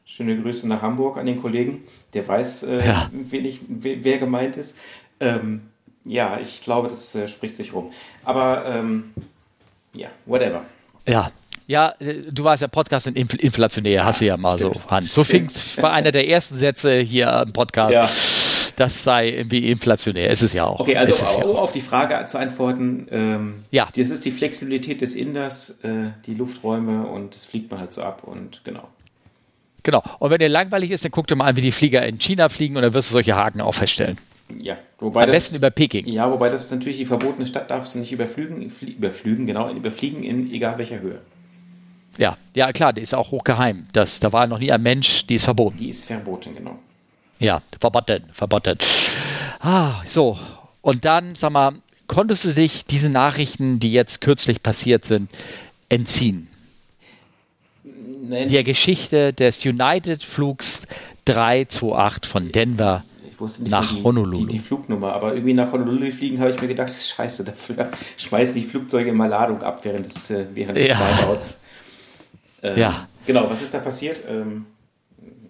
Schöne 0.05 0.41
Grüße 0.41 0.67
nach 0.67 0.81
Hamburg 0.81 1.17
an 1.17 1.25
den 1.25 1.41
Kollegen. 1.41 1.83
Der 2.13 2.27
weiß, 2.27 2.63
äh, 2.63 2.85
ja. 2.85 3.09
ich, 3.31 3.61
wer 3.67 4.17
gemeint 4.17 4.57
ist. 4.57 4.77
Ähm, 5.21 5.61
ja, 6.03 6.39
ich 6.39 6.61
glaube, 6.61 6.89
das 6.89 7.15
äh, 7.15 7.27
spricht 7.27 7.55
sich 7.55 7.73
rum. 7.73 7.91
Aber 8.25 8.65
ähm, 8.65 9.13
ja, 9.93 10.09
whatever. 10.25 10.65
Ja, 11.07 11.31
ja, 11.67 11.93
du 12.29 12.43
warst 12.43 12.61
ja 12.61 12.67
Podcast 12.67 13.07
in 13.07 13.15
Infl 13.15 13.37
inflationär, 13.37 14.03
hast 14.03 14.19
du 14.19 14.25
ja 14.25 14.35
mal 14.35 14.57
so 14.57 14.73
an. 14.87 15.05
So 15.05 15.23
fing 15.23 15.49
war 15.77 15.93
einer 15.93 16.11
der 16.11 16.27
ersten 16.27 16.57
Sätze 16.57 16.99
hier 16.99 17.43
im 17.45 17.53
Podcast. 17.53 17.93
Ja. 17.93 18.09
Das 18.75 19.03
sei 19.03 19.29
irgendwie 19.29 19.69
inflationär. 19.69 20.29
Ist 20.29 20.41
es 20.41 20.53
ja 20.53 20.65
auch. 20.65 20.79
Okay, 20.79 20.97
also 20.97 21.23
um 21.37 21.55
ja 21.55 21.61
auf 21.61 21.71
die 21.71 21.81
Frage 21.81 22.25
zu 22.25 22.39
antworten. 22.39 23.07
Ähm, 23.11 23.63
ja. 23.69 23.87
Das 23.95 24.09
ist 24.09 24.25
die 24.25 24.31
Flexibilität 24.31 25.01
des 25.01 25.13
Inders, 25.13 25.79
äh, 25.83 26.11
die 26.25 26.33
Lufträume 26.33 27.05
und 27.05 27.35
das 27.35 27.45
fliegt 27.45 27.69
man 27.69 27.79
halt 27.79 27.93
so 27.93 28.01
ab 28.01 28.23
und 28.25 28.61
genau. 28.63 28.87
Genau. 29.83 30.03
Und 30.19 30.29
wenn 30.29 30.39
dir 30.39 30.49
langweilig 30.49 30.91
ist, 30.91 31.05
dann 31.05 31.11
guck 31.11 31.27
dir 31.27 31.35
mal 31.35 31.45
an, 31.45 31.55
wie 31.55 31.61
die 31.61 31.71
Flieger 31.71 32.05
in 32.05 32.19
China 32.19 32.49
fliegen 32.49 32.75
und 32.75 32.81
dann 32.83 32.93
wirst 32.93 33.09
du 33.09 33.13
solche 33.13 33.35
Haken 33.35 33.61
auch 33.61 33.73
feststellen. 33.73 34.17
Ja, 34.59 34.77
wobei 34.99 35.23
Am 35.23 35.27
das, 35.27 35.35
besten 35.35 35.55
über 35.57 35.69
Peking. 35.69 36.07
Ja, 36.07 36.31
wobei 36.31 36.49
das 36.49 36.65
ist 36.65 36.71
natürlich 36.71 36.97
die 36.97 37.05
verbotene 37.05 37.45
Stadt, 37.45 37.69
darfst 37.69 37.95
du 37.95 37.99
nicht 37.99 38.11
überflügen, 38.11 38.71
überflügen, 38.81 39.45
genau, 39.45 39.71
überfliegen 39.71 40.23
in 40.23 40.51
egal 40.51 40.77
welcher 40.77 40.99
Höhe. 40.99 41.21
Ja, 42.17 42.37
ja 42.53 42.71
klar, 42.73 42.93
die 42.93 43.01
ist 43.01 43.13
auch 43.13 43.31
hochgeheim. 43.31 43.87
Das, 43.93 44.19
da 44.19 44.33
war 44.33 44.47
noch 44.47 44.59
nie 44.59 44.71
ein 44.71 44.81
Mensch, 44.81 45.25
die 45.27 45.35
ist 45.35 45.45
verboten. 45.45 45.77
Die 45.77 45.89
ist 45.89 46.05
verboten, 46.05 46.55
genau. 46.55 46.77
Ja, 47.39 47.61
verboten, 47.79 48.23
verboten. 48.33 48.77
Ah, 49.59 50.01
so. 50.05 50.37
Und 50.81 51.05
dann, 51.05 51.35
sag 51.35 51.51
mal, 51.51 51.73
konntest 52.07 52.45
du 52.45 52.49
dich 52.49 52.85
diese 52.85 53.09
Nachrichten, 53.09 53.79
die 53.79 53.91
jetzt 53.91 54.21
kürzlich 54.21 54.61
passiert 54.61 55.05
sind, 55.05 55.29
entziehen? 55.89 56.47
Der 57.83 58.63
Geschichte 58.63 59.33
des 59.33 59.65
United-Flugs 59.65 60.83
328 61.25 62.29
von 62.29 62.51
Denver 62.51 63.03
wusste 63.41 63.63
nicht 63.63 63.71
nach 63.71 63.93
die, 63.93 64.01
Honolulu. 64.03 64.45
Die, 64.45 64.53
die, 64.53 64.59
Flugnummer, 64.59 65.13
aber 65.13 65.33
irgendwie 65.33 65.53
nach 65.53 65.71
Honolulu 65.71 66.09
fliegen 66.11 66.39
habe 66.39 66.51
ich 66.51 66.61
mir 66.61 66.69
gedacht, 66.69 66.87
das 66.87 66.95
ist 66.97 67.09
scheiße, 67.09 67.43
dafür 67.43 67.91
schmeißen 68.17 68.55
die 68.55 68.63
Flugzeuge 68.63 69.09
immer 69.09 69.27
Ladung 69.27 69.61
ab 69.61 69.83
während 69.83 70.05
des, 70.05 70.29
äh, 70.29 70.45
während 70.53 70.77
des 70.77 70.87
ja. 70.87 70.95
Treibaus. 70.95 71.55
Ähm, 72.63 72.77
ja. 72.77 73.07
Genau, 73.25 73.49
was 73.49 73.61
ist 73.61 73.73
da 73.73 73.79
passiert? 73.79 74.21
Ähm, 74.29 74.65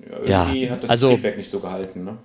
irgendwie 0.10 0.66
ja, 0.66 0.72
hat 0.72 0.84
das 0.84 0.90
also, 0.90 1.10
Triebwerk 1.10 1.38
nicht 1.38 1.50
so 1.50 1.60
gehalten, 1.60 2.04
ne? 2.04 2.18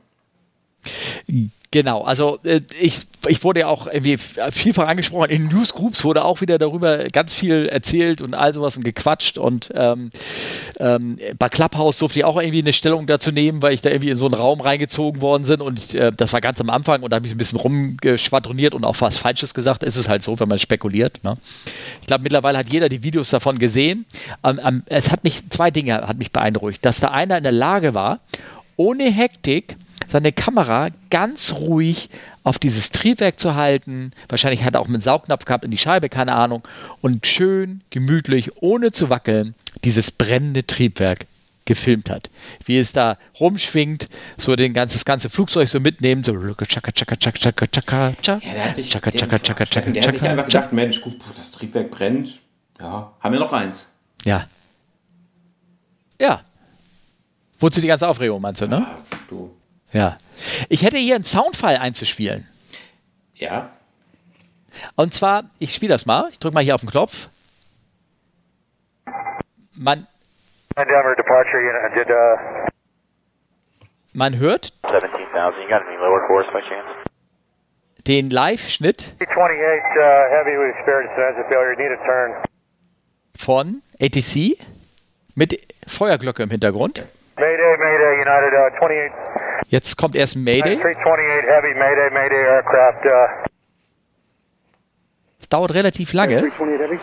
Genau, 1.77 2.03
also 2.03 2.39
äh, 2.45 2.61
ich, 2.81 3.01
ich 3.27 3.43
wurde 3.43 3.61
ja 3.61 3.67
auch 3.67 3.87
irgendwie 3.87 4.17
vielfach 4.17 4.89
angesprochen, 4.89 5.31
in 5.31 5.49
Newsgroups 5.49 6.05
wurde 6.05 6.25
auch 6.25 6.41
wieder 6.41 6.59
darüber 6.59 7.05
ganz 7.09 7.35
viel 7.35 7.67
erzählt 7.67 8.23
und 8.23 8.35
all 8.35 8.53
sowas 8.53 8.77
und 8.77 8.85
gequatscht 8.85 9.37
und 9.37 9.73
ähm, 9.75 10.11
ähm, 10.79 11.19
bei 11.39 11.49
Clubhouse 11.49 11.99
durfte 11.99 12.21
ich 12.21 12.25
auch 12.25 12.41
irgendwie 12.41 12.61
eine 12.61 12.73
Stellung 12.73 13.07
dazu 13.07 13.33
nehmen, 13.33 13.63
weil 13.63 13.75
ich 13.75 13.83
da 13.83 13.91
irgendwie 13.91 14.11
in 14.11 14.17
so 14.17 14.27
einen 14.27 14.35
Raum 14.35 14.61
reingezogen 14.61 15.21
worden 15.21 15.47
bin 15.47 15.61
und 15.61 15.95
äh, 15.95 16.13
das 16.17 16.33
war 16.33 16.41
ganz 16.41 16.61
am 16.61 16.71
Anfang 16.71 17.03
und 17.03 17.11
da 17.11 17.17
habe 17.17 17.27
ich 17.27 17.35
ein 17.35 17.39
bisschen 17.39 17.59
rumgeschwadroniert 17.59 18.73
und 18.75 18.85
auch 18.85 19.01
was 19.01 19.19
Falsches 19.19 19.53
gesagt. 19.53 19.83
Es 19.83 19.97
ist 19.97 20.09
halt 20.09 20.23
so, 20.23 20.39
wenn 20.39 20.49
man 20.49 20.59
spekuliert. 20.59 21.23
Ne? 21.25 21.37
Ich 22.01 22.07
glaube, 22.07 22.23
mittlerweile 22.23 22.59
hat 22.59 22.73
jeder 22.73 22.89
die 22.89 23.03
Videos 23.03 23.31
davon 23.31 23.59
gesehen. 23.59 24.07
Ähm, 24.45 24.61
ähm, 24.65 24.83
es 24.87 25.11
hat 25.11 25.25
mich, 25.25 25.43
zwei 25.51 25.71
Dinge 25.71 26.07
hat 26.07 26.19
mich 26.19 26.33
beeindruckt, 26.33 26.85
dass 26.85 27.01
da 27.01 27.09
einer 27.09 27.37
in 27.37 27.43
der 27.43 27.53
Lage 27.53 27.93
war, 27.93 28.21
ohne 28.77 29.11
Hektik 29.11 29.77
seine 30.07 30.33
Kamera 30.33 30.89
ganz 31.11 31.53
ruhig 31.55 32.11
auf 32.45 32.59
dieses 32.59 32.91
Triebwerk 32.91 33.41
zu 33.41 33.55
halten. 33.55 34.13
Wahrscheinlich 34.29 34.65
hat 34.65 34.75
er 34.75 34.81
auch 34.81 34.89
einen 34.89 35.01
Saugnapf 35.01 35.45
gehabt 35.45 35.65
in 35.65 35.71
die 35.71 35.79
Scheibe, 35.79 36.09
keine 36.09 36.35
Ahnung. 36.35 36.63
Und 37.01 37.27
schön, 37.27 37.81
gemütlich, 37.91 38.63
ohne 38.63 38.93
zu 38.93 39.11
wackeln, 39.11 39.55
dieses 39.85 40.11
brennende 40.11 40.67
Triebwerk 40.67 41.27
gefilmt 41.67 42.09
hat. 42.09 42.31
Wie 42.65 42.79
es 42.79 42.93
da 42.93 43.19
rumschwingt, 43.41 44.09
so 44.39 44.57
den 44.57 44.73
ganz, 44.73 44.93
das 44.93 45.05
ganze 45.05 45.29
Flugzeug 45.29 45.69
so 45.69 45.81
mitnehmen, 45.81 46.25
so 46.25 46.33
chaka 46.65 46.93
chaka 46.93 47.17
ja, 48.23 48.39
der 48.39 48.65
hat 48.65 48.77
sich, 48.77 48.89
chaka 48.89 49.11
chaka 49.11 49.39
chaka 49.41 49.67
chaka 49.67 49.91
Der 49.91 50.03
hat 50.03 50.15
sich 50.15 50.23
einfach 50.23 50.47
gedacht, 50.47 50.73
Mensch, 50.73 51.01
gut, 51.01 51.17
das 51.37 51.51
Triebwerk 51.51 51.91
brennt. 51.91 52.41
Ja, 52.79 53.13
haben 53.21 53.33
wir 53.33 53.41
noch 53.41 53.53
eins. 53.53 53.91
Ja. 54.25 54.47
Ja. 56.21 56.43
Wozu 57.59 57.81
die 57.81 57.89
ganze 57.89 58.07
Aufregung, 58.07 58.41
meinst 58.41 58.61
du, 58.61 58.69
ne? 58.69 58.77
Ja, 58.77 58.99
du. 59.29 59.56
Ja. 59.93 60.19
Ich 60.69 60.83
hätte 60.83 60.99
hier 60.99 61.15
einen 61.15 61.25
Soundfile 61.25 61.81
einzuspielen. 61.81 62.47
Ja. 63.35 63.73
Und 64.95 65.15
zwar, 65.15 65.45
ich 65.59 65.75
spiele 65.75 65.93
das 65.93 66.07
mal. 66.07 66.29
Ich 66.31 66.39
drücke 66.39 66.55
mal 66.55 66.63
hier 66.63 66.75
auf 66.75 66.83
den 66.83 66.91
Knopf. 66.91 67.29
Man. 69.75 70.07
Man 74.13 74.39
hört. 74.39 74.73
17,000. 74.83 75.63
You 75.63 75.69
got 75.69 75.83
any 75.87 75.97
lower 75.97 76.27
course 76.27 76.51
by 76.53 76.61
chance? 76.61 77.07
den 78.07 78.31
Live-Schnitt 78.31 79.15
von 83.39 83.83
ATC 84.01 84.57
mit 85.35 85.75
Feuerglocke 85.87 86.43
im 86.43 86.51
Hintergrund. 86.51 87.05
Mayday, 87.37 87.77
Mayday, 87.79 88.15
United 88.23 88.53
uh, 88.55 88.77
28. 88.77 89.36
Jetzt 89.69 89.97
kommt 89.97 90.15
erst 90.15 90.37
Mayday. 90.37 90.77
328 90.77 91.49
Heavy, 91.49 91.75
Mayday, 91.75 92.11
Mayday 92.11 92.39
Aircraft. 92.39 93.05
Uh. 93.05 93.47
Es 95.41 95.49
dauert 95.49 95.75
relativ 95.75 96.13
lange. 96.13 96.39
328. 96.39 97.01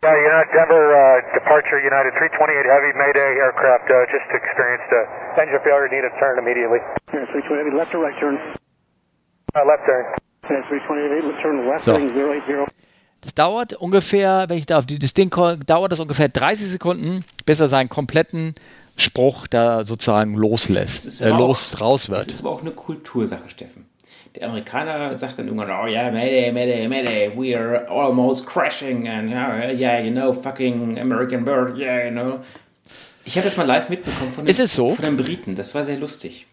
Yeah, 0.00 0.14
United 0.14 0.52
Denver 0.54 0.94
uh, 0.94 1.18
departure 1.34 1.80
United 1.82 2.14
328 2.14 2.70
Heavy 2.70 2.94
Mayday 2.94 3.34
aircraft 3.42 3.90
uh, 3.90 4.06
just 4.06 4.30
experienced 4.30 4.86
engine 5.34 5.58
failure, 5.66 5.90
need 5.90 6.06
a 6.06 6.12
turn 6.22 6.38
immediately. 6.38 6.78
Yeah, 7.10 7.26
328 7.34 7.66
Heavy, 7.66 7.74
left 7.74 7.90
or 7.96 8.06
right 8.06 8.14
turn? 8.20 8.38
Uh, 8.38 9.66
left 9.66 9.82
turn. 9.90 10.06
Yeah, 10.46 10.62
328 10.70 11.02
Heavy, 11.02 11.26
left 11.26 11.42
turn 11.42 11.66
left, 11.66 11.82
so. 11.82 11.98
080. 11.98 12.70
Das 13.22 13.34
dauert 13.34 13.74
ungefähr, 13.74 14.44
wenn 14.48 14.58
ich 14.58 14.66
da 14.66 14.78
auf 14.78 14.86
das 14.86 15.14
Ding 15.14 15.30
dauert 15.30 15.90
das 15.90 15.98
ungefähr 15.98 16.28
30 16.28 16.70
Sekunden, 16.70 17.24
bis 17.44 17.58
er 17.58 17.66
seinen 17.66 17.88
kompletten 17.88 18.54
Spruch 18.98 19.46
da 19.46 19.84
sozusagen 19.84 20.34
loslässt, 20.34 21.22
äh, 21.22 21.28
los 21.30 21.74
auch, 21.74 21.80
raus 21.80 22.10
wird. 22.10 22.26
Das 22.26 22.34
ist 22.34 22.40
aber 22.40 22.50
auch 22.50 22.62
eine 22.62 22.72
Kultursache, 22.72 23.48
Steffen 23.48 23.86
der 24.34 24.48
Amerikaner 24.48 25.16
sagt 25.18 25.38
dann 25.38 25.46
irgendwann, 25.46 25.70
oh 25.70 25.86
yeah, 25.86 26.10
Mayday, 26.10 26.52
Mayday, 26.52 26.88
Mayday, 26.88 27.32
we 27.34 27.56
are 27.56 27.88
almost 27.88 28.46
crashing 28.46 29.08
and 29.08 29.30
yeah, 29.30 29.70
yeah, 29.70 29.98
you 29.98 30.10
know, 30.10 30.32
fucking 30.32 30.98
American 30.98 31.44
Bird, 31.44 31.76
yeah, 31.76 32.04
you 32.04 32.10
know. 32.10 32.40
Ich 33.24 33.36
habe 33.36 33.46
das 33.46 33.56
mal 33.56 33.66
live 33.66 33.88
mitbekommen 33.88 34.32
von, 34.32 34.46
den, 34.46 34.66
so? 34.66 34.94
von 34.94 35.04
den 35.04 35.16
Briten, 35.16 35.54
das 35.54 35.74
war 35.74 35.84
sehr 35.84 35.98
lustig. 35.98 36.46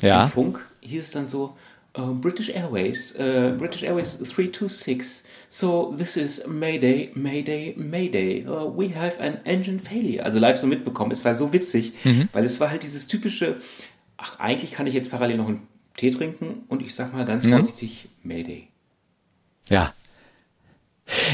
Ja. 0.00 0.24
Im 0.24 0.30
Funk 0.30 0.66
hieß 0.80 1.04
es 1.04 1.10
dann 1.12 1.26
so, 1.26 1.56
uh, 1.96 2.14
British 2.14 2.48
Airways, 2.48 3.14
uh, 3.18 3.56
British 3.56 3.84
Airways 3.84 4.18
326, 4.18 5.24
so 5.52 5.94
this 5.98 6.16
is 6.16 6.46
Mayday, 6.46 7.10
Mayday, 7.14 7.74
Mayday, 7.76 8.46
uh, 8.46 8.64
we 8.64 8.88
have 8.88 9.20
an 9.20 9.38
engine 9.44 9.78
failure. 9.78 10.24
Also 10.24 10.38
live 10.38 10.56
so 10.56 10.66
mitbekommen, 10.66 11.12
es 11.12 11.26
war 11.26 11.34
so 11.34 11.52
witzig, 11.52 11.92
mhm. 12.04 12.30
weil 12.32 12.46
es 12.46 12.58
war 12.58 12.70
halt 12.70 12.84
dieses 12.84 13.06
typische, 13.06 13.56
ach, 14.16 14.40
eigentlich 14.40 14.72
kann 14.72 14.86
ich 14.86 14.94
jetzt 14.94 15.10
parallel 15.10 15.36
noch 15.36 15.48
ein 15.48 15.60
Tee 15.94 16.10
trinken 16.10 16.64
und 16.68 16.80
ich 16.80 16.94
sag 16.94 17.12
mal 17.12 17.26
ganz 17.26 17.44
mhm. 17.44 17.52
vorsichtig 17.52 18.08
Mayday. 18.22 18.68
Ja. 19.68 19.92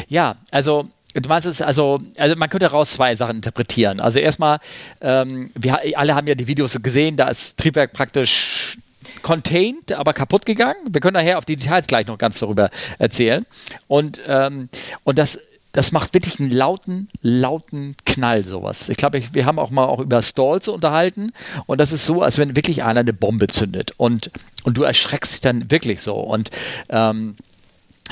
Ja, 0.09 0.37
also 0.51 0.89
Du 1.15 1.29
meinst 1.29 1.47
es, 1.47 1.63
also, 1.63 2.01
also 2.17 2.37
man 2.37 2.49
könnte 2.51 2.67
daraus 2.67 2.93
zwei 2.93 3.17
Sachen 3.17 3.37
interpretieren. 3.37 3.99
Also 3.99 4.19
erstmal, 4.19 4.61
ähm, 5.01 5.51
wir 5.55 5.99
alle 5.99 6.15
haben 6.15 6.27
ja 6.27 6.35
die 6.35 6.47
Videos 6.47 6.81
gesehen, 6.81 7.17
da 7.17 7.29
ist 7.29 7.59
Triebwerk 7.59 7.93
praktisch 7.93 8.77
contained, 9.23 9.93
aber 9.93 10.13
kaputt 10.13 10.47
gegangen. 10.47 10.79
Wir 10.89 11.01
können 11.01 11.15
nachher 11.15 11.39
auf 11.39 11.45
die 11.45 11.57
Details 11.57 11.87
gleich 11.87 12.07
noch 12.07 12.19
ganz 12.19 12.39
darüber 12.39 12.71
erzählen. 12.99 13.47
Und, 13.87 14.21
ähm, 14.27 14.69
und 15.05 15.19
das 15.19 15.39
das 15.73 15.93
macht 15.93 16.15
wirklich 16.15 16.41
einen 16.41 16.51
lauten, 16.51 17.09
lauten 17.23 17.95
Knall, 18.05 18.45
sowas. 18.45 18.89
Ich 18.89 18.97
glaube, 18.97 19.23
wir 19.33 19.47
haben 19.47 19.59
auch 19.59 19.71
mal 19.71 19.85
auch 19.85 20.01
über 20.01 20.23
Stalls 20.23 20.67
unterhalten 20.67 21.33
und 21.67 21.79
das 21.79 21.93
ist 21.93 22.07
so, 22.07 22.23
als 22.23 22.39
wenn 22.39 22.57
wirklich 22.57 22.83
einer 22.83 23.01
eine 23.01 23.13
Bombe 23.13 23.49
zündet 23.49 23.93
und, 23.97 24.31
und 24.65 24.79
du 24.79 24.83
erschreckst 24.83 25.35
dich 25.35 25.41
dann 25.41 25.71
wirklich 25.71 26.01
so. 26.01 26.15
Und 26.15 26.51
ähm, 26.89 27.37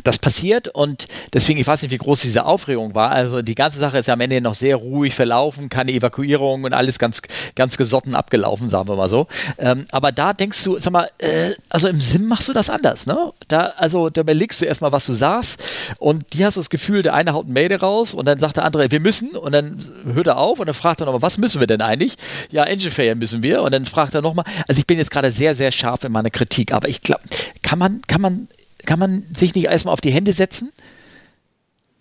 das 0.04 0.18
passiert 0.18 0.68
und 0.68 1.06
deswegen, 1.32 1.58
ich 1.58 1.66
weiß 1.66 1.82
nicht, 1.82 1.90
wie 1.90 1.98
groß 1.98 2.20
diese 2.20 2.44
Aufregung 2.44 2.94
war. 2.94 3.10
Also 3.10 3.42
die 3.42 3.54
ganze 3.54 3.78
Sache 3.78 3.98
ist 3.98 4.06
ja 4.06 4.14
am 4.14 4.20
Ende 4.20 4.40
noch 4.40 4.54
sehr 4.54 4.76
ruhig 4.76 5.14
verlaufen, 5.14 5.68
keine 5.68 5.92
Evakuierung 5.92 6.64
und 6.64 6.72
alles 6.72 6.98
ganz, 6.98 7.22
ganz 7.54 7.76
gesotten 7.76 8.14
abgelaufen, 8.14 8.68
sagen 8.68 8.88
wir 8.88 8.96
mal 8.96 9.08
so. 9.08 9.26
Ähm, 9.58 9.86
aber 9.90 10.12
da 10.12 10.32
denkst 10.32 10.62
du, 10.64 10.78
sag 10.78 10.92
mal, 10.92 11.10
äh, 11.18 11.52
also 11.68 11.88
im 11.88 12.00
Sim 12.00 12.26
machst 12.26 12.48
du 12.48 12.52
das 12.52 12.70
anders, 12.70 13.06
ne? 13.06 13.32
Da, 13.48 13.72
also 13.76 14.10
da 14.10 14.22
überlegst 14.22 14.60
du 14.60 14.64
erstmal, 14.64 14.92
was 14.92 15.06
du 15.06 15.14
sagst 15.14 15.62
und 15.98 16.32
die 16.32 16.44
hast 16.44 16.56
das 16.56 16.70
Gefühl, 16.70 17.02
der 17.02 17.14
eine 17.14 17.32
haut 17.32 17.48
ein 17.48 17.52
Mail 17.52 17.66
raus 17.74 18.14
und 18.14 18.26
dann 18.26 18.38
sagt 18.38 18.56
der 18.56 18.64
andere, 18.64 18.90
wir 18.90 19.00
müssen 19.00 19.30
und 19.30 19.52
dann 19.52 19.78
hört 20.12 20.26
er 20.26 20.38
auf 20.38 20.60
und 20.60 20.66
dann 20.66 20.74
fragt 20.74 21.00
er 21.00 21.06
nochmal, 21.06 21.22
was 21.22 21.38
müssen 21.38 21.60
wir 21.60 21.66
denn 21.66 21.80
eigentlich? 21.80 22.16
Ja, 22.50 22.64
Engine 22.64 22.90
Failure 22.90 23.16
müssen 23.16 23.42
wir 23.42 23.62
und 23.62 23.72
dann 23.72 23.84
fragt 23.84 24.14
er 24.14 24.22
nochmal, 24.22 24.44
also 24.68 24.78
ich 24.78 24.86
bin 24.86 24.98
jetzt 24.98 25.10
gerade 25.10 25.32
sehr, 25.32 25.54
sehr 25.54 25.72
scharf 25.72 26.04
in 26.04 26.12
meiner 26.12 26.30
Kritik, 26.30 26.72
aber 26.72 26.88
ich 26.88 27.00
glaube, 27.00 27.22
kann 27.62 27.78
man, 27.78 28.02
kann 28.06 28.20
man 28.20 28.48
kann 28.86 28.98
man 28.98 29.26
sich 29.34 29.54
nicht 29.54 29.66
erstmal 29.66 29.92
auf 29.92 30.00
die 30.00 30.10
Hände 30.10 30.32
setzen 30.32 30.72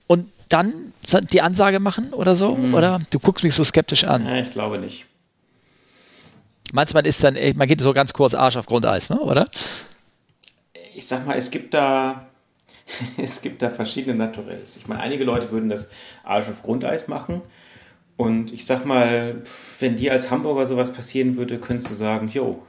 und 0.08 0.30
dann 0.50 0.94
die 1.32 1.42
Ansage 1.42 1.80
machen 1.80 2.14
oder 2.14 2.36
so? 2.36 2.56
Mhm. 2.56 2.74
Oder 2.74 3.02
du 3.10 3.20
guckst 3.20 3.44
mich 3.44 3.54
so 3.54 3.64
skeptisch 3.64 4.04
an. 4.04 4.26
Ja, 4.26 4.38
ich 4.38 4.52
glaube 4.52 4.78
nicht. 4.78 5.06
Meinst 6.72 6.94
du, 6.94 6.98
man 6.98 7.06
ist 7.06 7.24
dann, 7.24 7.38
man 7.56 7.68
geht 7.68 7.82
so 7.82 7.94
ganz 7.94 8.14
kurz 8.14 8.34
Arsch 8.34 8.58
auf 8.58 8.66
Grundeis, 8.66 9.10
ne? 9.10 9.20
oder? 9.20 9.48
Ich 10.96 11.08
sag 11.08 11.26
mal, 11.26 11.38
es 11.38 11.52
gibt 11.52 11.74
da, 11.74 12.28
es 13.18 13.42
gibt 13.42 13.62
da 13.62 13.70
verschiedene 13.70 14.16
Naturells. 14.16 14.78
Ich 14.78 14.88
meine, 14.88 15.02
einige 15.02 15.24
Leute 15.24 15.52
würden 15.52 15.70
das 15.70 15.90
Arsch 16.24 16.50
auf 16.50 16.64
Grundeis 16.64 17.08
machen. 17.08 17.42
Und 18.18 18.54
ich 18.54 18.66
sag 18.66 18.86
mal, 18.86 19.42
wenn 19.80 19.98
dir 19.98 20.14
als 20.14 20.32
Hamburger 20.32 20.66
sowas 20.68 20.94
passieren 20.94 21.36
würde, 21.36 21.60
könntest 21.60 21.92
du 21.92 21.96
sagen, 21.96 22.30
jo, 22.30 22.66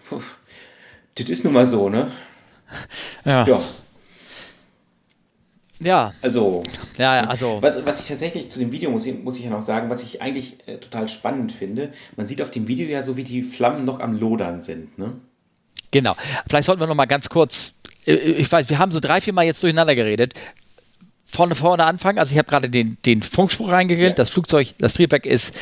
das 1.14 1.28
ist 1.28 1.44
nun 1.44 1.52
mal 1.52 1.66
so, 1.66 1.88
ne? 1.88 2.10
Ja. 3.24 3.46
ja. 3.46 3.60
Ja. 5.80 6.14
Also, 6.22 6.62
ja, 6.96 7.20
also. 7.24 7.58
Was, 7.60 7.84
was 7.84 8.00
ich 8.00 8.08
tatsächlich 8.08 8.50
zu 8.50 8.58
dem 8.58 8.72
Video 8.72 8.90
muss, 8.90 9.06
muss 9.06 9.38
ich 9.38 9.44
ja 9.44 9.50
noch 9.50 9.62
sagen, 9.62 9.90
was 9.90 10.02
ich 10.02 10.22
eigentlich 10.22 10.56
äh, 10.66 10.78
total 10.78 11.08
spannend 11.08 11.52
finde, 11.52 11.92
man 12.16 12.26
sieht 12.26 12.40
auf 12.40 12.50
dem 12.50 12.66
Video 12.68 12.88
ja 12.88 13.02
so, 13.02 13.16
wie 13.16 13.24
die 13.24 13.42
Flammen 13.42 13.84
noch 13.84 14.00
am 14.00 14.18
Lodern 14.18 14.62
sind, 14.62 14.98
ne? 14.98 15.12
Genau. 15.90 16.16
Vielleicht 16.48 16.66
sollten 16.66 16.80
wir 16.80 16.86
noch 16.86 16.94
mal 16.94 17.06
ganz 17.06 17.28
kurz, 17.28 17.74
äh, 18.06 18.14
ich 18.14 18.50
weiß, 18.50 18.68
wir 18.70 18.78
haben 18.78 18.90
so 18.90 19.00
drei, 19.00 19.20
vier 19.20 19.32
Mal 19.32 19.44
jetzt 19.44 19.62
durcheinander 19.62 19.94
geredet. 19.94 20.34
Vorne, 21.28 21.54
vorne 21.54 21.84
anfangen. 21.84 22.18
Also 22.18 22.32
ich 22.32 22.38
habe 22.38 22.48
gerade 22.48 22.70
den, 22.70 22.96
den 23.04 23.20
Funkspruch 23.20 23.70
reingegrillt. 23.70 24.10
Ja. 24.10 24.14
Das 24.14 24.30
Flugzeug, 24.30 24.74
das 24.78 24.94
Triebwerk 24.94 25.26
ist 25.26 25.54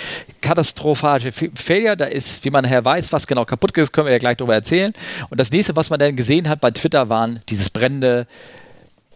katastrophale 0.43 1.33
Failure. 1.33 1.97
Da 1.97 2.05
ist, 2.05 2.45
wie 2.45 2.51
man 2.51 2.65
nachher 2.65 2.85
weiß, 2.85 3.13
was 3.13 3.27
genau 3.27 3.45
kaputt 3.45 3.77
ist, 3.79 3.93
können 3.93 4.07
wir 4.07 4.13
ja 4.13 4.19
gleich 4.19 4.37
darüber 4.37 4.55
erzählen. 4.55 4.93
Und 5.31 5.41
das 5.41 5.51
nächste, 5.51 5.75
was 5.75 5.91
man 5.91 5.99
dann 5.99 6.17
gesehen 6.17 6.49
hat 6.49 6.61
bei 6.61 6.71
Twitter, 6.71 7.09
waren 7.09 7.41
dieses 7.49 7.71
brennende 7.71 8.27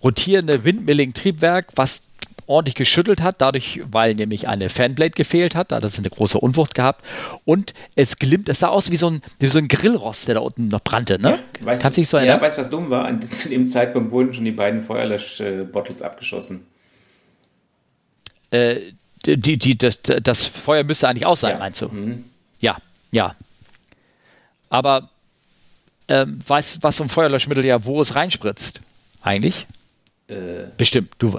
rotierende 0.02 0.64
Windmilling-Triebwerk, 0.64 1.68
was 1.74 2.08
ordentlich 2.48 2.74
geschüttelt 2.74 3.22
hat, 3.22 3.36
dadurch, 3.38 3.80
weil 3.90 4.14
nämlich 4.14 4.48
eine 4.48 4.70
Fanblade 4.70 5.10
gefehlt 5.10 5.54
hat, 5.54 5.70
da 5.70 5.76
hat 5.76 5.84
es 5.84 5.98
eine 5.98 6.08
große 6.08 6.38
Unwucht 6.38 6.74
gehabt 6.74 7.04
und 7.44 7.74
es 7.94 8.16
glimmt, 8.16 8.48
es 8.48 8.60
sah 8.60 8.68
aus 8.68 8.90
wie 8.90 8.96
so 8.96 9.10
ein, 9.10 9.22
wie 9.38 9.48
so 9.48 9.58
ein 9.58 9.68
Grillrost, 9.68 10.28
der 10.28 10.36
da 10.36 10.40
unten 10.40 10.68
noch 10.68 10.80
brannte, 10.80 11.20
ne? 11.20 11.30
Ja, 11.60 11.66
weißt 11.66 11.82
Kannst 11.82 11.98
du 11.98 12.00
dich 12.00 12.08
so 12.08 12.16
erinnern? 12.16 12.38
Ja, 12.38 12.42
weißt 12.42 12.56
du, 12.56 12.62
was 12.62 12.70
dumm 12.70 12.88
war? 12.88 13.20
zu 13.20 13.50
dem 13.50 13.68
Zeitpunkt 13.68 14.10
wurden 14.10 14.32
schon 14.32 14.46
die 14.46 14.50
beiden 14.50 14.80
Feuerlösch-Bottles 14.80 16.00
abgeschossen. 16.00 16.66
Äh, 18.50 18.92
die, 19.26 19.58
die, 19.58 19.76
das, 19.76 19.98
das 20.02 20.46
Feuer 20.46 20.84
müsste 20.84 21.06
eigentlich 21.06 21.26
aus 21.26 21.40
sein, 21.40 21.52
ja. 21.52 21.58
meinst 21.58 21.82
du? 21.82 21.88
Mhm. 21.88 22.24
Ja, 22.60 22.78
ja. 23.10 23.34
Aber 24.70 25.10
ähm, 26.08 26.40
weißt 26.46 26.82
was 26.82 26.96
so 26.96 27.04
ein 27.04 27.10
Feuerlöschmittel 27.10 27.64
ja, 27.64 27.84
wo 27.84 28.00
es 28.00 28.14
reinspritzt? 28.14 28.80
Eigentlich? 29.20 29.66
Äh, 30.28 30.66
Bestimmt, 30.76 31.14
du. 31.18 31.32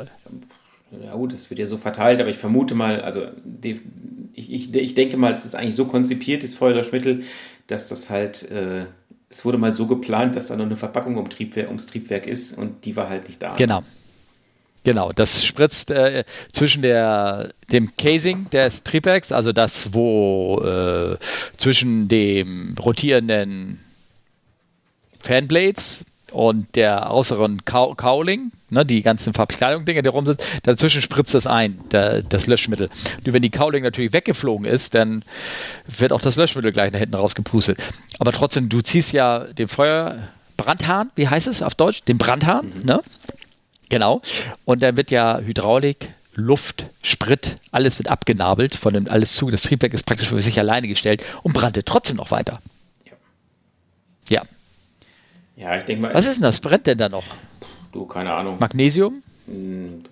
Ja 1.03 1.13
gut, 1.13 1.33
es 1.33 1.49
wird 1.49 1.59
ja 1.59 1.67
so 1.67 1.77
verteilt, 1.77 2.19
aber 2.19 2.29
ich 2.29 2.37
vermute 2.37 2.73
mal, 2.73 3.01
also 3.01 3.27
ich, 3.61 3.81
ich, 4.33 4.73
ich 4.73 4.95
denke 4.95 5.17
mal, 5.17 5.31
es 5.31 5.45
ist 5.45 5.55
eigentlich 5.55 5.75
so 5.75 5.85
konzipiert, 5.85 6.43
das 6.43 6.55
Feuerlöschmittel, 6.55 7.23
dass 7.67 7.87
das 7.87 8.09
halt, 8.09 8.49
äh, 8.49 8.85
es 9.29 9.45
wurde 9.45 9.59
mal 9.59 9.75
so 9.75 9.85
geplant, 9.85 10.35
dass 10.35 10.47
da 10.47 10.55
noch 10.55 10.65
eine 10.65 10.77
Verpackung 10.77 11.17
um 11.17 11.29
Triebwerk, 11.29 11.67
ums 11.67 11.85
Triebwerk 11.85 12.25
ist 12.25 12.57
und 12.57 12.85
die 12.85 12.95
war 12.95 13.09
halt 13.09 13.27
nicht 13.27 13.41
da. 13.41 13.55
Genau. 13.55 13.83
Genau, 14.83 15.11
das 15.11 15.45
spritzt 15.45 15.91
äh, 15.91 16.23
zwischen 16.53 16.81
der, 16.81 17.53
dem 17.71 17.93
Casing 17.95 18.49
des 18.49 18.81
Triebwerks, 18.81 19.31
also 19.31 19.51
das, 19.51 19.93
wo 19.93 20.61
äh, 20.63 21.17
zwischen 21.57 22.07
dem 22.07 22.75
rotierenden 22.79 23.81
Fanblades 25.19 26.05
und 26.31 26.75
der 26.75 27.11
äußeren 27.11 27.65
Cowling, 27.65 28.51
ne, 28.69 28.85
die 28.85 29.01
ganzen 29.01 29.33
Verkleidung-Dinger, 29.33 30.01
die 30.01 30.09
rumsitzen, 30.09 30.45
dazwischen 30.63 31.01
spritzt 31.01 31.35
es 31.35 31.47
ein, 31.47 31.79
der, 31.91 32.21
das 32.21 32.47
Löschmittel. 32.47 32.89
Und 33.25 33.33
wenn 33.33 33.41
die 33.41 33.49
Cowling 33.49 33.83
natürlich 33.83 34.13
weggeflogen 34.13 34.65
ist, 34.65 34.95
dann 34.95 35.23
wird 35.87 36.11
auch 36.11 36.21
das 36.21 36.35
Löschmittel 36.35 36.71
gleich 36.71 36.91
nach 36.91 36.99
hinten 36.99 37.15
rausgepustet. 37.15 37.77
Aber 38.19 38.31
trotzdem, 38.31 38.69
du 38.69 38.81
ziehst 38.81 39.13
ja 39.13 39.39
den 39.39 39.67
Feuerbrandhahn, 39.67 41.11
wie 41.15 41.27
heißt 41.27 41.47
es 41.47 41.61
auf 41.61 41.75
Deutsch? 41.75 42.03
Den 42.03 42.17
Brandhahn, 42.17 42.73
mhm. 42.79 42.85
ne? 42.85 43.01
Genau. 43.89 44.21
Und 44.65 44.83
dann 44.83 44.97
wird 44.97 45.09
ja 45.09 45.39
Hydraulik, 45.39 46.09
Luft, 46.35 46.85
Sprit, 47.03 47.57
alles 47.71 47.97
wird 47.97 48.07
abgenabelt 48.07 48.75
von 48.75 48.93
dem 48.93 49.09
alles 49.09 49.33
zu. 49.33 49.49
Das 49.49 49.63
Triebwerk 49.63 49.93
ist 49.93 50.05
praktisch 50.05 50.29
für 50.29 50.41
sich 50.41 50.59
alleine 50.59 50.87
gestellt 50.87 51.25
und 51.43 51.53
brannte 51.53 51.83
trotzdem 51.83 52.17
noch 52.17 52.31
weiter. 52.31 52.61
Ja. 53.05 53.13
ja. 54.29 54.43
Ja, 55.59 55.77
ich 55.77 55.83
denke 55.83 56.03
mal. 56.03 56.13
Was 56.13 56.25
ist 56.25 56.35
denn 56.35 56.43
das? 56.43 56.59
Brennt 56.59 56.87
denn 56.87 56.97
da 56.97 57.09
noch? 57.09 57.25
Du, 57.91 58.05
keine 58.05 58.33
Ahnung. 58.33 58.57
Magnesium? 58.59 59.21
Hm, 59.45 60.03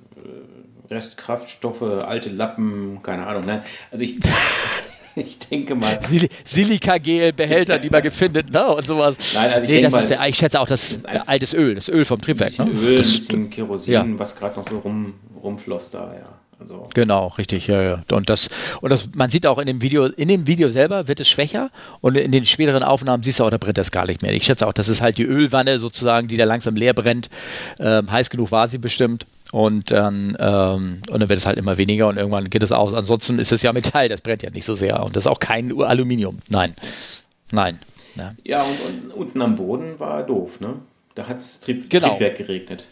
Restkraftstoffe, 0.89 1.82
alte 1.82 2.30
Lappen, 2.30 3.00
keine 3.02 3.26
Ahnung. 3.26 3.45
Nein, 3.45 3.64
also 3.89 4.04
ich. 4.04 4.20
ich 5.16 5.39
denke 5.39 5.76
mal. 5.76 6.00
Sil 6.04 6.28
Silikagel-Behälter, 6.43 7.80
die 7.80 7.89
man 7.89 8.02
gefindet, 8.02 8.52
ne? 8.52 8.68
Und 8.68 8.86
sowas. 8.86 9.16
Nein, 9.34 9.52
also 9.52 9.64
ich, 9.64 9.70
nee, 9.70 9.82
das 9.82 9.93
mal, 9.93 10.00
ist 10.00 10.10
der, 10.10 10.28
ich 10.28 10.36
schätze 10.36 10.60
auch 10.60 10.68
das, 10.68 11.02
das 11.02 11.28
altes 11.28 11.54
Öl, 11.54 11.76
das 11.76 11.88
Öl 11.88 12.04
vom 12.04 12.22
Triebwerk. 12.22 12.60
Ein 12.60 12.74
ne? 12.74 12.80
Öl, 12.82 12.98
das, 12.98 13.08
ein 13.08 13.20
bisschen 13.20 13.50
Kerosin, 13.50 13.93
ja. 13.93 14.06
was 14.18 14.36
gerade 14.36 14.60
noch 14.60 14.70
so 14.70 14.80
rum, 14.80 15.14
rumfloss 15.41 15.91
da, 15.91 16.14
ja. 16.14 16.38
Also. 16.60 16.88
Genau, 16.93 17.28
richtig, 17.38 17.68
ja, 17.68 17.82
ja. 17.82 18.03
Und 18.12 18.30
das, 18.30 18.49
und 18.82 18.89
das, 18.89 19.10
man 19.16 19.30
sieht 19.30 19.45
auch 19.45 19.60
in 19.60 19.68
dem 19.68 19.82
Video, 19.82 20.05
in 20.05 20.28
dem 20.28 20.47
Video 20.47 20.70
selber 20.70 21.08
wird 21.08 21.20
es 21.20 21.30
schwächer 21.30 21.70
und 22.01 22.18
in 22.18 22.32
den 22.32 22.45
späteren 22.45 22.82
Aufnahmen 22.82 23.22
siehst 23.22 23.39
du 23.39 23.43
auch, 23.43 23.51
da 23.51 23.58
brennt 23.58 23.78
das 23.78 23.91
gar 23.91 24.08
nicht 24.08 24.24
mehr. 24.24 24.34
Ich 24.34 24.43
schätze 24.43 24.66
auch, 24.66 24.74
das 24.74 24.89
ist 24.89 25.01
halt 25.01 25.20
die 25.20 25.24
Ölwanne 25.24 25.78
sozusagen, 25.78 26.28
die 26.28 26.36
da 26.36 26.45
langsam 26.45 26.76
leer 26.76 26.93
brennt. 26.93 27.30
Ähm, 27.80 28.12
heiß 28.12 28.32
genug 28.32 28.51
war 28.51 28.68
sie 28.68 28.80
bestimmt. 28.80 29.28
Und 29.51 29.91
dann, 29.91 30.36
ähm, 30.39 31.01
und 31.10 31.20
dann 31.20 31.30
wird 31.30 31.39
es 31.39 31.45
halt 31.45 31.58
immer 31.58 31.78
weniger 31.78 32.08
und 32.08 32.18
irgendwann 32.18 32.49
geht 32.49 32.64
es 32.64 32.72
aus. 32.72 32.93
Ansonsten 32.93 33.39
ist 33.39 33.51
es 33.51 33.62
ja 33.62 33.72
Metall, 33.72 34.10
das 34.10 34.22
brennt 34.22 34.43
ja 34.43 34.49
nicht 34.49 34.66
so 34.66 34.74
sehr. 34.74 35.03
Und 35.03 35.16
das 35.16 35.24
ist 35.24 35.28
auch 35.28 35.39
kein 35.39 35.80
Aluminium. 35.80 36.39
Nein. 36.49 36.74
Nein. 37.51 37.80
Ja, 38.16 38.34
ja 38.43 38.62
und, 38.64 39.12
und, 39.12 39.14
unten 39.14 39.41
am 39.41 39.55
Boden 39.55 39.99
war 39.99 40.24
doof, 40.24 40.60
ne? 40.60 40.74
Da 41.16 41.28
hat 41.28 41.38
es 41.38 41.62
Trieb, 41.62 41.89
genau. 41.89 42.10
Triebwerk 42.10 42.38
geregnet. 42.38 42.86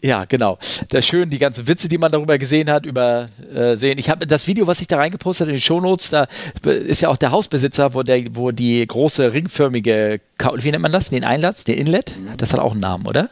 Ja, 0.00 0.24
genau. 0.24 0.58
Das 0.88 1.04
ist 1.04 1.06
schön, 1.06 1.30
die 1.30 1.38
ganzen 1.38 1.68
Witze, 1.68 1.88
die 1.88 1.98
man 1.98 2.10
darüber 2.10 2.36
gesehen 2.36 2.70
hat, 2.70 2.86
über 2.86 3.28
äh, 3.54 3.76
sehen. 3.76 3.98
Ich 3.98 4.10
habe 4.10 4.26
das 4.26 4.48
Video, 4.48 4.66
was 4.66 4.80
ich 4.80 4.88
da 4.88 4.96
reingepostet 4.96 5.46
in 5.46 5.54
den 5.54 5.60
Shownotes, 5.60 6.10
da 6.10 6.26
ist 6.64 7.02
ja 7.02 7.08
auch 7.08 7.16
der 7.16 7.30
Hausbesitzer, 7.30 7.94
wo 7.94 8.02
der, 8.02 8.34
wo 8.34 8.50
die 8.50 8.84
große 8.84 9.32
ringförmige, 9.32 10.20
wie 10.56 10.70
nennt 10.70 10.82
man 10.82 10.90
das? 10.90 11.10
Den 11.10 11.22
Einlass, 11.22 11.62
den 11.62 11.78
Inlet? 11.78 12.16
Das 12.36 12.52
hat 12.52 12.58
auch 12.58 12.72
einen 12.72 12.80
Namen, 12.80 13.06
oder? 13.06 13.30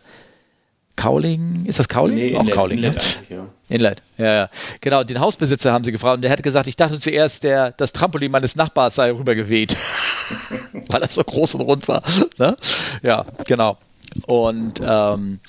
Cowling, 0.95 1.65
ist 1.67 1.79
das 1.79 1.89
Cowling? 1.89 2.17
Nee, 2.17 2.37
auch 2.37 2.41
Inlet, 2.41 2.55
Cowling, 2.55 2.79
Inlet 2.79 2.95
ne? 3.31 3.37
ja. 3.37 3.47
Inlet, 3.69 4.03
ja, 4.19 4.35
ja. 4.35 4.51
Genau, 4.81 5.03
den 5.03 5.19
Hausbesitzer 5.19 5.73
haben 5.73 5.83
sie 5.83 5.93
gefragt 5.93 6.17
und 6.17 6.23
der 6.23 6.31
hätte 6.31 6.43
gesagt, 6.43 6.67
ich 6.67 6.77
dachte 6.77 7.01
zuerst, 7.01 7.43
der, 7.43 7.73
das 7.73 7.93
Trampolin 7.93 8.31
meines 8.31 8.55
Nachbars 8.55 8.97
sei 8.97 9.11
rübergeweht. 9.11 9.77
Weil 10.89 11.01
das 11.01 11.15
so 11.15 11.25
groß 11.25 11.55
und 11.55 11.63
rund 11.63 11.89
war. 11.89 12.03
Ne? 12.39 12.55
Ja, 13.03 13.25
genau. 13.47 13.79
Und 14.27 14.81
ähm, 14.85 15.41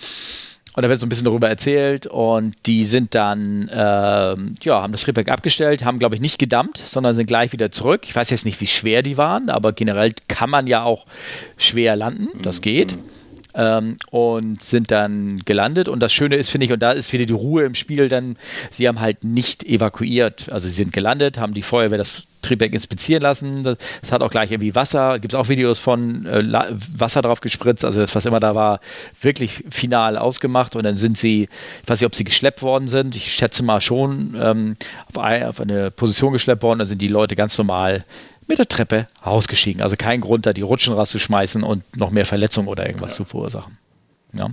und 0.73 0.83
da 0.83 0.89
wird 0.89 0.99
so 0.99 1.05
ein 1.05 1.09
bisschen 1.09 1.25
darüber 1.25 1.49
erzählt 1.49 2.07
und 2.07 2.55
die 2.65 2.85
sind 2.85 3.13
dann, 3.13 3.69
ähm, 3.73 4.55
ja, 4.63 4.81
haben 4.81 4.93
das 4.93 5.01
Triebwerk 5.01 5.29
abgestellt, 5.29 5.83
haben, 5.83 5.99
glaube 5.99 6.15
ich, 6.15 6.21
nicht 6.21 6.39
gedammt, 6.39 6.77
sondern 6.77 7.13
sind 7.13 7.25
gleich 7.25 7.51
wieder 7.51 7.71
zurück. 7.71 8.01
Ich 8.05 8.15
weiß 8.15 8.29
jetzt 8.29 8.45
nicht, 8.45 8.61
wie 8.61 8.67
schwer 8.67 9.03
die 9.03 9.17
waren, 9.17 9.49
aber 9.49 9.73
generell 9.73 10.13
kann 10.29 10.49
man 10.49 10.67
ja 10.67 10.83
auch 10.83 11.05
schwer 11.57 11.95
landen, 11.95 12.29
das 12.41 12.61
geht. 12.61 12.97
Ähm, 13.53 13.97
und 14.11 14.63
sind 14.63 14.91
dann 14.91 15.39
gelandet. 15.43 15.89
Und 15.89 15.99
das 15.99 16.13
Schöne 16.13 16.37
ist, 16.37 16.49
finde 16.49 16.67
ich, 16.67 16.71
und 16.71 16.81
da 16.81 16.93
ist 16.93 17.11
wieder 17.11 17.25
die 17.25 17.33
Ruhe 17.33 17.63
im 17.63 17.75
Spiel, 17.75 18.07
dann, 18.07 18.37
sie 18.69 18.87
haben 18.87 19.01
halt 19.01 19.25
nicht 19.25 19.65
evakuiert. 19.65 20.49
Also 20.53 20.69
sie 20.69 20.73
sind 20.73 20.93
gelandet, 20.93 21.37
haben 21.37 21.53
die 21.53 21.61
Feuerwehr 21.61 21.97
das 21.97 22.23
Triebwerk 22.41 22.73
inspizieren 22.73 23.21
lassen. 23.21 23.63
Das, 23.63 23.77
das 24.01 24.11
hat 24.11 24.21
auch 24.21 24.29
gleich 24.29 24.51
irgendwie 24.51 24.75
Wasser, 24.75 25.19
gibt 25.19 25.33
es 25.33 25.39
auch 25.39 25.49
Videos 25.49 25.79
von 25.79 26.25
äh, 26.25 26.43
Wasser 26.97 27.21
drauf 27.21 27.41
gespritzt, 27.41 27.85
also 27.85 28.01
das, 28.01 28.15
was 28.15 28.25
immer 28.25 28.39
da 28.39 28.55
war, 28.55 28.79
wirklich 29.21 29.63
final 29.69 30.17
ausgemacht. 30.17 30.75
Und 30.75 30.83
dann 30.83 30.95
sind 30.95 31.17
sie, 31.17 31.43
ich 31.83 31.89
weiß 31.89 31.99
nicht, 32.01 32.07
ob 32.07 32.15
sie 32.15 32.23
geschleppt 32.23 32.61
worden 32.61 32.87
sind, 32.87 33.15
ich 33.15 33.31
schätze 33.31 33.63
mal 33.63 33.81
schon, 33.81 34.35
ähm, 34.39 34.75
auf, 35.09 35.17
ein, 35.17 35.43
auf 35.43 35.59
eine 35.59 35.91
Position 35.91 36.33
geschleppt 36.33 36.63
worden, 36.63 36.79
da 36.79 36.85
sind 36.85 37.01
die 37.01 37.07
Leute 37.07 37.35
ganz 37.35 37.57
normal 37.57 38.03
mit 38.47 38.59
der 38.59 38.67
Treppe 38.67 39.07
ausgestiegen. 39.21 39.81
Also 39.81 39.95
kein 39.95 40.21
Grund, 40.21 40.45
da 40.45 40.53
die 40.53 40.61
Rutschen 40.61 40.93
rauszuschmeißen 40.93 41.63
und 41.63 41.97
noch 41.97 42.11
mehr 42.11 42.25
Verletzungen 42.25 42.67
oder 42.67 42.85
irgendwas 42.85 43.11
ja. 43.11 43.17
zu 43.17 43.25
verursachen. 43.25 43.77
Ja. 44.33 44.49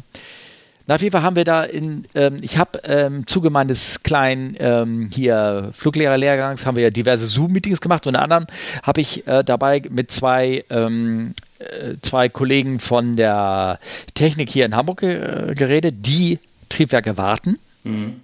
Na, 0.88 0.94
auf 0.94 1.02
jeden 1.02 1.12
Fall 1.12 1.22
haben 1.22 1.36
wir 1.36 1.44
da 1.44 1.64
in, 1.64 2.06
ähm, 2.14 2.38
ich 2.40 2.56
habe 2.56 2.80
ähm, 2.84 3.16
im 3.18 3.26
Zuge 3.26 3.50
meines 3.50 4.02
kleinen 4.02 4.56
ähm, 4.58 5.10
hier 5.12 5.70
Fluglehrerlehrgangs 5.74 6.64
haben 6.64 6.76
wir 6.76 6.84
ja 6.84 6.88
diverse 6.88 7.26
Zoom-Meetings 7.26 7.82
gemacht. 7.82 8.06
Unter 8.06 8.22
anderem 8.22 8.46
habe 8.82 9.02
ich 9.02 9.26
äh, 9.26 9.44
dabei 9.44 9.82
mit 9.90 10.10
zwei, 10.10 10.64
ähm, 10.70 11.34
äh, 11.58 11.96
zwei 12.00 12.30
Kollegen 12.30 12.80
von 12.80 13.16
der 13.16 13.80
Technik 14.14 14.48
hier 14.48 14.64
in 14.64 14.74
Hamburg 14.74 15.02
äh, 15.02 15.52
geredet, 15.54 15.96
die 16.06 16.38
Triebwerke 16.70 17.18
warten. 17.18 17.58
Mhm. 17.84 18.22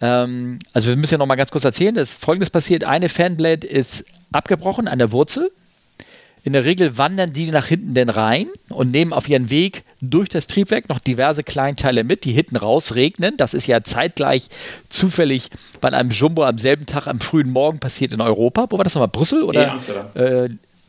Ähm, 0.00 0.60
also 0.72 0.90
wir 0.90 0.96
müssen 0.96 1.14
ja 1.14 1.18
noch 1.18 1.26
mal 1.26 1.34
ganz 1.34 1.50
kurz 1.50 1.64
erzählen, 1.64 1.96
dass 1.96 2.14
folgendes 2.14 2.50
passiert. 2.50 2.84
Eine 2.84 3.08
Fanblade 3.08 3.66
ist 3.66 4.04
abgebrochen 4.30 4.86
an 4.86 5.00
der 5.00 5.10
Wurzel. 5.10 5.50
In 6.42 6.52
der 6.54 6.64
Regel 6.64 6.96
wandern 6.96 7.32
die 7.32 7.50
nach 7.50 7.66
hinten 7.66 7.94
denn 7.94 8.08
rein 8.08 8.48
und 8.70 8.90
nehmen 8.90 9.12
auf 9.12 9.28
ihren 9.28 9.50
Weg 9.50 9.82
durch 10.00 10.28
das 10.28 10.46
Triebwerk 10.46 10.88
noch 10.88 10.98
diverse 10.98 11.42
Kleinteile 11.42 12.04
mit, 12.04 12.24
die 12.24 12.32
hinten 12.32 12.56
raus 12.56 12.94
regnen. 12.94 13.36
Das 13.36 13.52
ist 13.52 13.66
ja 13.66 13.82
zeitgleich 13.82 14.48
zufällig 14.88 15.50
bei 15.80 15.92
einem 15.92 16.10
Jumbo 16.10 16.44
am 16.44 16.58
selben 16.58 16.86
Tag 16.86 17.06
am 17.06 17.20
frühen 17.20 17.50
Morgen 17.50 17.78
passiert 17.78 18.12
in 18.12 18.20
Europa. 18.20 18.66
Wo 18.70 18.78
war 18.78 18.84
das 18.84 18.94
nochmal? 18.94 19.08
Brüssel 19.08 19.42
oder? 19.42 19.66
Nee, 19.66 19.72
Amsterdam. 19.72 20.06
Äh, 20.14 20.48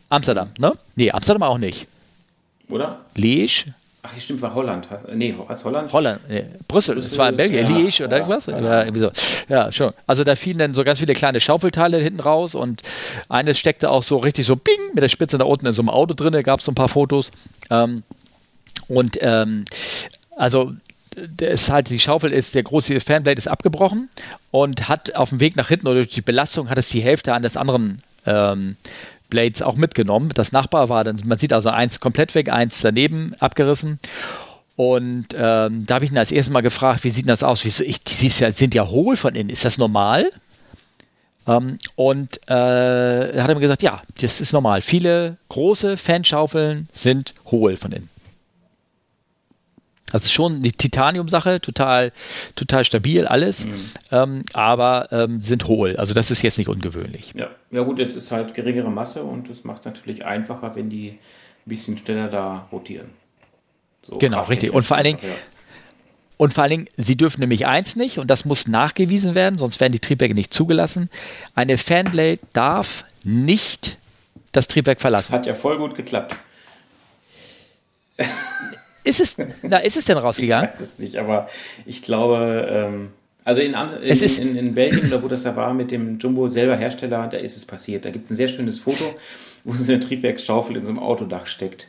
Amsterdam, 0.09 0.49
ne? 0.57 0.73
Nee, 0.95 1.11
Amsterdam 1.11 1.43
auch 1.43 1.57
nicht. 1.57 1.87
Oder? 2.69 3.01
Liege? 3.15 3.73
Ach, 4.03 4.13
die 4.15 4.21
stimmt, 4.21 4.41
war 4.41 4.55
Holland. 4.55 4.87
Nee, 5.13 5.35
was 5.47 5.63
Holland? 5.63 5.93
Holland, 5.93 6.21
nee. 6.27 6.45
Brüssel, 6.67 6.95
Brüssel, 6.95 7.09
das 7.09 7.17
war 7.19 7.29
in 7.29 7.35
Belgien, 7.35 7.67
ja, 7.67 7.77
Liège 7.77 8.05
oder 8.05 8.17
ja, 8.17 8.23
irgendwas? 8.23 8.45
Ja. 8.47 8.59
ja, 8.59 8.81
irgendwie 8.81 8.99
so. 8.99 9.11
Ja, 9.47 9.71
schon. 9.71 9.93
Also 10.07 10.23
da 10.23 10.35
fielen 10.35 10.57
dann 10.57 10.73
so 10.73 10.83
ganz 10.83 10.99
viele 10.99 11.13
kleine 11.13 11.39
Schaufelteile 11.39 11.99
hinten 11.99 12.19
raus 12.19 12.55
und 12.55 12.81
eines 13.29 13.59
steckte 13.59 13.91
auch 13.91 14.01
so 14.01 14.17
richtig 14.17 14.47
so 14.47 14.55
bing 14.55 14.79
mit 14.93 15.03
der 15.03 15.07
Spitze 15.07 15.37
da 15.37 15.45
unten 15.45 15.67
in 15.67 15.73
so 15.73 15.83
einem 15.83 15.89
Auto 15.89 16.15
drin, 16.15 16.33
da 16.33 16.41
gab 16.41 16.59
es 16.59 16.65
so 16.65 16.71
ein 16.71 16.75
paar 16.75 16.89
Fotos. 16.89 17.31
Ähm, 17.69 18.01
und 18.87 19.19
ähm, 19.21 19.65
also 20.35 20.73
ist 21.39 21.69
halt, 21.69 21.89
die 21.89 21.99
Schaufel 21.99 22.31
ist, 22.31 22.55
der 22.55 22.63
große 22.63 22.99
Fanblade 23.01 23.37
ist 23.37 23.47
abgebrochen 23.47 24.09
und 24.49 24.89
hat 24.89 25.15
auf 25.15 25.29
dem 25.29 25.39
Weg 25.39 25.55
nach 25.55 25.67
hinten 25.67 25.87
oder 25.87 25.97
durch 25.97 26.13
die 26.13 26.21
Belastung 26.21 26.69
hat 26.69 26.77
es 26.77 26.89
die 26.89 27.01
Hälfte 27.01 27.33
an 27.33 27.43
des 27.43 27.57
anderen 27.57 28.01
ähm, 28.25 28.77
Blades 29.31 29.63
auch 29.63 29.75
mitgenommen. 29.75 30.29
Das 30.35 30.51
Nachbar 30.51 30.89
war 30.89 31.03
dann, 31.03 31.19
man 31.25 31.39
sieht 31.39 31.53
also 31.53 31.69
eins 31.69 31.99
komplett 31.99 32.35
weg, 32.35 32.49
eins 32.49 32.81
daneben 32.81 33.33
abgerissen. 33.39 33.97
Und 34.75 35.27
ähm, 35.33 35.85
da 35.85 35.95
habe 35.95 36.05
ich 36.05 36.11
ihn 36.11 36.17
als 36.17 36.31
erstes 36.31 36.53
mal 36.53 36.61
gefragt, 36.61 37.03
wie 37.03 37.09
sieht 37.09 37.27
das 37.27 37.41
aus? 37.41 37.65
Wieso, 37.65 37.83
ich, 37.83 38.03
die 38.03 38.29
sind 38.29 38.75
ja 38.75 38.87
hohl 38.87 39.15
von 39.15 39.33
innen. 39.33 39.49
Ist 39.49 39.65
das 39.65 39.79
normal? 39.79 40.31
Ähm, 41.47 41.77
und 41.95 42.37
äh, 42.47 42.53
hat 42.53 43.49
er 43.49 43.55
mir 43.55 43.61
gesagt, 43.61 43.81
ja, 43.81 44.01
das 44.19 44.41
ist 44.41 44.53
normal. 44.53 44.81
Viele 44.81 45.37
große 45.49 45.97
Fanschaufeln 45.97 46.87
sind 46.91 47.33
hohl 47.45 47.77
von 47.77 47.91
innen. 47.91 48.10
Also 50.11 50.27
schon 50.27 50.61
die 50.61 50.71
Titanium-Sache, 50.71 51.61
total, 51.61 52.11
total 52.55 52.83
stabil 52.83 53.25
alles, 53.25 53.65
mhm. 53.65 53.91
ähm, 54.11 54.41
aber 54.53 55.07
ähm, 55.11 55.41
sind 55.41 55.67
hohl. 55.67 55.95
Also 55.97 56.13
das 56.13 56.31
ist 56.31 56.41
jetzt 56.41 56.57
nicht 56.57 56.69
ungewöhnlich. 56.69 57.33
Ja, 57.35 57.49
ja 57.71 57.81
gut, 57.83 57.99
es 57.99 58.15
ist 58.15 58.31
halt 58.31 58.53
geringere 58.53 58.91
Masse 58.91 59.23
und 59.23 59.49
es 59.49 59.63
macht 59.63 59.79
es 59.79 59.85
natürlich 59.85 60.25
einfacher, 60.25 60.75
wenn 60.75 60.89
die 60.89 61.09
ein 61.09 61.69
bisschen 61.69 61.97
schneller 61.97 62.27
da 62.27 62.67
rotieren. 62.71 63.09
So 64.03 64.17
genau, 64.17 64.41
richtig. 64.43 64.73
Und 64.73 64.83
vor 64.83 64.97
allen 64.97 65.05
Dingen, 65.05 65.19
ja. 65.21 65.29
Und 66.37 66.55
vor 66.55 66.63
allen 66.63 66.71
Dingen, 66.71 66.87
sie 66.97 67.15
dürfen 67.15 67.41
nämlich 67.41 67.67
eins 67.67 67.95
nicht, 67.95 68.17
und 68.17 68.27
das 68.27 68.45
muss 68.45 68.67
nachgewiesen 68.67 69.35
werden, 69.35 69.59
sonst 69.59 69.79
werden 69.79 69.93
die 69.93 69.99
Triebwerke 69.99 70.33
nicht 70.33 70.51
zugelassen. 70.51 71.07
Eine 71.53 71.77
Fanblade 71.77 72.39
darf 72.51 73.05
nicht 73.23 73.97
das 74.51 74.67
Triebwerk 74.67 75.01
verlassen. 75.01 75.33
Hat 75.33 75.45
ja 75.45 75.53
voll 75.53 75.77
gut 75.77 75.93
geklappt. 75.93 76.35
Ist 79.03 79.19
es, 79.19 79.35
na, 79.61 79.77
ist 79.77 79.97
es 79.97 80.05
denn 80.05 80.17
rausgegangen? 80.17 80.69
Ich 80.69 80.79
weiß 80.79 80.81
es 80.81 80.99
nicht, 80.99 81.17
aber 81.17 81.49
ich 81.85 82.03
glaube, 82.03 82.67
ähm, 82.69 83.09
also 83.43 83.61
in, 83.61 83.73
in, 83.73 84.21
in, 84.21 84.55
in, 84.55 84.75
Belgien, 84.75 85.09
da 85.09 85.21
wo 85.23 85.27
das 85.27 85.43
da 85.43 85.55
war, 85.55 85.73
mit 85.73 85.91
dem 85.91 86.19
Jumbo 86.19 86.47
selber 86.47 86.75
Hersteller, 86.75 87.27
da 87.27 87.37
ist 87.37 87.57
es 87.57 87.65
passiert. 87.65 88.05
Da 88.05 88.11
gibt 88.11 88.25
es 88.25 88.31
ein 88.31 88.35
sehr 88.35 88.47
schönes 88.47 88.79
Foto, 88.79 89.15
wo 89.63 89.73
so 89.73 89.91
eine 89.91 89.99
Triebwerksschaufel 89.99 90.75
in 90.75 90.85
so 90.85 90.89
einem 90.89 90.99
Autodach 90.99 91.47
steckt. 91.47 91.87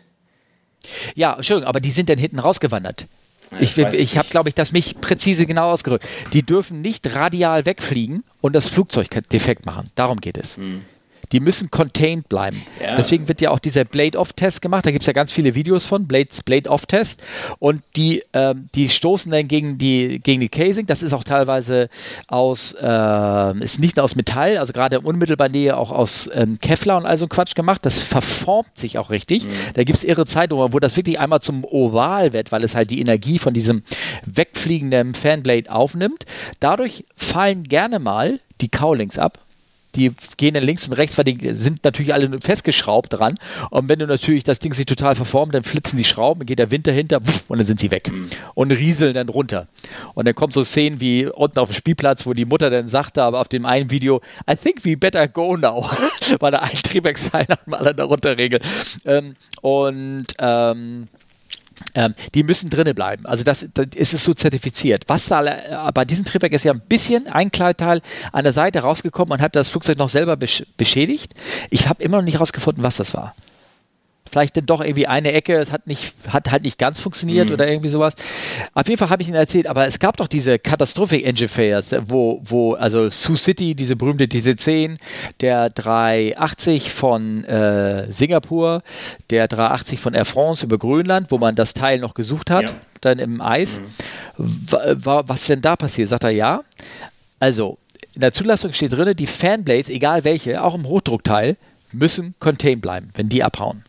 Ja, 1.15 1.35
Entschuldigung, 1.35 1.69
aber 1.69 1.81
die 1.81 1.91
sind 1.91 2.09
dann 2.09 2.19
hinten 2.19 2.39
rausgewandert. 2.39 3.07
Ja, 3.51 3.61
ich, 3.61 3.77
ich, 3.77 3.95
ich 3.95 4.19
habe, 4.19 4.29
glaube 4.31 4.49
ich, 4.49 4.55
das 4.55 4.73
mich 4.73 5.01
präzise 5.01 5.45
genau 5.45 5.71
ausgedrückt. 5.71 6.07
Die 6.33 6.43
dürfen 6.43 6.81
nicht 6.81 7.15
radial 7.15 7.67
wegfliegen 7.67 8.25
und 8.41 8.55
das 8.55 8.67
Flugzeug 8.67 9.09
defekt 9.29 9.67
machen. 9.67 9.91
Darum 9.95 10.21
geht 10.21 10.39
es. 10.39 10.57
Hm 10.57 10.83
die 11.33 11.41
müssen 11.41 11.71
contained 11.71 12.29
bleiben. 12.29 12.63
Ja. 12.81 12.95
Deswegen 12.95 13.27
wird 13.27 13.41
ja 13.41 13.51
auch 13.51 13.59
dieser 13.59 13.85
Blade-Off-Test 13.85 14.61
gemacht. 14.61 14.85
Da 14.85 14.91
gibt 14.91 15.03
es 15.03 15.07
ja 15.07 15.15
ganz 15.15 15.33
viele 15.33 15.55
Videos 15.55 15.87
von, 15.87 16.07
Blades 16.07 16.43
Blade-Off-Test. 16.43 17.23
Und 17.59 17.83
die, 17.97 18.23
ähm, 18.35 18.69
die 18.75 18.89
stoßen 18.89 19.33
dann 19.33 19.49
gegen 19.49 19.79
die, 19.79 20.21
gegen 20.23 20.41
die 20.41 20.51
Casing. 20.51 20.87
Das 20.87 21.03
ist 21.03 21.15
auch 21.15 21.25
teilweise 21.25 21.89
aus, 22.29 22.77
äh, 22.79 23.65
ist 23.65 23.81
nicht 23.81 23.97
nur 23.97 24.05
aus 24.05 24.15
Metall, 24.15 24.59
also 24.59 24.73
gerade 24.73 24.97
in 24.97 25.05
unmittelbarer 25.05 25.49
Nähe 25.49 25.77
auch 25.77 25.91
aus 25.91 26.29
ähm, 26.35 26.59
Kevlar 26.61 26.99
und 26.99 27.07
all 27.07 27.17
so 27.17 27.27
Quatsch 27.27 27.55
gemacht. 27.55 27.85
Das 27.87 28.01
verformt 28.01 28.77
sich 28.77 28.99
auch 28.99 29.11
richtig. 29.11 29.45
Mhm. 29.47 29.51
Da 29.75 29.85
gibt 29.85 29.99
es 29.99 30.05
irre 30.05 30.27
Zeitungen, 30.27 30.73
wo 30.73 30.79
das 30.79 30.97
wirklich 30.97 31.19
einmal 31.19 31.41
zum 31.41 31.65
Oval 31.65 32.33
wird, 32.33 32.53
weil 32.53 32.63
es 32.63 32.75
halt 32.75 32.91
die 32.91 33.01
Energie 33.01 33.39
von 33.39 33.55
diesem 33.55 33.83
wegfliegenden 34.27 35.15
Fanblade 35.15 35.71
aufnimmt. 35.73 36.27
Dadurch 36.61 37.05
fallen 37.17 37.65
gerne 37.65 37.99
mal 37.99 38.41
die 38.61 38.69
Cowlings 38.69 39.19
ab 39.19 39.39
die 39.95 40.13
gehen 40.37 40.55
dann 40.55 40.65
links 40.65 40.87
und 40.87 40.95
rechts, 40.95 41.19
weil 41.19 41.25
die 41.25 41.55
sind 41.55 41.85
natürlich 41.85 42.15
alle 42.15 42.41
festgeschraubt 42.41 43.13
dran. 43.13 43.35
Und 43.71 43.89
wenn 43.89 43.99
du 43.99 44.07
natürlich 44.07 44.45
das 44.45 44.59
Ding 44.59 44.73
sich 44.73 44.87
total 44.87 45.15
verformt, 45.15 45.55
dann 45.55 45.65
flitzen 45.65 45.97
die 45.97 46.05
Schrauben, 46.05 46.47
geht 46.47 46.59
der 46.59 46.71
Wind 46.71 46.87
dahinter 46.87 47.21
und 47.49 47.59
dann 47.59 47.67
sind 47.67 47.81
sie 47.81 47.91
weg 47.91 48.11
mhm. 48.11 48.31
und 48.55 48.71
rieseln 48.71 49.15
dann 49.15 49.29
runter. 49.29 49.69
Und 50.15 50.27
dann 50.27 50.35
kommen 50.35 50.53
so 50.53 50.65
Szenen 50.65 51.01
wie 51.01 51.27
unten 51.27 51.59
auf 51.59 51.71
dem 51.71 51.75
Spielplatz, 51.75 52.27
wo 52.27 52.33
die 52.33 52.45
Mutter 52.45 52.71
dann 52.71 52.89
sagte, 52.89 53.23
aber 53.23 53.41
auf 53.41 53.49
dem 53.49 53.67
einen 53.67 53.91
Video, 53.91 54.21
I 54.51 54.57
think 54.57 54.85
we 54.85 54.97
better 54.97 55.29
go 55.29 55.57
now, 55.57 55.89
weil 56.41 56.53
da 56.53 56.61
ein 56.61 56.75
Triebwerksteil 56.83 57.47
nach 57.49 57.65
dem 57.65 57.75
anderen 57.75 57.97
darunter 57.97 58.39
regelt. 58.39 58.65
Ähm, 59.05 59.35
und 59.61 60.27
ähm, 60.39 61.09
ähm, 61.95 62.15
die 62.35 62.43
müssen 62.43 62.71
drinnen 62.71 62.95
bleiben. 62.95 63.27
Also 63.27 63.45
das, 63.45 63.67
das 63.75 63.87
ist 63.95 64.13
es 64.13 64.25
so 64.25 64.35
zertifiziert. 64.35 65.05
Was 65.09 65.27
da 65.27 65.91
bei 65.93 66.05
diesem 66.05 66.25
Triebwerk 66.25 66.53
ist 66.53 66.65
ja 66.65 66.73
ein 66.73 66.83
bisschen 66.89 67.27
ein 67.27 67.51
Kleidteil 67.51 68.03
an 68.33 68.45
der 68.45 68.53
Seite 68.53 68.81
rausgekommen 68.81 69.33
und 69.33 69.41
hat 69.41 69.57
das 69.57 69.71
Flugzeug 69.71 69.99
noch 69.99 70.09
selber 70.09 70.37
besch 70.37 70.65
beschädigt. 70.77 71.35
Ich 71.71 71.89
habe 71.89 72.03
immer 72.03 72.19
noch 72.19 72.25
nicht 72.25 72.41
rausgefunden, 72.41 72.83
was 72.83 72.97
das 72.97 73.15
war 73.15 73.35
vielleicht 74.33 74.57
dann 74.57 74.65
doch 74.65 74.81
irgendwie 74.81 75.07
eine 75.07 75.33
Ecke, 75.33 75.59
es 75.59 75.71
hat 75.71 75.87
nicht, 75.87 76.15
hat 76.27 76.51
halt 76.51 76.63
nicht 76.63 76.79
ganz 76.79 77.01
funktioniert 77.01 77.51
mhm. 77.51 77.55
oder 77.55 77.69
irgendwie 77.69 77.91
sowas. 77.91 78.15
Auf 78.73 78.89
jeden 78.89 78.99
Fall 78.99 79.11
habe 79.11 79.23
ich 79.23 79.29
Ihnen 79.29 79.37
erzählt, 79.37 79.67
aber 79.67 79.87
es 79.87 79.99
gab 79.99 80.17
doch 80.17 80.27
diese 80.27 80.59
Catastrophic 80.59 81.25
Engine 81.25 81.49
Fairs, 81.49 81.95
wo, 82.07 82.41
wo, 82.43 82.73
also 82.73 83.11
Sioux 83.11 83.37
City, 83.37 83.75
diese 83.75 83.95
berühmte 83.95 84.25
DC-10, 84.25 84.97
der 85.41 85.69
380 85.69 86.91
von 86.91 87.45
äh, 87.45 88.11
Singapur, 88.11 88.83
der 89.29 89.49
380 89.49 90.01
von 90.01 90.15
Air 90.15 90.25
France 90.25 90.65
über 90.65 90.79
Grönland, 90.79 91.31
wo 91.31 91.37
man 91.37 91.55
das 91.55 91.75
Teil 91.75 91.99
noch 91.99 92.15
gesucht 92.15 92.51
hat, 92.51 92.71
ja. 92.71 92.77
dann 93.03 93.19
im 93.19 93.43
Eis. 93.43 93.81
Mhm. 94.39 94.99
Was 95.05 95.47
denn 95.47 95.61
da 95.61 95.77
passiert? 95.77 96.09
Sagt 96.09 96.25
er 96.25 96.31
ja. 96.31 96.63
Also, 97.39 97.77
in 98.15 98.23
der 98.23 98.33
Zulassung 98.33 98.73
steht 98.73 98.93
drin, 98.93 99.15
die 99.15 99.27
Fanblades, 99.27 99.91
egal 99.91 100.25
welche, 100.25 100.63
auch 100.63 100.75
im 100.75 100.87
Hochdruckteil, 100.87 101.59
müssen 101.93 102.35
contained 102.41 102.81
bleiben, 102.81 103.11
wenn 103.15 103.29
die 103.29 103.45
abhauen. 103.45 103.85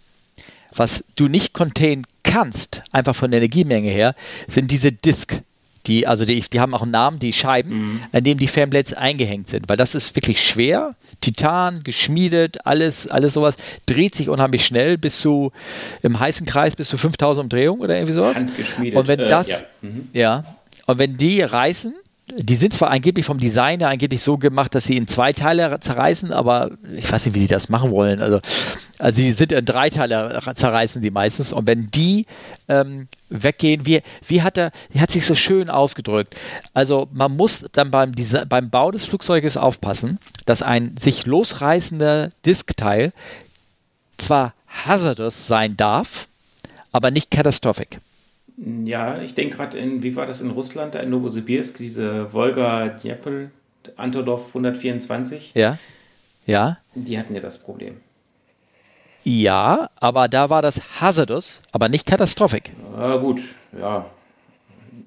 Was 0.76 1.04
du 1.16 1.28
nicht 1.28 1.54
containen 1.54 2.06
kannst, 2.24 2.82
einfach 2.92 3.16
von 3.16 3.32
der 3.32 3.40
Energiemenge 3.40 3.90
her, 3.90 4.16
sind 4.48 4.72
diese 4.72 4.92
Disk. 4.92 5.42
Die, 5.86 6.08
also 6.08 6.24
die, 6.24 6.40
die 6.40 6.60
haben 6.62 6.74
auch 6.74 6.84
einen 6.84 6.92
Namen, 6.92 7.20
die 7.20 7.34
Scheiben, 7.34 7.82
mhm. 7.82 8.00
an 8.14 8.24
denen 8.24 8.40
die 8.40 8.48
Fanblades 8.48 8.94
eingehängt 8.94 9.50
sind, 9.50 9.68
weil 9.68 9.76
das 9.76 9.96
ist 9.96 10.16
wirklich 10.16 10.42
schwer. 10.42 10.96
Titan, 11.20 11.84
geschmiedet, 11.84 12.66
alles, 12.66 13.08
alles 13.08 13.34
sowas, 13.34 13.58
dreht 13.86 14.16
sich 14.16 14.30
unheimlich 14.30 14.66
schnell 14.66 14.98
bis 14.98 15.20
zu, 15.20 15.52
im 16.02 16.20
heißen 16.20 16.46
Kreis 16.46 16.76
bis 16.76 16.88
zu 16.88 16.98
5000 16.98 17.44
Umdrehungen 17.44 17.82
oder 17.82 17.96
irgendwie 17.96 18.14
sowas. 18.14 18.38
Handgeschmiedet. 18.38 18.98
Und 18.98 19.08
wenn 19.08 19.20
äh, 19.20 19.28
das, 19.28 19.50
ja. 19.50 19.68
Mhm. 19.82 20.10
ja, 20.14 20.44
und 20.86 20.98
wenn 21.00 21.18
die 21.18 21.42
reißen, 21.42 21.94
die 22.28 22.56
sind 22.56 22.74
zwar 22.74 22.90
angeblich 22.90 23.26
vom 23.26 23.38
Designer 23.38 23.90
angeblich 23.90 24.22
so 24.24 24.38
gemacht, 24.38 24.74
dass 24.76 24.86
sie 24.86 24.96
in 24.96 25.08
zwei 25.08 25.34
Teile 25.34 25.78
zerreißen, 25.80 26.32
aber 26.32 26.72
ich 26.96 27.12
weiß 27.12 27.26
nicht, 27.26 27.36
wie 27.36 27.40
sie 27.40 27.48
das 27.48 27.68
machen 27.68 27.92
wollen. 27.92 28.22
Also, 28.22 28.40
also 28.98 29.18
sie 29.18 29.34
sind 29.34 29.52
in 29.52 29.66
drei 29.66 29.90
Teile 29.90 30.40
zerreißen 30.56 31.02
die 31.02 31.12
meistens. 31.12 31.52
Und 31.52 31.68
wenn 31.68 31.88
die 31.88 32.26
ähm, 32.70 33.08
weggehen, 33.30 33.86
wie, 33.86 34.02
wie 34.26 34.42
hat 34.42 34.58
er, 34.58 34.72
er 34.94 35.02
hat 35.02 35.12
sich 35.12 35.26
so 35.26 35.36
schön 35.36 35.70
ausgedrückt. 35.70 36.36
Also 36.74 37.10
man 37.12 37.36
muss 37.36 37.66
dann 37.74 37.92
beim, 37.92 38.14
beim 38.48 38.70
Bau 38.70 38.92
des 38.92 39.06
Flugzeuges 39.06 39.58
aufpassen, 39.58 40.18
dass 40.46 40.62
ein 40.62 40.96
sich 40.98 41.26
losreißender 41.26 42.30
Diskteil 42.46 43.12
zwar 44.18 44.54
hazardous 44.86 45.48
sein 45.48 45.76
darf, 45.76 46.28
aber 46.94 47.12
nicht 47.12 47.32
catastrophic. 47.32 48.00
Ja, 48.58 49.22
ich 49.22 49.34
denke 49.34 49.58
gerade 49.58 49.78
in, 49.78 50.04
wie 50.04 50.16
war 50.16 50.26
das 50.26 50.42
in 50.42 50.52
Russland, 50.52 50.96
in 50.96 51.10
Novosibirsk, 51.10 51.78
diese 51.78 52.32
Volga 52.34 52.90
Dnepr, 52.90 53.50
Antonov 53.96 54.48
124? 54.50 55.54
Ja. 55.56 55.78
Ja. 56.46 56.78
Die 56.94 57.18
hatten 57.18 57.34
ja 57.34 57.42
das 57.42 57.58
Problem. 57.58 57.96
Ja, 59.24 59.90
aber 59.96 60.28
da 60.28 60.50
war 60.50 60.62
das 60.62 60.82
hazardous, 61.00 61.62
aber 61.72 61.90
nicht 61.90 62.06
catastrophic. 62.06 62.72
Ja, 62.98 63.16
gut, 63.18 63.42
ja. 63.80 64.06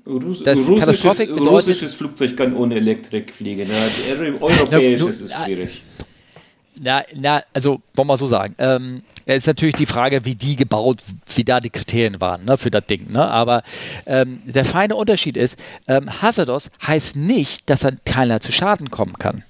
Russ 0.07 0.42
das 0.42 0.59
russisches, 0.68 1.28
russisches 1.30 1.94
Flugzeug 1.94 2.36
kann 2.36 2.55
ohne 2.55 2.76
Elektrik 2.76 3.32
fliegen. 3.32 3.68
Ne? 3.68 4.36
Europäisches 4.40 5.20
ist 5.20 5.34
schwierig. 5.34 5.82
Na, 6.79 7.05
na, 7.14 7.43
also 7.53 7.81
wollen 7.95 8.09
wir 8.09 8.16
so 8.16 8.27
sagen. 8.27 8.55
Ähm, 8.59 9.03
es 9.27 9.39
ist 9.39 9.47
natürlich 9.47 9.74
die 9.74 9.87
Frage, 9.87 10.24
wie 10.24 10.37
die 10.37 10.55
gebaut, 10.55 11.03
wie 11.35 11.45
da 11.45 11.59
die 11.61 11.70
Kriterien 11.70 12.20
waren 12.20 12.45
ne, 12.45 12.57
für 12.57 12.70
das 12.70 12.87
Ding. 12.87 13.11
Ne? 13.11 13.27
Aber 13.29 13.64
ähm, 14.07 14.41
der 14.45 14.64
feine 14.64 14.95
Unterschied 14.95 15.37
ist, 15.37 15.59
ähm, 15.89 16.22
Hazardos 16.22 16.70
heißt 16.87 17.16
nicht, 17.16 17.68
dass 17.68 17.81
dann 17.81 17.99
keiner 18.05 18.41
zu 18.41 18.53
Schaden 18.53 18.91
kommen 18.91 19.18
kann. 19.18 19.43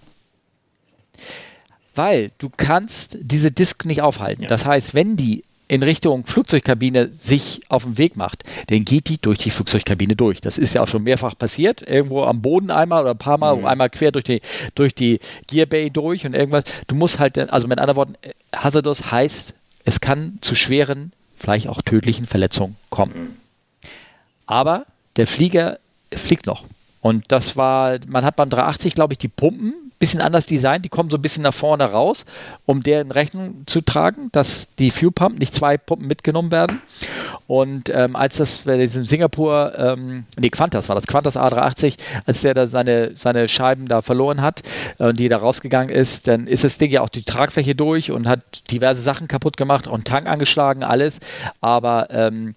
Weil 1.95 2.31
du 2.39 2.51
kannst 2.55 3.19
diese 3.21 3.51
Disk 3.51 3.85
nicht 3.85 4.01
aufhalten. 4.01 4.43
Ja. 4.43 4.49
Das 4.49 4.65
heißt, 4.65 4.95
wenn 4.95 5.17
die 5.17 5.45
in 5.69 5.83
Richtung 5.83 6.27
Flugzeugkabine 6.27 7.11
sich 7.13 7.61
auf 7.69 7.85
den 7.85 7.99
Weg 7.99 8.17
macht, 8.17 8.45
dann 8.69 8.85
geht 8.85 9.09
die 9.09 9.19
durch 9.19 9.39
die 9.39 9.51
Flugzeugkabine 9.51 10.15
durch. 10.15 10.41
Das 10.41 10.59
ist 10.59 10.75
ja 10.75 10.83
auch 10.83 10.89
schon 10.89 11.03
mehrfach 11.03 11.37
passiert. 11.37 11.83
Irgendwo 11.83 12.23
am 12.23 12.41
Boden 12.41 12.71
einmal 12.71 13.03
oder 13.03 13.13
ein 13.13 13.19
paar 13.19 13.39
Mal, 13.39 13.57
mhm. 13.57 13.67
einmal 13.67 13.91
quer 13.91 14.13
durch 14.13 14.25
die, 14.25 14.41
durch 14.75 14.95
die 14.95 15.19
Gearbay 15.49 15.91
durch 15.91 16.25
und 16.25 16.35
irgendwas. 16.35 16.65
Du 16.87 16.95
musst 16.95 17.19
halt, 17.19 17.39
also 17.39 17.67
mit 17.67 17.79
anderen 17.79 17.97
Worten, 17.97 18.15
äh, 18.23 18.33
Hazardous 18.55 19.11
heißt, 19.11 19.55
es 19.85 20.01
kann 20.01 20.39
zu 20.41 20.55
schweren, 20.55 21.13
vielleicht 21.37 21.69
auch 21.69 21.83
tödlichen 21.83 22.27
Verletzungen 22.27 22.77
kommen. 22.91 23.13
Mhm. 23.15 23.89
Aber 24.47 24.87
der 25.17 25.27
Flieger 25.27 25.79
fliegt 26.13 26.47
noch. 26.47 26.65
Und 27.01 27.25
das 27.29 27.57
war, 27.57 27.99
man 28.09 28.25
hat 28.25 28.37
beim 28.37 28.51
380, 28.51 28.95
glaube 28.95 29.15
ich, 29.15 29.19
die 29.19 29.29
Pumpen 29.29 29.86
bisschen 29.99 30.21
anders 30.21 30.47
designt. 30.47 30.85
Die 30.85 30.89
kommen 30.89 31.11
so 31.11 31.17
ein 31.17 31.23
bisschen 31.23 31.43
nach 31.43 31.55
vorne 31.55 31.85
raus, 31.85 32.25
um 32.65 32.83
deren 32.83 33.11
Rechnung 33.11 33.65
zu 33.67 33.81
tragen, 33.81 34.31
dass 34.33 34.69
die 34.79 34.91
Fuel 34.91 35.13
Pump 35.13 35.39
nicht 35.39 35.55
zwei 35.55 35.79
Pumpen 35.79 36.07
mitgenommen 36.07 36.51
werden. 36.51 36.83
Und 37.47 37.91
ähm, 37.91 38.17
als 38.17 38.39
das 38.39 38.59
bei 38.59 38.77
diesem 38.77 39.05
Singapur, 39.05 39.73
ähm, 39.79 40.25
nee, 40.37 40.51
Qantas 40.51 40.89
war 40.89 40.97
das, 40.97 41.07
Qantas 41.07 41.37
A380, 41.37 41.97
als 42.27 42.41
der 42.41 42.55
da 42.55 42.67
seine, 42.67 43.13
seine 43.15 43.49
Scheiben 43.49 43.87
da 43.87 44.03
verloren 44.03 44.43
hat 44.43 44.63
äh, 44.99 45.05
und 45.05 45.21
die 45.21 45.29
da 45.29 45.39
rausgegangen 45.39 45.95
ist, 45.95 46.27
dann 46.27 46.47
ist 46.47 46.65
das 46.65 46.79
Ding 46.79 46.91
ja 46.91 47.03
auch 47.03 47.09
die 47.09 47.23
Tragfläche 47.23 47.75
durch 47.75 48.11
und 48.11 48.27
hat 48.27 48.41
diverse 48.71 49.01
Sachen 49.01 49.29
kaputt 49.29 49.57
gemacht 49.57 49.87
und 49.87 50.07
Tank 50.07 50.27
angeschlagen, 50.27 50.83
alles. 50.83 51.21
Aber 51.61 52.09
ähm, 52.11 52.55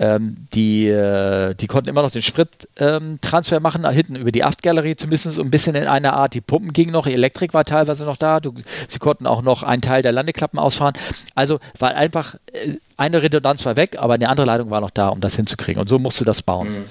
ähm, 0.00 0.48
die, 0.54 0.88
äh, 0.88 1.54
die 1.54 1.66
konnten 1.66 1.90
immer 1.90 2.00
noch 2.00 2.10
den 2.10 2.22
Sprittransfer 2.22 3.56
ähm, 3.56 3.62
machen, 3.62 3.86
hinten 3.90 4.16
über 4.16 4.32
die 4.32 4.44
Aftgalerie 4.44 4.96
zumindest 4.96 5.38
ein 5.38 5.50
bisschen 5.50 5.76
in 5.76 5.86
einer 5.86 6.14
Art. 6.14 6.32
Die 6.32 6.40
Pumpen 6.40 6.72
gingen 6.72 6.92
noch, 6.92 7.06
Elektrik 7.06 7.52
war 7.52 7.66
teilweise 7.66 8.06
noch 8.06 8.16
da. 8.16 8.40
Du, 8.40 8.54
sie 8.88 8.98
konnten 8.98 9.26
auch 9.26 9.42
noch 9.42 9.62
einen 9.62 9.82
Teil 9.82 10.02
der 10.02 10.12
Landeklappen 10.12 10.58
ausfahren. 10.58 10.94
Also 11.34 11.60
war 11.78 11.94
einfach, 11.94 12.36
äh, 12.52 12.76
eine 12.96 13.22
Redundanz 13.22 13.66
war 13.66 13.76
weg, 13.76 13.96
aber 13.98 14.14
eine 14.14 14.30
andere 14.30 14.46
Leitung 14.46 14.70
war 14.70 14.80
noch 14.80 14.90
da, 14.90 15.08
um 15.08 15.20
das 15.20 15.36
hinzukriegen. 15.36 15.78
Und 15.78 15.88
so 15.88 15.98
musst 15.98 16.18
du 16.18 16.24
das 16.24 16.40
bauen. 16.40 16.70
Mhm. 16.70 16.84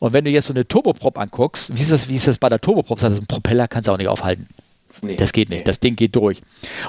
Und 0.00 0.12
wenn 0.12 0.24
du 0.24 0.32
jetzt 0.32 0.46
so 0.46 0.52
eine 0.52 0.66
Turboprop 0.66 1.18
anguckst, 1.18 1.76
wie 1.76 1.82
ist 1.82 1.92
das, 1.92 2.08
wie 2.08 2.16
ist 2.16 2.26
das 2.26 2.38
bei 2.38 2.48
der 2.48 2.60
Turboprop? 2.60 3.00
Also 3.00 3.16
ein 3.16 3.26
Propeller 3.26 3.68
kannst 3.68 3.86
du 3.86 3.92
auch 3.92 3.98
nicht 3.98 4.08
aufhalten. 4.08 4.48
Nee, 5.02 5.16
das 5.16 5.32
geht 5.32 5.48
nicht, 5.48 5.60
nee. 5.60 5.64
das 5.64 5.80
Ding 5.80 5.96
geht 5.96 6.14
durch. 6.16 6.40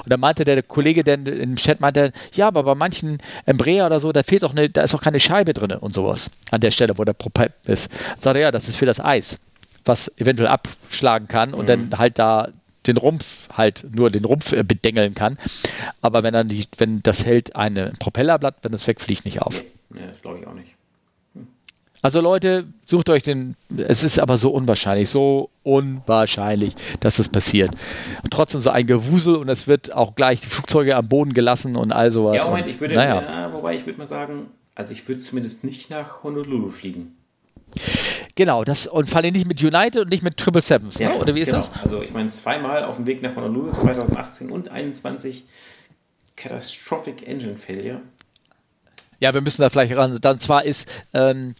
Und 0.02 0.12
dann 0.12 0.20
meinte 0.20 0.44
der 0.44 0.62
Kollege 0.62 1.04
der 1.04 1.14
im 1.14 1.56
Chat, 1.56 1.80
meinte, 1.80 2.12
ja, 2.34 2.48
aber 2.48 2.62
bei 2.62 2.74
manchen 2.74 3.18
Embraer 3.46 3.86
oder 3.86 4.00
so, 4.00 4.12
da 4.12 4.22
fehlt 4.22 4.42
doch 4.42 4.52
eine, 4.52 4.68
da 4.68 4.82
ist 4.82 4.94
auch 4.94 5.02
keine 5.02 5.20
Scheibe 5.20 5.54
drin 5.54 5.72
und 5.72 5.94
sowas 5.94 6.30
an 6.50 6.60
der 6.60 6.70
Stelle, 6.70 6.98
wo 6.98 7.04
der 7.04 7.12
Propel 7.12 7.52
ist. 7.64 7.90
Sagt 8.16 8.36
er, 8.36 8.42
ja, 8.42 8.50
das 8.50 8.68
ist 8.68 8.76
für 8.76 8.86
das 8.86 9.00
Eis, 9.00 9.38
was 9.84 10.10
eventuell 10.18 10.48
abschlagen 10.48 11.28
kann 11.28 11.54
und 11.54 11.62
mhm. 11.62 11.90
dann 11.90 11.98
halt 11.98 12.18
da 12.18 12.48
den 12.86 12.96
Rumpf 12.96 13.48
halt 13.50 13.84
nur 13.94 14.10
den 14.10 14.24
Rumpf 14.24 14.52
äh, 14.52 14.62
bedengeln 14.62 15.14
kann. 15.14 15.38
Aber 16.00 16.22
wenn 16.22 16.32
dann 16.32 16.48
die, 16.48 16.66
wenn 16.78 17.02
das 17.02 17.26
hält 17.26 17.54
ein 17.54 17.92
Propellerblatt, 17.98 18.56
wenn 18.62 18.72
es 18.72 18.86
wegfliegt, 18.86 19.24
nicht 19.24 19.42
auf. 19.42 19.54
Nee, 19.90 20.00
das 20.08 20.22
glaube 20.22 20.38
ich 20.40 20.46
auch 20.46 20.54
nicht. 20.54 20.77
Also 22.00 22.20
Leute, 22.20 22.66
sucht 22.86 23.10
euch 23.10 23.22
den. 23.22 23.56
Es 23.76 24.04
ist 24.04 24.18
aber 24.18 24.38
so 24.38 24.50
unwahrscheinlich, 24.50 25.10
so 25.10 25.50
unwahrscheinlich, 25.64 26.74
dass 27.00 27.16
das 27.16 27.28
passiert. 27.28 27.70
Trotzdem 28.30 28.60
so 28.60 28.70
ein 28.70 28.86
Gewusel 28.86 29.36
und 29.36 29.48
es 29.48 29.66
wird 29.66 29.92
auch 29.92 30.14
gleich 30.14 30.40
die 30.40 30.46
Flugzeuge 30.46 30.94
am 30.96 31.08
Boden 31.08 31.34
gelassen 31.34 31.76
und 31.76 31.92
all 31.92 32.10
sowas. 32.10 32.36
Ja, 32.36 32.46
Moment, 32.46 32.68
ich 32.68 32.80
würde, 32.80 32.94
naja. 32.94 33.22
ja, 33.22 33.52
wobei 33.52 33.76
ich 33.76 33.84
würde 33.84 33.98
mal 33.98 34.06
sagen, 34.06 34.46
also 34.74 34.92
ich 34.92 35.08
würde 35.08 35.20
zumindest 35.20 35.64
nicht 35.64 35.90
nach 35.90 36.22
Honolulu 36.22 36.70
fliegen. 36.70 37.16
Genau, 38.34 38.64
das 38.64 38.86
und 38.86 39.10
vor 39.10 39.18
allem 39.18 39.32
nicht 39.32 39.46
mit 39.46 39.62
United 39.62 40.02
und 40.02 40.10
nicht 40.10 40.22
mit 40.22 40.36
Triple 40.36 40.62
Sevens, 40.62 40.98
ja, 40.98 41.10
ne? 41.10 41.16
oder 41.16 41.34
wie 41.34 41.40
ist 41.40 41.50
genau. 41.50 41.58
das? 41.58 41.72
Also 41.82 42.02
ich 42.02 42.12
meine 42.12 42.28
zweimal 42.28 42.84
auf 42.84 42.96
dem 42.96 43.06
Weg 43.06 43.20
nach 43.20 43.34
Honolulu 43.34 43.72
2018 43.72 44.50
und 44.50 44.70
21 44.70 45.44
Catastrophic 46.36 47.26
Engine 47.26 47.56
Failure. 47.56 48.00
Ja, 49.20 49.34
wir 49.34 49.40
müssen 49.40 49.62
da 49.62 49.70
vielleicht 49.70 49.96
ran. 49.96 50.16
Dann 50.20 50.38
zwar 50.38 50.64
ist 50.64 50.88
ähm, 51.12 51.54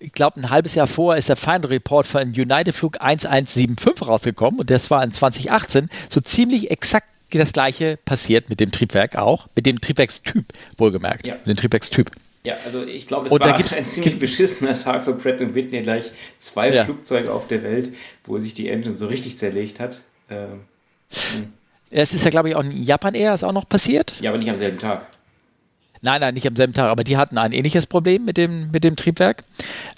ich 0.00 0.12
glaube, 0.12 0.40
ein 0.40 0.50
halbes 0.50 0.74
Jahr 0.74 0.86
vorher 0.86 1.18
ist 1.18 1.28
der 1.28 1.36
Final 1.36 1.66
Report 1.66 2.06
von 2.06 2.22
United 2.22 2.74
Flug 2.74 3.00
1175 3.00 4.08
rausgekommen 4.08 4.60
und 4.60 4.70
das 4.70 4.90
war 4.90 5.04
in 5.04 5.12
2018 5.12 5.90
so 6.08 6.20
ziemlich 6.20 6.70
exakt 6.70 7.06
das 7.30 7.52
gleiche 7.52 7.96
passiert 8.04 8.48
mit 8.48 8.58
dem 8.58 8.72
Triebwerk 8.72 9.14
auch, 9.14 9.46
mit 9.54 9.64
dem 9.66 9.80
Triebwerkstyp, 9.80 10.46
wohlgemerkt. 10.78 11.24
Ja. 11.24 11.34
Mit 11.44 11.46
dem 11.46 11.56
Triebwerkstyp. 11.56 12.10
Ja, 12.42 12.54
also 12.64 12.82
ich 12.82 13.06
glaube, 13.06 13.26
es 13.26 13.32
und 13.32 13.40
war 13.40 13.54
ein 13.54 13.84
ziemlich 13.84 14.18
beschissener 14.18 14.74
Tag 14.74 15.04
für 15.04 15.14
Pratt 15.14 15.38
Whitney, 15.54 15.82
gleich 15.82 16.10
zwei 16.38 16.72
ja. 16.72 16.84
Flugzeuge 16.84 17.30
auf 17.30 17.46
der 17.46 17.62
Welt, 17.62 17.92
wo 18.24 18.38
sich 18.38 18.54
die 18.54 18.68
Engine 18.68 18.96
so 18.96 19.06
richtig 19.06 19.38
zerlegt 19.38 19.78
hat. 19.78 20.00
Ähm, 20.30 20.60
hm. 21.10 21.52
Es 21.90 22.14
ist 22.14 22.24
ja, 22.24 22.30
glaube 22.30 22.48
ich, 22.48 22.56
auch 22.56 22.64
in 22.64 22.82
Japan 22.82 23.14
Air 23.14 23.34
ist 23.34 23.44
auch 23.44 23.52
noch 23.52 23.68
passiert. 23.68 24.14
Ja, 24.22 24.30
aber 24.30 24.38
nicht 24.38 24.48
am 24.48 24.56
selben 24.56 24.78
Tag. 24.78 25.06
Nein, 26.02 26.20
nein, 26.22 26.32
nicht 26.32 26.46
am 26.46 26.56
selben 26.56 26.72
Tag, 26.72 26.88
aber 26.88 27.04
die 27.04 27.18
hatten 27.18 27.36
ein 27.36 27.52
ähnliches 27.52 27.86
Problem 27.86 28.24
mit 28.24 28.38
dem, 28.38 28.70
mit 28.70 28.84
dem 28.84 28.96
Triebwerk. 28.96 29.44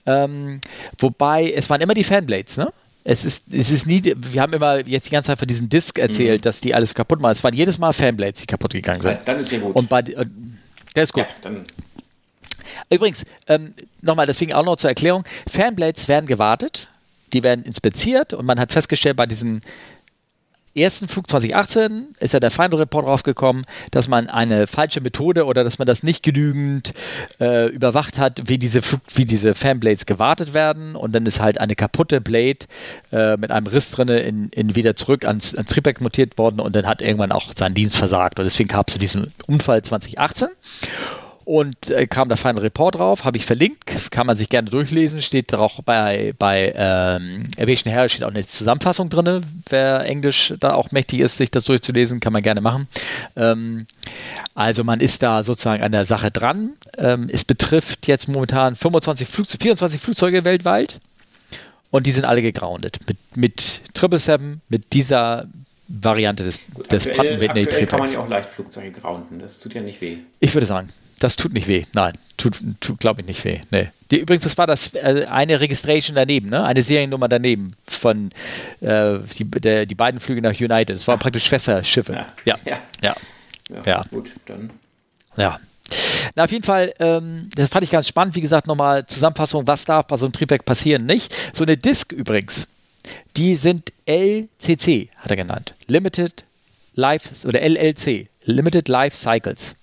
Ähm, 0.06 0.60
wobei, 0.98 1.52
es 1.52 1.70
waren 1.70 1.80
immer 1.80 1.94
die 1.94 2.04
Fanblades, 2.04 2.56
ne? 2.56 2.72
Es 3.04 3.24
ist, 3.24 3.52
es 3.52 3.70
ist 3.70 3.86
nie, 3.86 4.14
wir 4.16 4.40
haben 4.40 4.52
immer 4.52 4.86
jetzt 4.86 5.06
die 5.06 5.10
ganze 5.10 5.28
Zeit 5.28 5.38
von 5.38 5.48
diesem 5.48 5.68
Disk 5.68 5.98
erzählt, 5.98 6.42
mhm. 6.42 6.44
dass 6.44 6.60
die 6.60 6.72
alles 6.72 6.94
kaputt 6.94 7.20
machen. 7.20 7.32
Es 7.32 7.42
waren 7.42 7.54
jedes 7.54 7.78
Mal 7.78 7.92
Fanblades, 7.92 8.40
die 8.40 8.46
kaputt 8.46 8.72
gegangen 8.72 9.00
sind. 9.00 9.18
Dann 9.24 9.40
ist 9.40 9.50
ja 9.50 9.58
gut. 9.58 9.74
Und 9.74 9.88
bei, 9.88 10.00
äh, 10.00 10.24
der 10.94 11.02
ist 11.02 11.12
gut. 11.12 11.26
Ja, 11.44 11.50
Übrigens, 12.90 13.24
ähm, 13.48 13.74
nochmal, 14.02 14.26
deswegen 14.26 14.52
auch 14.52 14.64
noch 14.64 14.76
zur 14.76 14.90
Erklärung: 14.90 15.24
Fanblades 15.50 16.06
werden 16.06 16.26
gewartet, 16.26 16.88
die 17.32 17.42
werden 17.42 17.64
inspiziert 17.64 18.34
und 18.34 18.46
man 18.46 18.60
hat 18.60 18.72
festgestellt, 18.72 19.16
bei 19.16 19.26
diesen 19.26 19.62
ersten 20.74 21.08
Flug 21.08 21.28
2018 21.28 22.14
ist 22.18 22.32
ja 22.32 22.40
der 22.40 22.50
Final 22.50 22.76
Report 22.76 23.06
raufgekommen, 23.06 23.64
dass 23.90 24.08
man 24.08 24.28
eine 24.28 24.66
falsche 24.66 25.00
Methode 25.00 25.44
oder 25.44 25.64
dass 25.64 25.78
man 25.78 25.86
das 25.86 26.02
nicht 26.02 26.22
genügend 26.22 26.94
äh, 27.40 27.68
überwacht 27.68 28.18
hat, 28.18 28.48
wie 28.48 28.58
diese, 28.58 28.80
Flug, 28.80 29.00
wie 29.14 29.24
diese 29.24 29.54
Fanblades 29.54 30.06
gewartet 30.06 30.54
werden. 30.54 30.96
Und 30.96 31.12
dann 31.12 31.26
ist 31.26 31.40
halt 31.40 31.58
eine 31.58 31.74
kaputte 31.74 32.20
Blade 32.20 32.66
äh, 33.12 33.36
mit 33.36 33.50
einem 33.50 33.66
Riss 33.66 33.90
drin 33.90 34.08
in, 34.08 34.48
in 34.48 34.74
wieder 34.74 34.96
zurück 34.96 35.26
ans, 35.26 35.54
ans 35.54 35.70
Triebwerk 35.70 36.00
montiert 36.00 36.38
worden 36.38 36.60
und 36.60 36.74
dann 36.74 36.86
hat 36.86 37.02
irgendwann 37.02 37.32
auch 37.32 37.52
seinen 37.54 37.74
Dienst 37.74 37.96
versagt. 37.96 38.38
Und 38.38 38.44
deswegen 38.44 38.68
gab 38.68 38.88
es 38.88 38.94
zu 38.94 38.98
diesem 38.98 39.32
Unfall 39.46 39.82
2018 39.82 40.48
und 41.44 41.90
äh, 41.90 42.06
kam 42.06 42.28
der 42.28 42.36
Final 42.36 42.60
Report 42.62 42.94
drauf, 42.94 43.24
habe 43.24 43.36
ich 43.36 43.46
verlinkt, 43.46 44.10
kann 44.10 44.26
man 44.26 44.36
sich 44.36 44.48
gerne 44.48 44.70
durchlesen, 44.70 45.20
steht 45.20 45.54
auch 45.54 45.82
bei, 45.82 46.34
bei 46.38 46.72
ähm, 46.76 47.50
Aviation 47.58 47.92
Hero 47.92 48.08
steht 48.08 48.24
auch 48.24 48.30
eine 48.30 48.46
Zusammenfassung 48.46 49.10
drin, 49.10 49.44
wer 49.68 50.04
Englisch 50.04 50.54
da 50.60 50.74
auch 50.74 50.90
mächtig 50.92 51.20
ist, 51.20 51.36
sich 51.36 51.50
das 51.50 51.64
durchzulesen, 51.64 52.20
kann 52.20 52.32
man 52.32 52.42
gerne 52.42 52.60
machen. 52.60 52.88
Ähm, 53.36 53.86
also 54.54 54.84
man 54.84 55.00
ist 55.00 55.22
da 55.22 55.42
sozusagen 55.42 55.82
an 55.82 55.92
der 55.92 56.04
Sache 56.04 56.30
dran. 56.30 56.74
Ähm, 56.98 57.28
es 57.32 57.44
betrifft 57.44 58.06
jetzt 58.06 58.28
momentan 58.28 58.76
25 58.76 59.28
Flugze 59.28 59.58
24 59.60 60.00
Flugzeuge 60.00 60.44
weltweit 60.44 61.00
und 61.90 62.06
die 62.06 62.12
sind 62.12 62.24
alle 62.24 62.42
gegroundet. 62.42 62.98
Mit, 63.06 63.18
mit 63.36 63.60
777, 63.94 64.60
mit 64.68 64.92
dieser 64.92 65.46
Variante 65.88 66.44
des, 66.44 66.60
des 66.90 67.06
Pratt 67.06 67.40
Whitney 67.40 67.66
kann 67.66 68.00
man 68.00 68.10
ja 68.10 68.20
auch 68.20 68.28
leicht 68.28 68.48
Flugzeuge 68.48 68.92
grounden, 68.92 69.38
das 69.38 69.60
tut 69.60 69.74
ja 69.74 69.82
nicht 69.82 70.00
weh. 70.00 70.18
Ich 70.40 70.54
würde 70.54 70.66
sagen, 70.66 70.88
das 71.22 71.36
tut 71.36 71.52
nicht 71.52 71.68
weh. 71.68 71.84
Nein, 71.92 72.14
tut, 72.36 72.60
tut 72.80 72.98
glaube 72.98 73.20
ich, 73.20 73.26
nicht 73.26 73.44
weh. 73.44 73.60
Nee. 73.70 73.88
Die, 74.10 74.18
übrigens, 74.18 74.42
das 74.44 74.58
war 74.58 74.66
das 74.66 74.94
äh, 74.94 75.26
eine 75.28 75.60
Registration 75.60 76.16
daneben, 76.16 76.50
ne? 76.50 76.64
eine 76.64 76.82
Seriennummer 76.82 77.28
daneben 77.28 77.68
von 77.86 78.30
äh, 78.80 79.18
die, 79.38 79.44
der, 79.44 79.86
die 79.86 79.94
beiden 79.94 80.20
Flüge 80.20 80.42
nach 80.42 80.58
United. 80.58 80.96
Das 80.96 81.06
waren 81.08 81.18
praktisch 81.18 81.44
Schwesterschiffe. 81.44 82.12
Ja. 82.12 82.26
Ja. 82.44 82.58
ja. 82.64 82.78
ja. 83.02 83.16
ja. 83.74 83.82
ja. 83.86 84.04
Gut, 84.10 84.30
dann. 84.46 84.70
Ja. 85.36 85.58
Na, 86.34 86.44
auf 86.44 86.52
jeden 86.52 86.64
Fall, 86.64 86.94
ähm, 86.98 87.48
das 87.54 87.68
fand 87.68 87.84
ich 87.84 87.90
ganz 87.90 88.08
spannend. 88.08 88.34
Wie 88.34 88.40
gesagt, 88.40 88.66
nochmal 88.66 89.06
Zusammenfassung, 89.06 89.66
was 89.66 89.84
darf 89.84 90.06
bei 90.06 90.16
so 90.16 90.26
einem 90.26 90.32
Triebwerk 90.32 90.64
passieren, 90.64 91.06
nicht? 91.06 91.34
So 91.52 91.64
eine 91.64 91.76
Disk 91.76 92.12
übrigens, 92.12 92.68
die 93.36 93.54
sind 93.56 93.92
LCC, 94.06 95.10
hat 95.16 95.30
er 95.30 95.36
genannt. 95.36 95.74
Limited 95.86 96.44
Life, 96.94 97.46
oder 97.46 97.60
LLC, 97.60 98.28
Limited 98.44 98.88
Life 98.88 99.16
Cycles. 99.16 99.76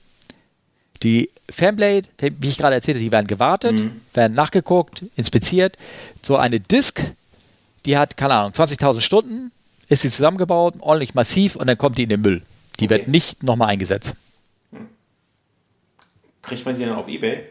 Die 1.04 1.30
Fanblade, 1.50 2.08
wie 2.18 2.50
ich 2.50 2.58
gerade 2.58 2.76
erzählte, 2.76 3.00
die 3.00 3.12
werden 3.12 3.28
gewartet, 3.28 3.80
mhm. 3.80 4.02
werden 4.14 4.34
nachgeguckt, 4.34 5.04
inspiziert. 5.16 5.78
So 6.22 6.36
eine 6.36 6.60
Disk, 6.60 7.02
die 7.86 7.97
hat, 7.97 8.18
keine 8.18 8.34
Ahnung, 8.34 8.52
20.000 8.52 9.02
Stunden, 9.02 9.52
ist 9.88 10.02
sie 10.02 10.10
zusammengebaut, 10.10 10.76
ordentlich 10.80 11.14
massiv 11.14 11.56
und 11.56 11.68
dann 11.68 11.78
kommt 11.78 11.97
die 11.97 12.04
in 12.04 12.10
den 12.10 12.22
Müll. 12.22 12.41
Die 12.80 12.86
okay. 12.86 12.95
wird 12.95 13.08
nicht 13.08 13.43
nochmal 13.43 13.70
eingesetzt. 13.70 14.16
Hm. 14.72 14.88
Kriegt 16.41 16.66
man 16.66 16.78
die 16.78 16.86
dann 16.86 16.95
auf 16.95 17.08
Ebay? 17.08 17.43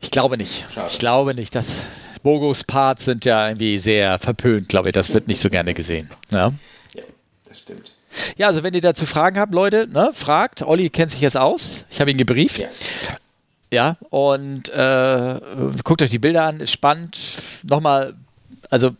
Ich 0.00 0.10
glaube 0.10 0.36
nicht. 0.36 0.64
Schade. 0.72 0.88
Ich 0.90 0.98
glaube 0.98 1.34
nicht. 1.34 1.54
Das 1.54 1.82
Bogos 2.22 2.64
Parts 2.64 3.06
sind 3.06 3.24
ja 3.24 3.48
irgendwie 3.48 3.78
sehr 3.78 4.18
verpönt, 4.18 4.68
glaube 4.68 4.90
ich. 4.90 4.92
Das 4.92 5.12
wird 5.12 5.28
nicht 5.28 5.40
so 5.40 5.50
gerne 5.50 5.72
gesehen. 5.72 6.10
Ja, 6.30 6.52
ja 6.94 7.02
das 7.48 7.60
stimmt. 7.60 7.93
Ja, 8.36 8.48
also 8.48 8.62
wenn 8.62 8.74
ihr 8.74 8.80
dazu 8.80 9.06
Fragen 9.06 9.38
habt, 9.38 9.54
Leute, 9.54 9.86
ne, 9.88 10.10
fragt. 10.12 10.62
Olli 10.62 10.90
kennt 10.90 11.10
sich 11.10 11.20
jetzt 11.20 11.36
aus. 11.36 11.84
Ich 11.90 12.00
habe 12.00 12.10
ihn 12.10 12.18
gebrieft. 12.18 12.58
Ja. 12.58 12.68
Ja, 13.70 13.96
und 14.10 14.68
äh, 14.68 15.40
guckt 15.82 16.00
euch 16.00 16.10
die 16.10 16.20
Bilder 16.20 16.44
an, 16.44 16.60
ist 16.60 16.70
spannend. 16.70 17.18
Nochmal, 17.64 18.14
also 18.70 18.92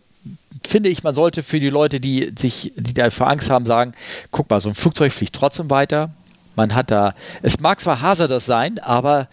finde 0.67 0.89
ich, 0.89 1.05
man 1.05 1.15
sollte 1.15 1.45
für 1.45 1.61
die 1.61 1.71
Leute, 1.71 2.01
die 2.01 2.33
sich, 2.37 2.73
die 2.75 2.95
dafür 2.95 3.29
Angst 3.29 3.51
haben, 3.51 3.67
sagen, 3.67 3.93
guck 4.33 4.51
mal, 4.51 4.61
so 4.61 4.69
ein 4.69 4.75
Flugzeug 4.75 5.13
fliegt 5.13 5.35
trotzdem 5.35 5.71
weiter. 5.71 6.11
Man 6.57 6.75
hat 6.75 6.91
da, 6.91 7.15
es 7.43 7.61
mag 7.61 7.81
zwar 7.81 8.01
hazardous 8.01 8.47
sein, 8.47 8.79
aber 8.81 9.29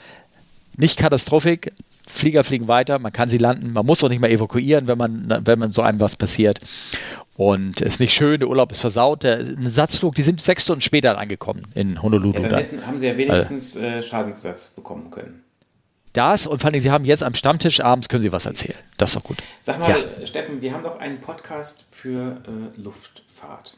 nicht 0.77 0.97
katastrophik. 0.97 1.73
Flieger 2.07 2.43
fliegen 2.43 2.67
weiter, 2.67 2.99
man 2.99 3.13
kann 3.13 3.29
sie 3.29 3.38
landen, 3.38 3.71
man 3.71 3.86
muss 3.86 4.03
auch 4.03 4.09
nicht 4.09 4.19
mal 4.19 4.29
evakuieren, 4.29 4.86
wenn 4.88 4.97
man, 4.97 5.41
wenn 5.45 5.57
man 5.57 5.71
so 5.71 5.82
einem 5.82 5.99
was 5.99 6.15
passiert. 6.15 6.59
Und 7.38 7.82
es 7.82 7.93
ist 7.93 7.99
nicht 7.99 8.13
schön, 8.13 8.39
der 8.39 8.49
Urlaub 8.49 8.71
ist 8.71 8.82
versaut. 8.82 9.23
Der, 9.23 9.39
ein 9.39 9.67
Satzflug, 9.67 10.15
die 10.15 10.21
sind 10.21 10.41
sechs 10.41 10.63
Stunden 10.63 10.82
später 10.82 11.17
angekommen 11.17 11.63
in 11.73 12.01
Honolulu. 12.01 12.34
Ja, 12.34 12.49
dann 12.49 12.59
hätten, 12.59 12.86
haben 12.86 12.99
sie 12.99 13.07
ja 13.07 13.17
wenigstens 13.17 13.75
also, 13.75 13.88
äh, 13.88 14.03
Schadensersatz 14.03 14.69
bekommen 14.69 15.09
können. 15.11 15.43
Das 16.13 16.45
und 16.45 16.59
vor 16.59 16.69
allem, 16.69 16.82
Sie 16.82 16.91
haben 16.91 17.05
jetzt 17.05 17.23
am 17.23 17.34
Stammtisch 17.34 17.79
abends, 17.79 18.09
können 18.09 18.23
Sie 18.23 18.34
was 18.34 18.45
erzählen. 18.45 18.77
Das 18.97 19.11
ist 19.11 19.15
doch 19.15 19.23
gut. 19.23 19.38
Sag 19.61 19.79
mal, 19.79 19.89
ja. 19.89 20.27
Steffen, 20.27 20.61
wir 20.61 20.73
haben 20.73 20.84
doch 20.84 20.99
einen 20.99 21.21
Podcast 21.21 21.86
für 21.89 22.41
äh, 22.45 22.82
Luftfahrt. 22.82 23.77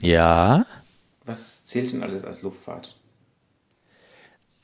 Ja. 0.00 0.64
Was 1.26 1.66
zählt 1.66 1.92
denn 1.92 2.02
alles 2.02 2.24
als 2.24 2.40
Luftfahrt? 2.42 2.96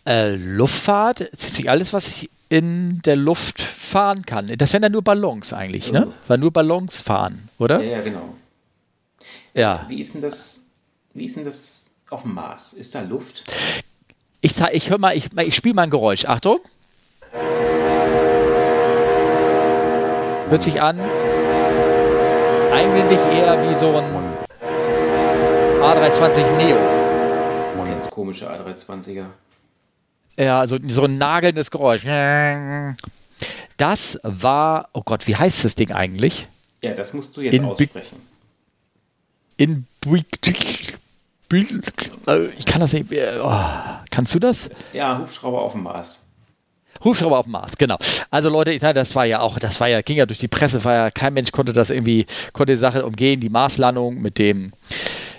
Äh, 0.06 0.34
Luftfahrt 0.36 1.18
zählt 1.18 1.54
sich 1.54 1.68
alles, 1.68 1.92
was 1.92 2.08
ich 2.08 2.30
in 2.52 3.00
der 3.00 3.16
Luft 3.16 3.62
fahren 3.62 4.26
kann. 4.26 4.52
Das 4.58 4.74
wären 4.74 4.82
dann 4.82 4.92
nur 4.92 5.00
Ballons 5.00 5.54
eigentlich, 5.54 5.90
ne? 5.90 6.08
Oh. 6.08 6.12
Weil 6.28 6.36
nur 6.36 6.52
Ballons 6.52 7.00
fahren, 7.00 7.48
oder? 7.58 7.82
Ja, 7.82 7.96
ja, 7.96 8.00
genau. 8.02 8.34
Ja. 9.54 9.86
Wie 9.88 9.98
ist 9.98 10.12
denn 10.12 10.20
das, 10.20 10.66
wie 11.14 11.24
ist 11.24 11.36
denn 11.36 11.44
das 11.44 11.92
auf 12.10 12.22
dem 12.22 12.34
Mars? 12.34 12.74
Ist 12.74 12.94
da 12.94 13.00
Luft? 13.00 13.44
Ich, 14.42 14.60
ich 14.60 14.90
höre 14.90 14.98
mal, 14.98 15.16
ich, 15.16 15.30
ich 15.34 15.56
spiele 15.56 15.74
mal 15.74 15.84
ein 15.84 15.90
Geräusch. 15.90 16.26
Achtung. 16.26 16.58
Hört 20.50 20.62
sich 20.62 20.82
an. 20.82 21.00
Eigentlich 22.70 23.20
eher 23.32 23.70
wie 23.70 23.74
so 23.74 23.96
ein 23.96 24.04
A320 25.80 26.56
Neo. 26.58 26.76
Ganz 27.86 28.10
komische 28.10 28.50
A320er. 28.50 29.24
Ja, 30.36 30.60
also 30.60 30.78
so 30.88 31.04
ein 31.04 31.18
nagelndes 31.18 31.70
Geräusch. 31.70 32.02
Das 33.76 34.18
war, 34.22 34.88
oh 34.92 35.02
Gott, 35.04 35.26
wie 35.26 35.36
heißt 35.36 35.64
das 35.64 35.74
Ding 35.74 35.92
eigentlich? 35.92 36.46
Ja, 36.82 36.94
das 36.94 37.12
musst 37.12 37.36
du 37.36 37.40
jetzt 37.42 37.54
in 37.54 37.64
aussprechen. 37.64 38.16
In 39.56 39.86
ich 41.52 42.64
kann 42.64 42.80
das 42.80 42.92
nicht. 42.92 43.06
Oh, 43.42 43.60
kannst 44.10 44.34
du 44.34 44.38
das? 44.38 44.70
Ja, 44.92 45.18
Hubschrauber 45.18 45.60
auf 45.60 45.72
dem 45.72 45.82
Mars. 45.82 46.26
Hubschrauber 47.04 47.38
auf 47.38 47.46
dem 47.46 47.52
Mars, 47.52 47.76
genau. 47.76 47.98
Also 48.30 48.48
Leute, 48.48 48.78
das 48.78 49.14
war 49.14 49.26
ja 49.26 49.40
auch, 49.40 49.58
das 49.58 49.80
war 49.80 49.88
ja, 49.88 50.02
ging 50.02 50.16
ja 50.16 50.26
durch 50.26 50.38
die 50.38 50.48
Presse, 50.48 50.84
war 50.84 50.94
ja, 50.94 51.10
kein 51.10 51.34
Mensch 51.34 51.50
konnte 51.52 51.72
das 51.72 51.90
irgendwie, 51.90 52.26
konnte 52.52 52.72
die 52.72 52.78
Sache 52.78 53.04
umgehen, 53.04 53.40
die 53.40 53.48
Marslandung 53.48 54.20
mit 54.20 54.38
dem, 54.38 54.72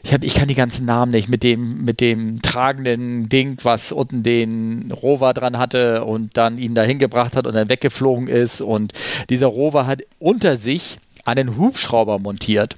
ich, 0.03 0.13
hab, 0.13 0.23
ich 0.23 0.35
kann 0.35 0.49
die 0.49 0.53
ganzen 0.53 0.85
Namen 0.85 1.11
nicht, 1.11 1.29
mit 1.29 1.43
dem, 1.43 1.85
mit 1.85 2.01
dem 2.01 2.41
tragenden 2.41 3.29
Ding, 3.29 3.57
was 3.63 3.93
unten 3.93 4.21
den 4.21 4.91
Rover 4.91 5.33
dran 5.33 5.57
hatte 5.57 6.03
und 6.03 6.35
dann 6.35 6.57
ihn 6.57 6.75
dahin 6.75 6.99
gebracht 6.99 7.37
hat 7.37 7.47
und 7.47 7.53
dann 7.53 7.69
weggeflogen 7.69 8.27
ist. 8.27 8.61
Und 8.61 8.91
dieser 9.29 9.47
Rover 9.47 9.87
hat 9.87 10.01
unter 10.19 10.57
sich 10.57 10.99
einen 11.23 11.57
Hubschrauber 11.57 12.19
montiert. 12.19 12.75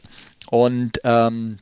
Und 0.52 1.00
ähm, 1.04 1.58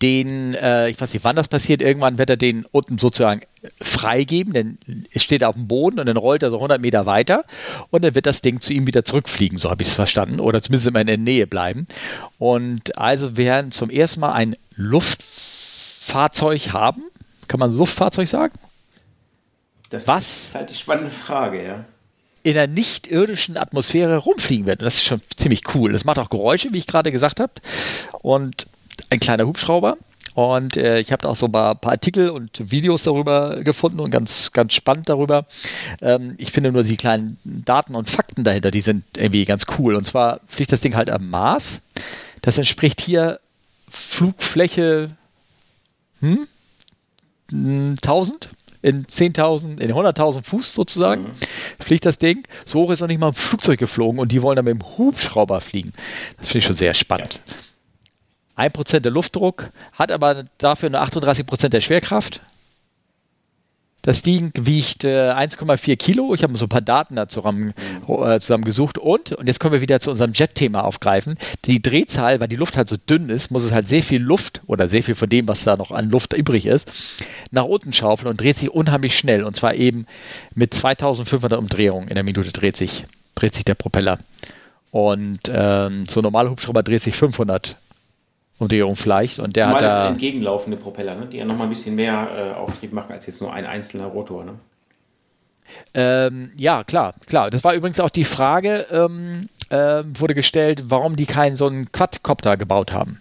den, 0.00 0.54
äh, 0.54 0.88
ich 0.88 1.00
weiß 1.00 1.12
nicht, 1.12 1.24
wann 1.24 1.36
das 1.36 1.48
passiert, 1.48 1.82
irgendwann 1.82 2.18
wird 2.18 2.30
er 2.30 2.36
den 2.36 2.64
unten 2.70 2.98
sozusagen 2.98 3.42
freigeben, 3.80 4.52
denn 4.52 4.78
es 5.12 5.22
steht 5.22 5.44
auf 5.44 5.54
dem 5.54 5.68
Boden 5.68 6.00
und 6.00 6.06
dann 6.06 6.16
rollt 6.16 6.42
er 6.42 6.50
so 6.50 6.56
100 6.56 6.80
Meter 6.80 7.06
weiter 7.06 7.44
und 7.90 8.04
dann 8.04 8.14
wird 8.14 8.26
das 8.26 8.42
Ding 8.42 8.60
zu 8.60 8.72
ihm 8.72 8.86
wieder 8.86 9.04
zurückfliegen, 9.04 9.58
so 9.58 9.70
habe 9.70 9.82
ich 9.82 9.88
es 9.88 9.94
verstanden, 9.94 10.40
oder 10.40 10.62
zumindest 10.62 10.88
immer 10.88 11.00
in 11.00 11.06
der 11.06 11.18
Nähe 11.18 11.46
bleiben. 11.46 11.86
Und 12.38 12.98
also 12.98 13.36
werden 13.36 13.70
zum 13.70 13.90
ersten 13.90 14.20
Mal 14.20 14.32
ein 14.32 14.56
Luftfahrzeug 14.74 16.72
haben, 16.72 17.02
kann 17.48 17.60
man 17.60 17.74
Luftfahrzeug 17.74 18.28
sagen? 18.28 18.54
Das 19.90 20.08
Was 20.08 20.46
ist 20.46 20.54
halt 20.54 20.70
die 20.70 20.74
spannende 20.74 21.10
Frage, 21.10 21.64
ja 21.64 21.84
in 22.42 22.54
der 22.54 22.66
nicht-irdischen 22.66 23.56
Atmosphäre 23.56 24.16
rumfliegen 24.16 24.66
wird. 24.66 24.80
Und 24.80 24.86
das 24.86 24.94
ist 24.94 25.04
schon 25.04 25.20
ziemlich 25.36 25.62
cool. 25.74 25.92
Das 25.92 26.04
macht 26.04 26.18
auch 26.18 26.28
Geräusche, 26.28 26.72
wie 26.72 26.78
ich 26.78 26.86
gerade 26.86 27.12
gesagt 27.12 27.38
habe. 27.40 27.52
Und 28.20 28.66
ein 29.10 29.20
kleiner 29.20 29.46
Hubschrauber. 29.46 29.96
Und 30.34 30.76
äh, 30.76 30.98
ich 30.98 31.12
habe 31.12 31.28
auch 31.28 31.36
so 31.36 31.46
ein 31.46 31.52
paar, 31.52 31.74
paar, 31.74 31.92
Artikel 31.92 32.30
und 32.30 32.70
Videos 32.70 33.02
darüber 33.02 33.62
gefunden 33.62 34.00
und 34.00 34.10
ganz, 34.10 34.50
ganz 34.52 34.72
spannend 34.72 35.08
darüber. 35.08 35.46
Ähm, 36.00 36.34
ich 36.38 36.52
finde 36.52 36.72
nur 36.72 36.84
die 36.84 36.96
kleinen 36.96 37.38
Daten 37.44 37.94
und 37.94 38.08
Fakten 38.08 38.42
dahinter, 38.42 38.70
die 38.70 38.80
sind 38.80 39.04
irgendwie 39.16 39.44
ganz 39.44 39.66
cool. 39.78 39.94
Und 39.94 40.06
zwar 40.06 40.40
fliegt 40.46 40.72
das 40.72 40.80
Ding 40.80 40.96
halt 40.96 41.10
am 41.10 41.28
Mars. 41.28 41.82
Das 42.40 42.56
entspricht 42.56 43.00
hier 43.00 43.40
Flugfläche 43.90 45.10
hm, 46.20 46.48
1000 47.50 48.48
in 48.80 49.06
10.000, 49.06 49.80
in 49.80 49.92
100.000 49.92 50.42
Fuß 50.42 50.74
sozusagen, 50.74 51.22
mhm. 51.22 51.34
fliegt 51.78 52.04
das 52.04 52.18
Ding. 52.18 52.42
So 52.64 52.80
hoch 52.80 52.90
ist 52.90 53.00
noch 53.00 53.06
nicht 53.06 53.20
mal 53.20 53.28
ein 53.28 53.34
Flugzeug 53.34 53.78
geflogen 53.78 54.18
und 54.18 54.32
die 54.32 54.42
wollen 54.42 54.56
dann 54.56 54.64
mit 54.64 54.74
dem 54.74 54.98
Hubschrauber 54.98 55.60
fliegen. 55.60 55.92
Das 56.38 56.48
finde 56.48 56.58
ich 56.58 56.64
schon 56.64 56.74
sehr 56.74 56.94
spannend. 56.94 57.38
Ja. 57.46 57.54
1% 58.56 59.00
der 59.00 59.12
Luftdruck, 59.12 59.70
hat 59.94 60.12
aber 60.12 60.44
dafür 60.58 60.90
nur 60.90 61.02
38% 61.02 61.68
der 61.68 61.80
Schwerkraft. 61.80 62.40
Das 64.02 64.20
Ding 64.20 64.50
wiegt 64.58 65.04
äh, 65.04 65.30
1,4 65.30 65.96
Kilo. 65.96 66.34
Ich 66.34 66.42
habe 66.42 66.56
so 66.56 66.66
ein 66.66 66.68
paar 66.68 66.80
Daten 66.80 67.14
dazu 67.14 67.40
zusammen, 67.40 67.72
äh, 68.08 68.40
zusammengesucht. 68.40 68.98
Und, 68.98 69.30
und 69.30 69.46
jetzt 69.46 69.60
können 69.60 69.72
wir 69.72 69.80
wieder 69.80 70.00
zu 70.00 70.10
unserem 70.10 70.32
Jet-Thema 70.32 70.84
aufgreifen. 70.84 71.38
Die 71.66 71.80
Drehzahl, 71.80 72.40
weil 72.40 72.48
die 72.48 72.56
Luft 72.56 72.76
halt 72.76 72.88
so 72.88 72.96
dünn 72.96 73.28
ist, 73.28 73.52
muss 73.52 73.62
es 73.62 73.70
halt 73.70 73.86
sehr 73.86 74.02
viel 74.02 74.20
Luft 74.20 74.60
oder 74.66 74.88
sehr 74.88 75.04
viel 75.04 75.14
von 75.14 75.28
dem, 75.28 75.46
was 75.46 75.62
da 75.62 75.76
noch 75.76 75.92
an 75.92 76.10
Luft 76.10 76.32
übrig 76.32 76.66
ist, 76.66 76.90
nach 77.52 77.64
unten 77.64 77.92
schaufeln 77.92 78.28
und 78.28 78.40
dreht 78.40 78.58
sich 78.58 78.70
unheimlich 78.70 79.16
schnell. 79.16 79.44
Und 79.44 79.54
zwar 79.54 79.74
eben 79.74 80.06
mit 80.56 80.74
2500 80.74 81.56
Umdrehungen 81.56 82.08
in 82.08 82.16
der 82.16 82.24
Minute 82.24 82.50
dreht 82.50 82.76
sich, 82.76 83.04
dreht 83.36 83.54
sich 83.54 83.64
der 83.64 83.74
Propeller. 83.74 84.18
Und 84.90 85.40
ähm, 85.48 86.06
so 86.06 86.20
ein 86.20 86.24
normaler 86.24 86.50
Hubschrauber 86.50 86.82
dreht 86.82 87.00
sich 87.00 87.14
500 87.14 87.76
Umdrehung 88.62 88.96
vielleicht. 88.96 89.38
Und 89.38 89.56
der 89.56 89.66
Zumal 89.66 89.82
hat 89.82 89.90
da 89.90 90.08
entgegenlaufende 90.08 90.76
Propeller, 90.76 91.16
ne? 91.16 91.26
die 91.26 91.38
ja 91.38 91.44
nochmal 91.44 91.66
ein 91.66 91.70
bisschen 91.70 91.94
mehr 91.94 92.28
äh, 92.36 92.58
Auftrieb 92.58 92.92
machen 92.92 93.12
als 93.12 93.26
jetzt 93.26 93.40
nur 93.40 93.52
ein 93.52 93.66
einzelner 93.66 94.06
Rotor. 94.06 94.44
Ne? 94.44 94.54
Ähm, 95.94 96.52
ja, 96.56 96.84
klar, 96.84 97.14
klar. 97.26 97.50
Das 97.50 97.64
war 97.64 97.74
übrigens 97.74 98.00
auch 98.00 98.10
die 98.10 98.24
Frage, 98.24 98.86
ähm, 98.90 99.48
äh, 99.68 100.02
wurde 100.14 100.34
gestellt, 100.34 100.84
warum 100.86 101.16
die 101.16 101.26
keinen 101.26 101.56
so 101.56 101.66
einen 101.66 101.90
Quadcopter 101.92 102.56
gebaut 102.56 102.92
haben. 102.92 103.20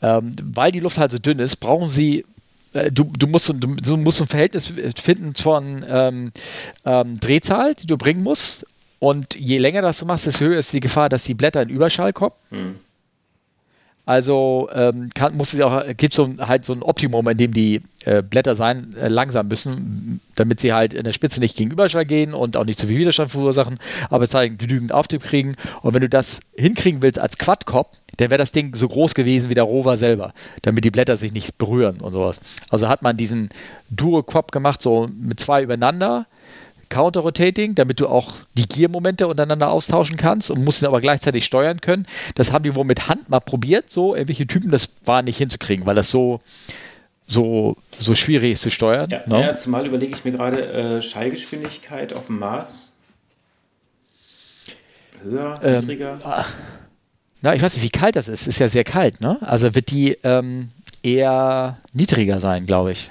Ähm, 0.00 0.34
weil 0.42 0.72
die 0.72 0.80
Luft 0.80 0.98
halt 0.98 1.10
so 1.10 1.18
dünn 1.18 1.38
ist, 1.38 1.56
brauchen 1.56 1.88
sie 1.88 2.24
äh, 2.72 2.90
Du, 2.90 3.04
du, 3.16 3.26
musst, 3.26 3.48
du, 3.48 3.54
du, 3.54 3.96
musst 3.96 4.20
ein 4.20 4.28
Verhältnis 4.28 4.72
finden 4.96 5.34
von 5.34 5.84
ähm, 5.88 6.32
ähm, 6.84 7.20
Drehzahl, 7.20 7.74
die 7.74 7.86
du 7.86 7.96
bringen 7.96 8.22
musst. 8.22 8.66
Und 8.98 9.34
je 9.34 9.58
länger 9.58 9.82
das 9.82 9.98
du 9.98 10.06
machst, 10.06 10.26
desto 10.26 10.44
höher 10.44 10.58
ist 10.58 10.72
die 10.72 10.80
Gefahr, 10.80 11.08
dass 11.08 11.24
die 11.24 11.34
Blätter 11.34 11.62
in 11.62 11.68
Überschall 11.68 12.12
kommen. 12.12 12.34
Mhm. 12.50 12.76
Also 14.04 14.68
ähm, 14.74 15.10
kann, 15.14 15.36
muss 15.36 15.54
es 15.54 15.60
auch, 15.60 15.82
gibt 15.96 16.12
so 16.12 16.28
halt 16.38 16.64
so 16.64 16.72
ein 16.72 16.82
Optimum, 16.82 17.28
in 17.28 17.38
dem 17.38 17.54
die 17.54 17.82
äh, 18.04 18.22
Blätter 18.22 18.56
sein 18.56 18.96
äh, 19.00 19.06
langsam 19.06 19.46
müssen, 19.46 20.20
damit 20.34 20.58
sie 20.58 20.72
halt 20.72 20.92
in 20.92 21.04
der 21.04 21.12
Spitze 21.12 21.38
nicht 21.38 21.56
gegen 21.56 21.70
Überschall 21.70 22.04
gehen 22.04 22.34
und 22.34 22.56
auch 22.56 22.64
nicht 22.64 22.80
zu 22.80 22.88
viel 22.88 22.98
Widerstand 22.98 23.30
verursachen, 23.30 23.78
aber 24.10 24.24
es 24.24 24.34
halt 24.34 24.58
genügend 24.58 24.90
Auftrieb 24.90 25.22
kriegen. 25.22 25.54
Und 25.82 25.94
wenn 25.94 26.00
du 26.00 26.08
das 26.08 26.40
hinkriegen 26.56 27.00
willst 27.00 27.20
als 27.20 27.38
Quadcop, 27.38 27.92
dann 28.16 28.30
wäre 28.30 28.38
das 28.38 28.50
Ding 28.50 28.74
so 28.74 28.88
groß 28.88 29.14
gewesen 29.14 29.50
wie 29.50 29.54
der 29.54 29.64
Rover 29.64 29.96
selber, 29.96 30.34
damit 30.62 30.84
die 30.84 30.90
Blätter 30.90 31.16
sich 31.16 31.32
nicht 31.32 31.56
berühren 31.56 32.00
und 32.00 32.10
sowas. 32.10 32.40
Also 32.70 32.88
hat 32.88 33.02
man 33.02 33.16
diesen 33.16 33.50
Duo-Quop 33.90 34.50
gemacht, 34.50 34.82
so 34.82 35.08
mit 35.16 35.38
zwei 35.38 35.62
übereinander 35.62 36.26
Counter-Rotating, 36.92 37.74
damit 37.74 38.00
du 38.00 38.06
auch 38.06 38.34
die 38.54 38.68
Gear-Momente 38.68 39.26
untereinander 39.26 39.70
austauschen 39.70 40.16
kannst 40.16 40.50
und 40.50 40.62
musst 40.62 40.82
ihn 40.82 40.86
aber 40.86 41.00
gleichzeitig 41.00 41.44
steuern 41.46 41.80
können. 41.80 42.06
Das 42.34 42.52
haben 42.52 42.62
die 42.62 42.74
wohl 42.74 42.84
mit 42.84 43.08
Hand 43.08 43.30
mal 43.30 43.40
probiert, 43.40 43.88
so 43.88 44.14
irgendwelche 44.14 44.46
Typen, 44.46 44.70
das 44.70 44.90
war 45.04 45.22
nicht 45.22 45.38
hinzukriegen, 45.38 45.86
weil 45.86 45.94
das 45.94 46.10
so, 46.10 46.40
so, 47.26 47.76
so 47.98 48.14
schwierig 48.14 48.52
ist 48.52 48.62
zu 48.62 48.70
steuern. 48.70 49.10
Ja, 49.10 49.22
ne? 49.26 49.40
ja 49.40 49.56
zumal 49.56 49.86
überlege 49.86 50.14
ich 50.14 50.24
mir 50.24 50.32
gerade 50.32 50.66
äh, 50.66 51.02
Schallgeschwindigkeit 51.02 52.12
auf 52.12 52.26
dem 52.26 52.38
Mars. 52.38 52.94
Höher, 55.22 55.54
ähm, 55.62 55.80
niedriger? 55.80 56.20
Ah. 56.24 56.44
Na, 57.40 57.54
ich 57.54 57.62
weiß 57.62 57.74
nicht, 57.74 57.84
wie 57.84 57.90
kalt 57.90 58.16
das 58.16 58.28
ist. 58.28 58.46
Ist 58.46 58.58
ja 58.58 58.68
sehr 58.68 58.84
kalt, 58.84 59.20
ne? 59.20 59.38
Also 59.40 59.74
wird 59.74 59.90
die 59.90 60.18
ähm, 60.22 60.68
eher 61.02 61.78
niedriger 61.92 62.38
sein, 62.38 62.66
glaube 62.66 62.92
ich. 62.92 63.10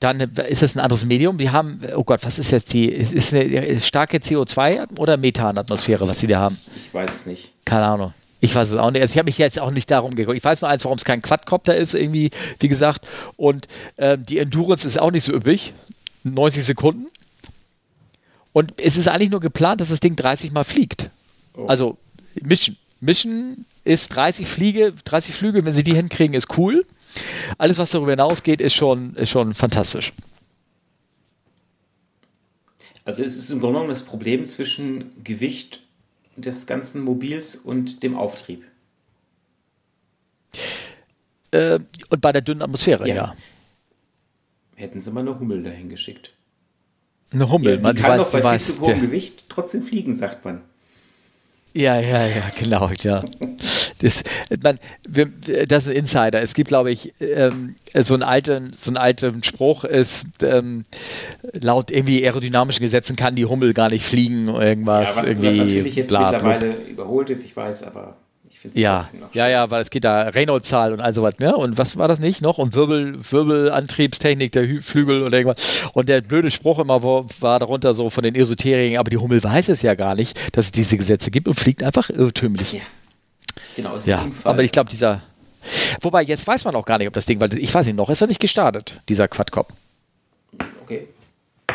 Dann 0.00 0.20
ist 0.20 0.62
das 0.62 0.76
ein 0.76 0.80
anderes 0.80 1.04
Medium. 1.04 1.38
Die 1.38 1.50
haben, 1.50 1.80
oh 1.94 2.04
Gott, 2.04 2.20
was 2.22 2.38
ist 2.38 2.50
jetzt 2.50 2.72
die? 2.74 2.86
Ist, 2.86 3.12
ist 3.12 3.32
eine 3.32 3.80
starke 3.80 4.18
CO2- 4.18 4.98
oder 4.98 5.16
Methanatmosphäre, 5.16 6.06
was 6.06 6.20
sie 6.20 6.26
da 6.26 6.40
haben? 6.40 6.58
Ich 6.76 6.92
weiß 6.92 7.10
es 7.14 7.26
nicht. 7.26 7.52
Keine 7.64 7.86
Ahnung. 7.86 8.12
Ich 8.40 8.54
weiß 8.54 8.70
es 8.70 8.76
auch 8.76 8.90
nicht. 8.90 9.00
Also 9.00 9.12
ich 9.12 9.18
habe 9.18 9.26
mich 9.26 9.38
jetzt 9.38 9.58
auch 9.58 9.70
nicht 9.70 9.90
darum 9.90 10.14
geguckt. 10.14 10.36
Ich 10.36 10.44
weiß 10.44 10.60
nur 10.60 10.70
eins, 10.70 10.84
warum 10.84 10.98
es 10.98 11.04
kein 11.04 11.22
Quadcopter 11.22 11.74
ist, 11.74 11.94
irgendwie, 11.94 12.30
wie 12.60 12.68
gesagt. 12.68 13.06
Und 13.36 13.68
ähm, 13.96 14.24
die 14.26 14.38
Endurance 14.38 14.86
ist 14.86 15.00
auch 15.00 15.10
nicht 15.10 15.24
so 15.24 15.32
üppig. 15.32 15.72
90 16.24 16.64
Sekunden. 16.64 17.06
Und 18.52 18.74
es 18.78 18.96
ist 18.96 19.08
eigentlich 19.08 19.30
nur 19.30 19.40
geplant, 19.40 19.80
dass 19.80 19.88
das 19.88 20.00
Ding 20.00 20.16
30 20.16 20.52
Mal 20.52 20.64
fliegt. 20.64 21.10
Oh. 21.56 21.66
Also 21.66 21.96
Mission. 22.42 22.76
Mission 23.00 23.64
ist 23.84 24.08
30 24.16 24.46
Fliege, 24.46 24.92
30 25.04 25.34
Flüge, 25.34 25.64
wenn 25.64 25.72
sie 25.72 25.84
die 25.84 25.94
hinkriegen, 25.94 26.34
ist 26.34 26.56
cool. 26.56 26.84
Alles, 27.58 27.78
was 27.78 27.90
darüber 27.90 28.12
hinausgeht, 28.12 28.60
ist 28.60 28.74
schon, 28.74 29.14
ist 29.14 29.30
schon 29.30 29.54
fantastisch. 29.54 30.12
Also 33.04 33.22
es 33.22 33.36
ist 33.36 33.50
im 33.50 33.60
Grunde 33.60 33.74
genommen 33.74 33.90
das 33.90 34.02
Problem 34.02 34.46
zwischen 34.46 35.22
Gewicht 35.22 35.80
des 36.36 36.66
ganzen 36.66 37.02
Mobils 37.02 37.54
und 37.54 38.02
dem 38.02 38.16
Auftrieb. 38.16 38.64
Äh, 41.52 41.78
und 42.10 42.20
bei 42.20 42.32
der 42.32 42.42
dünnen 42.42 42.62
Atmosphäre, 42.62 43.08
ja. 43.08 43.14
ja. 43.14 43.36
Hätten 44.74 45.00
sie 45.00 45.10
mal 45.10 45.20
eine 45.20 45.38
Hummel 45.38 45.62
dahin 45.62 45.88
geschickt. 45.88 46.32
Eine 47.32 47.48
Hummel, 47.50 47.70
ja, 47.70 47.76
die 47.76 47.82
man 47.82 47.96
kann 47.96 48.18
weiß, 48.18 48.30
doch 48.30 48.42
bei 48.42 48.58
viel 48.58 48.74
zu 48.74 48.80
hohem 48.82 49.00
Gewicht 49.00 49.44
trotzdem 49.48 49.84
fliegen, 49.84 50.14
sagt 50.14 50.44
man. 50.44 50.62
Ja, 51.72 52.00
ja, 52.00 52.26
ja, 52.26 52.50
genau, 52.58 52.90
ja. 53.02 53.22
Das, 54.00 54.22
man, 54.62 54.78
das 55.68 55.86
ist 55.86 55.90
ein 55.90 55.96
Insider. 55.96 56.42
Es 56.42 56.54
gibt, 56.54 56.68
glaube 56.68 56.90
ich, 56.90 57.14
ähm, 57.20 57.76
so 57.94 58.14
einen 58.14 58.22
alten, 58.22 58.72
so 58.74 58.90
einen 58.90 58.96
alten 58.96 59.42
Spruch 59.42 59.84
ist, 59.84 60.26
ähm, 60.42 60.84
laut 61.52 61.90
irgendwie 61.90 62.24
aerodynamischen 62.24 62.82
Gesetzen 62.82 63.16
kann 63.16 63.36
die 63.36 63.46
Hummel 63.46 63.74
gar 63.74 63.90
nicht 63.90 64.04
fliegen, 64.04 64.48
irgendwas. 64.48 65.14
Ja, 65.14 65.22
was, 65.22 65.28
irgendwie 65.28 65.48
was 65.48 65.56
natürlich 65.56 65.96
jetzt 65.96 66.08
bla, 66.08 66.32
mittlerweile 66.32 66.70
bla. 66.72 66.88
überholt 66.88 67.30
ist, 67.30 67.44
ich 67.44 67.56
weiß, 67.56 67.84
aber 67.84 68.16
ja, 68.74 69.08
ja, 69.32 69.48
ja, 69.48 69.70
weil 69.70 69.82
es 69.82 69.90
geht 69.90 70.04
da 70.04 70.22
Renault-Zahl 70.22 70.92
und 70.92 71.00
all 71.00 71.12
sowas, 71.12 71.34
ne? 71.38 71.56
Und 71.56 71.78
was 71.78 71.96
war 71.96 72.08
das 72.08 72.18
nicht 72.18 72.42
noch? 72.42 72.58
Und 72.58 72.74
Wirbel, 72.74 73.18
Wirbelantriebstechnik 73.30 74.52
der 74.52 74.66
Hü 74.66 74.82
Flügel 74.82 75.22
und 75.22 75.32
irgendwas. 75.32 75.88
Und 75.92 76.08
der 76.08 76.20
blöde 76.20 76.50
Spruch 76.50 76.78
immer 76.78 77.02
war, 77.02 77.26
war 77.40 77.58
darunter 77.58 77.94
so 77.94 78.10
von 78.10 78.24
den 78.24 78.34
Esoteriken, 78.34 78.98
aber 78.98 79.10
die 79.10 79.18
Hummel 79.18 79.42
weiß 79.42 79.68
es 79.68 79.82
ja 79.82 79.94
gar 79.94 80.14
nicht, 80.14 80.56
dass 80.56 80.66
es 80.66 80.72
diese 80.72 80.96
Gesetze 80.96 81.30
gibt 81.30 81.48
und 81.48 81.54
fliegt 81.54 81.82
einfach 81.82 82.10
irrtümlich. 82.10 82.74
Ja. 82.74 82.80
Genau, 83.74 83.96
ist 83.96 84.06
ja, 84.06 84.26
aber 84.44 84.62
ich 84.62 84.72
glaube, 84.72 84.90
dieser. 84.90 85.22
Wobei, 86.00 86.22
jetzt 86.22 86.46
weiß 86.46 86.64
man 86.64 86.76
auch 86.76 86.84
gar 86.84 86.98
nicht, 86.98 87.08
ob 87.08 87.14
das 87.14 87.26
Ding, 87.26 87.40
weil 87.40 87.56
ich 87.58 87.74
weiß 87.74 87.86
nicht, 87.86 87.96
noch 87.96 88.08
ist 88.08 88.20
er 88.20 88.28
nicht 88.28 88.40
gestartet, 88.40 89.00
dieser 89.08 89.26
Quadcop. 89.26 89.72
Okay. 90.82 91.08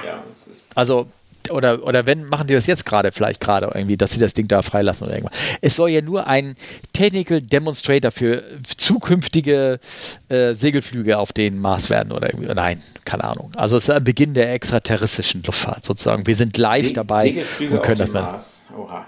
Ja, 0.06 0.24
es 0.32 0.48
ist. 0.48 0.64
Also, 0.74 1.08
oder, 1.50 1.84
oder 1.84 2.06
wenn, 2.06 2.26
machen 2.26 2.48
die 2.48 2.54
das 2.54 2.68
jetzt 2.68 2.86
gerade, 2.86 3.12
vielleicht 3.12 3.40
gerade 3.40 3.72
irgendwie, 3.74 3.98
dass 3.98 4.12
sie 4.12 4.20
das 4.20 4.34
Ding 4.34 4.48
da 4.48 4.62
freilassen 4.62 5.08
oder 5.08 5.16
irgendwas. 5.16 5.38
Es 5.62 5.76
soll 5.76 5.90
ja 5.90 6.02
nur 6.02 6.28
ein 6.28 6.56
Technical 6.94 7.42
Demonstrator 7.42 8.12
für 8.12 8.44
zukünftige 8.78 9.80
äh, 10.30 10.54
Segelflüge 10.54 11.18
auf 11.18 11.34
den 11.34 11.60
Mars 11.60 11.90
werden 11.90 12.12
oder 12.12 12.30
irgendwie. 12.30 12.54
Nein, 12.54 12.82
keine 13.06 13.24
Ahnung. 13.24 13.52
Also 13.56 13.78
es 13.78 13.86
ist 13.86 13.90
ein 13.90 14.04
Beginn 14.04 14.34
der 14.34 14.54
extraterrestrischen 14.54 15.44
Luftfahrt 15.44 15.86
sozusagen. 15.86 16.26
Wir 16.28 16.36
sind 16.36 16.58
live 16.58 16.88
Se 16.88 16.94
dabei 16.94 17.24
Segelflüge 17.24 17.76
und 17.76 17.84
können 17.84 18.02
auf 18.02 18.10
das 18.12 18.14
Mars. 18.14 18.62
Oha. 18.78 19.06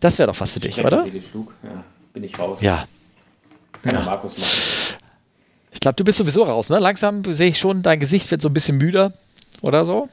Das 0.00 0.18
wäre 0.18 0.28
doch 0.28 0.40
was 0.40 0.52
für 0.52 0.60
dich, 0.60 0.78
oder? 0.78 1.04
Segelflug, 1.04 1.52
ja, 1.62 1.84
bin 2.12 2.24
ich 2.24 2.38
raus. 2.38 2.60
Ja. 2.60 2.86
Kann 3.82 3.92
ja. 3.92 4.04
Markus 4.04 4.36
machen. 4.36 4.50
Ich 5.72 5.80
glaube, 5.80 5.96
du 5.96 6.04
bist 6.04 6.18
sowieso 6.18 6.44
raus, 6.44 6.68
ne? 6.68 6.78
Langsam 6.78 7.22
sehe 7.32 7.48
ich 7.48 7.58
schon, 7.58 7.82
dein 7.82 8.00
Gesicht 8.00 8.30
wird 8.30 8.42
so 8.42 8.48
ein 8.48 8.54
bisschen 8.54 8.78
müder 8.78 9.12
oder 9.62 9.84
so. 9.84 10.08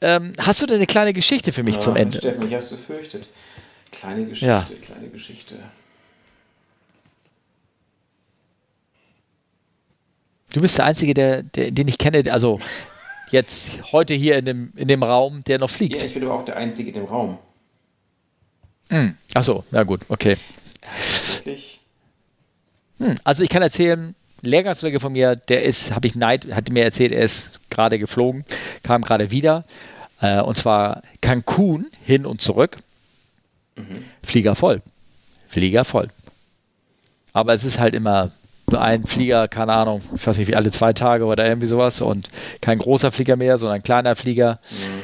Ähm, 0.00 0.34
hast 0.38 0.60
du 0.62 0.66
denn 0.66 0.76
eine 0.76 0.86
kleine 0.86 1.12
Geschichte 1.12 1.52
für 1.52 1.62
mich 1.62 1.76
ja, 1.76 1.80
zum 1.80 1.96
Ende? 1.96 2.18
Steffen, 2.18 2.46
ich 2.46 2.52
habe 2.52 2.62
es 2.62 2.70
befürchtet. 2.70 3.28
Kleine 3.90 4.26
Geschichte, 4.26 4.46
ja. 4.46 4.66
kleine 4.82 5.08
Geschichte. 5.08 5.56
Du 10.52 10.60
bist 10.60 10.78
der 10.78 10.84
Einzige, 10.84 11.14
der, 11.14 11.42
der, 11.42 11.70
den 11.70 11.88
ich 11.88 11.98
kenne, 11.98 12.22
also 12.30 12.60
jetzt 13.30 13.80
heute 13.92 14.14
hier 14.14 14.38
in 14.38 14.44
dem, 14.44 14.72
in 14.76 14.88
dem 14.88 15.02
Raum, 15.02 15.42
der 15.44 15.58
noch 15.58 15.70
fliegt. 15.70 16.00
Ja, 16.00 16.06
ich 16.06 16.14
bin 16.14 16.22
aber 16.22 16.34
auch 16.34 16.44
der 16.44 16.56
Einzige 16.56 16.90
in 16.90 16.94
dem 16.94 17.04
Raum. 17.06 17.38
Hm. 18.88 19.16
Achso, 19.34 19.64
na 19.70 19.82
gut, 19.82 20.00
okay. 20.08 20.36
Hm, 22.98 23.16
also 23.24 23.42
ich 23.42 23.48
kann 23.48 23.62
erzählen, 23.62 24.14
Lehrgangskollege 24.42 25.00
von 25.00 25.12
mir, 25.12 25.36
der 25.36 25.62
ist, 25.62 25.92
habe 25.92 26.06
ich 26.06 26.14
Neid, 26.14 26.52
hat 26.52 26.70
mir 26.70 26.84
erzählt, 26.84 27.12
er 27.12 27.22
ist 27.22 27.70
gerade 27.70 27.98
geflogen, 27.98 28.44
kam 28.82 29.02
gerade 29.02 29.30
wieder 29.30 29.64
äh, 30.20 30.40
und 30.40 30.56
zwar 30.56 31.02
Cancun 31.20 31.86
hin 32.02 32.26
und 32.26 32.40
zurück. 32.40 32.78
Mhm. 33.76 34.04
Flieger 34.22 34.54
voll. 34.54 34.82
Flieger 35.48 35.84
voll. 35.84 36.08
Aber 37.32 37.52
es 37.52 37.64
ist 37.64 37.78
halt 37.78 37.94
immer 37.94 38.30
nur 38.70 38.80
ein 38.80 39.04
Flieger, 39.04 39.48
keine 39.48 39.72
Ahnung, 39.72 40.02
ich 40.14 40.26
weiß 40.26 40.38
nicht, 40.38 40.48
wie 40.48 40.56
alle 40.56 40.70
zwei 40.70 40.92
Tage 40.92 41.24
oder 41.24 41.46
irgendwie 41.46 41.66
sowas 41.66 42.00
und 42.00 42.28
kein 42.60 42.78
großer 42.78 43.12
Flieger 43.12 43.36
mehr, 43.36 43.58
sondern 43.58 43.76
ein 43.76 43.82
kleiner 43.82 44.14
Flieger. 44.14 44.60
Mhm. 44.70 45.02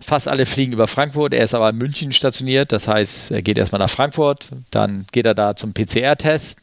Fast 0.00 0.28
alle 0.28 0.46
fliegen 0.46 0.72
über 0.72 0.88
Frankfurt. 0.88 1.34
Er 1.34 1.44
ist 1.44 1.54
aber 1.54 1.70
in 1.70 1.78
München 1.78 2.12
stationiert. 2.12 2.72
Das 2.72 2.88
heißt, 2.88 3.30
er 3.30 3.42
geht 3.42 3.58
erstmal 3.58 3.80
nach 3.80 3.90
Frankfurt. 3.90 4.48
Dann 4.70 5.06
geht 5.12 5.26
er 5.26 5.34
da 5.34 5.56
zum 5.56 5.72
PCR-Test. 5.72 6.58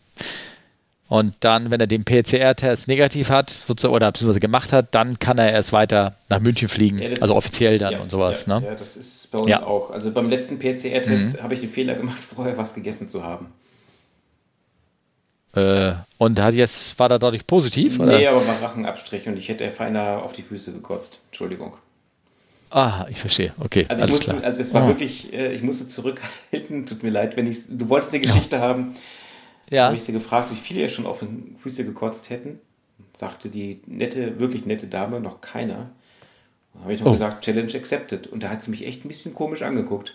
Und 1.09 1.35
dann, 1.39 1.71
wenn 1.71 1.79
er 1.79 1.87
den 1.87 2.03
PCR-Test 2.03 2.89
negativ 2.89 3.29
hat 3.29 3.53
oder 3.85 4.11
beziehungsweise 4.11 4.41
gemacht 4.41 4.73
hat, 4.73 4.93
dann 4.93 5.19
kann 5.19 5.37
er 5.37 5.51
erst 5.51 5.71
weiter 5.71 6.15
nach 6.27 6.41
München 6.41 6.67
fliegen. 6.67 6.99
Ja, 6.99 7.09
also 7.21 7.35
offiziell 7.35 7.77
dann 7.77 7.93
ja, 7.93 7.99
und 7.99 8.11
sowas. 8.11 8.45
Ja, 8.45 8.59
ne? 8.59 8.65
ja, 8.67 8.75
das 8.75 8.97
ist 8.97 9.31
bei 9.31 9.39
uns 9.39 9.53
auch. 9.63 9.91
Also 9.91 10.11
beim 10.11 10.29
letzten 10.29 10.59
PCR-Test 10.59 11.37
mhm. 11.37 11.43
habe 11.43 11.53
ich 11.53 11.61
den 11.61 11.69
Fehler 11.69 11.95
gemacht, 11.95 12.21
vorher 12.35 12.57
was 12.57 12.73
gegessen 12.73 13.07
zu 13.07 13.23
haben. 13.23 13.53
Äh, 15.55 15.93
und 16.17 16.39
hat 16.41 16.53
jetzt, 16.55 16.99
war 16.99 17.09
er 17.09 17.19
dadurch 17.19 17.47
positiv? 17.47 17.99
Oder? 17.99 18.17
Nee, 18.17 18.27
aber 18.27 18.45
war 18.45 18.61
Rachenabstrich 18.61 19.27
und 19.27 19.37
ich 19.37 19.47
hätte 19.47 19.71
feiner 19.71 20.23
auf 20.23 20.33
die 20.33 20.43
Füße 20.43 20.73
gekotzt. 20.73 21.21
Entschuldigung. 21.27 21.73
Ah, 22.69 23.05
ich 23.09 23.19
verstehe. 23.19 23.53
Okay. 23.59 23.85
Also, 23.87 24.05
ich 24.05 24.11
musste, 24.11 24.43
also 24.43 24.61
es 24.61 24.73
war 24.73 24.85
oh. 24.85 24.87
wirklich, 24.87 25.33
äh, 25.33 25.53
ich 25.53 25.63
musste 25.63 25.87
zurückhalten. 25.87 26.85
Tut 26.85 27.03
mir 27.03 27.09
leid, 27.09 27.37
wenn 27.37 27.47
ich. 27.47 27.57
Du 27.69 27.89
wolltest 27.89 28.13
eine 28.13 28.21
Geschichte 28.21 28.59
haben. 28.59 28.95
Ja. 29.69 29.87
habe 29.87 29.97
ich 29.97 30.03
sie 30.03 30.13
gefragt, 30.13 30.49
wie 30.51 30.55
viele 30.55 30.81
ihr 30.81 30.89
schon 30.89 31.05
auf 31.05 31.19
die 31.19 31.55
Füße 31.57 31.83
gekotzt 31.83 32.29
hätten. 32.29 32.59
Sagte 33.13 33.49
die 33.49 33.81
nette, 33.85 34.39
wirklich 34.39 34.65
nette 34.65 34.87
Dame, 34.87 35.19
noch 35.19 35.41
keiner. 35.41 35.89
Dann 36.73 36.83
habe 36.83 36.93
ich 36.93 37.01
noch 37.01 37.07
oh. 37.07 37.11
gesagt, 37.11 37.43
Challenge 37.43 37.73
accepted. 37.73 38.27
Und 38.27 38.43
da 38.43 38.49
hat 38.49 38.61
sie 38.61 38.71
mich 38.71 38.85
echt 38.85 39.03
ein 39.03 39.09
bisschen 39.09 39.33
komisch 39.33 39.63
angeguckt. 39.63 40.13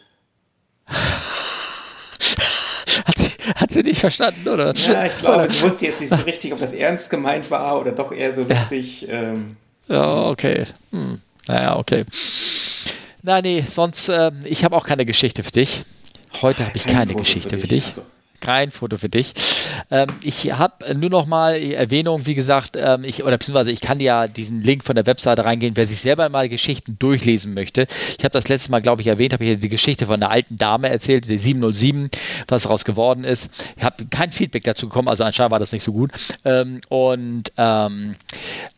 hat, 0.87 3.19
sie, 3.19 3.31
hat 3.57 3.71
sie 3.73 3.83
nicht 3.83 4.01
verstanden, 4.01 4.49
oder? 4.49 4.75
Ja, 4.75 5.05
ich 5.05 5.19
glaube, 5.19 5.49
sie 5.49 5.63
wusste 5.63 5.87
jetzt 5.87 6.01
nicht 6.01 6.15
so 6.15 6.23
richtig, 6.23 6.53
ob 6.53 6.59
das 6.59 6.73
ernst 6.73 7.11
gemeint 7.11 7.51
war 7.51 7.81
oder 7.81 7.93
doch 7.93 8.13
eher 8.13 8.33
so 8.33 8.45
lustig. 8.45 9.03
Ja, 9.03 9.13
ähm, 9.13 9.57
ja 9.89 10.29
okay. 10.29 10.65
Hm. 10.93 11.21
Naja, 11.47 11.77
okay. 11.77 12.05
Nein, 13.23 13.43
nee, 13.43 13.65
sonst, 13.67 14.09
äh, 14.09 14.33
ich 14.45 14.65
habe 14.65 14.77
auch 14.77 14.87
keine 14.87 15.07
Geschichte 15.07 15.43
für 15.43 15.53
dich. 15.53 15.85
Heute 16.41 16.67
habe 16.67 16.77
ich 16.77 16.85
keine, 16.85 16.99
keine 16.99 17.15
Geschichte 17.15 17.59
für 17.59 17.69
dich. 17.69 17.85
Für 17.85 17.91
dich. 17.91 17.99
Also 17.99 18.03
kein 18.43 18.71
Foto 18.71 18.99
für 18.99 19.09
dich. 19.09 19.33
Ähm, 19.91 20.09
ich 20.23 20.53
habe 20.53 20.95
nur 20.95 21.09
noch 21.09 21.27
mal 21.27 21.55
Erwähnung, 21.55 22.27
wie 22.27 22.35
gesagt, 22.35 22.77
ähm, 22.77 23.05
ich, 23.05 23.23
oder 23.23 23.39
beziehungsweise 23.39 23.71
ich 23.71 23.81
kann 23.81 24.01
ja 24.01 24.27
diesen 24.27 24.63
Link 24.63 24.85
von 24.85 24.97
der 24.97 25.07
Webseite 25.07 25.45
reingehen, 25.45 25.77
wer 25.77 25.87
sich 25.87 26.01
selber 26.01 26.29
mal 26.29 26.49
Geschichten 26.51 26.97
durchlesen 26.99 27.55
möchte. 27.55 27.87
Ich 28.19 28.25
habe 28.25 28.33
das 28.33 28.49
letzte 28.49 28.71
Mal, 28.71 28.83
glaube 28.83 29.01
ich, 29.01 29.09
erwähnt, 29.09 29.33
habe 29.33 29.45
ich 29.45 29.59
die 29.61 29.69
Geschichte 29.71 30.07
von 30.07 30.17
einer 30.17 30.31
alten 30.31 30.59
Dame 30.59 30.91
erzählt, 30.91 31.29
die 31.29 31.39
707, 31.39 32.11
was 32.49 32.65
daraus 32.65 32.85
geworden 32.85 33.25
ist. 33.25 33.51
Ich 33.77 33.85
habe 33.85 34.05
kein 34.07 34.33
Feedback 34.33 34.65
dazu 34.65 34.89
bekommen, 34.89 35.09
also 35.09 35.25
anscheinend 35.25 35.53
war 35.53 35.61
das 35.61 35.73
nicht 35.73 35.85
so 35.85 35.93
gut. 35.93 36.11
Ähm, 36.45 36.81
und 36.89 37.53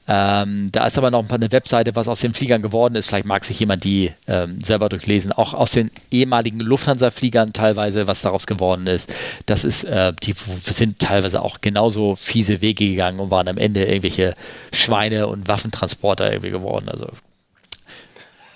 ähm, 0.07 0.69
da 0.71 0.87
ist 0.87 0.99
aber 0.99 1.11
noch 1.11 1.29
eine 1.31 1.51
Webseite, 1.51 1.97
was 1.97 2.09
aus 2.09 2.21
den 2.21 2.35
Fliegern 2.35 2.61
geworden 2.61 2.95
ist. 2.95 3.09
Vielleicht 3.09 3.25
mag 3.25 3.45
sich 3.45 3.59
jemand 3.59 3.85
die 3.85 4.13
ähm, 4.29 4.63
selber 4.63 4.91
durchlesen. 4.91 5.33
Auch 5.33 5.55
aus 5.55 5.73
den 5.73 5.91
ehemaligen 6.11 6.61
Lufthansa-Fliegern 6.61 7.55
teilweise, 7.55 8.07
was 8.07 8.21
daraus 8.21 8.47
geworden 8.47 8.87
ist. 8.87 9.11
Das 9.47 9.65
ist, 9.65 9.85
äh, 9.85 10.13
die 10.23 10.35
sind 10.67 10.99
teilweise 10.99 11.41
auch 11.41 11.63
genauso 11.63 12.17
fiese 12.17 12.61
Wege 12.61 12.87
gegangen 12.91 13.19
und 13.19 13.31
waren 13.31 13.49
am 13.49 13.57
Ende 13.57 13.85
irgendwelche 13.85 14.35
Schweine- 14.73 15.27
und 15.27 15.49
Waffentransporter 15.49 16.31
irgendwie 16.31 16.51
geworden. 16.51 16.91
Also 16.91 17.09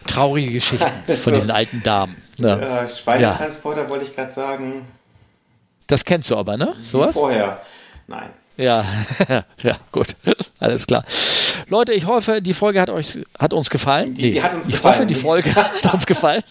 traurige 0.07 0.53
Geschichten 0.53 0.91
von 1.17 1.33
diesen 1.33 1.51
alten 1.51 1.83
Damen. 1.83 2.17
Ne? 2.37 2.59
Ja, 2.61 2.87
Schweinetransporter 2.87 3.85
ja. 3.85 3.89
wollte 3.89 4.05
ich 4.05 4.15
gerade 4.15 4.31
sagen. 4.31 4.87
Das 5.87 6.05
kennst 6.05 6.31
du 6.31 6.37
aber, 6.37 6.59
ne? 6.59 6.75
Sowas? 6.83 7.17
Vorher. 7.17 7.63
Nein. 8.07 8.29
Ja, 8.59 8.85
ja, 9.63 9.77
gut. 9.93 10.17
Alles 10.59 10.87
klar. 10.87 11.05
Leute, 11.69 11.93
ich 11.93 12.07
hoffe, 12.07 12.43
die 12.43 12.55
Folge 12.55 12.81
hat 12.81 12.91
euch 12.91 13.21
hat 13.39 13.55
uns 13.55 13.71
gefallen. 13.71 14.15
Die, 14.15 14.33
die 14.33 14.43
hat 14.43 14.53
uns 14.53 14.69
ich 14.69 14.75
gefallen. 14.75 14.95
hoffe, 14.97 15.07
die 15.07 15.15
Folge 15.15 15.55
hat 15.55 15.95
uns 15.95 16.07
gefallen. 16.07 16.43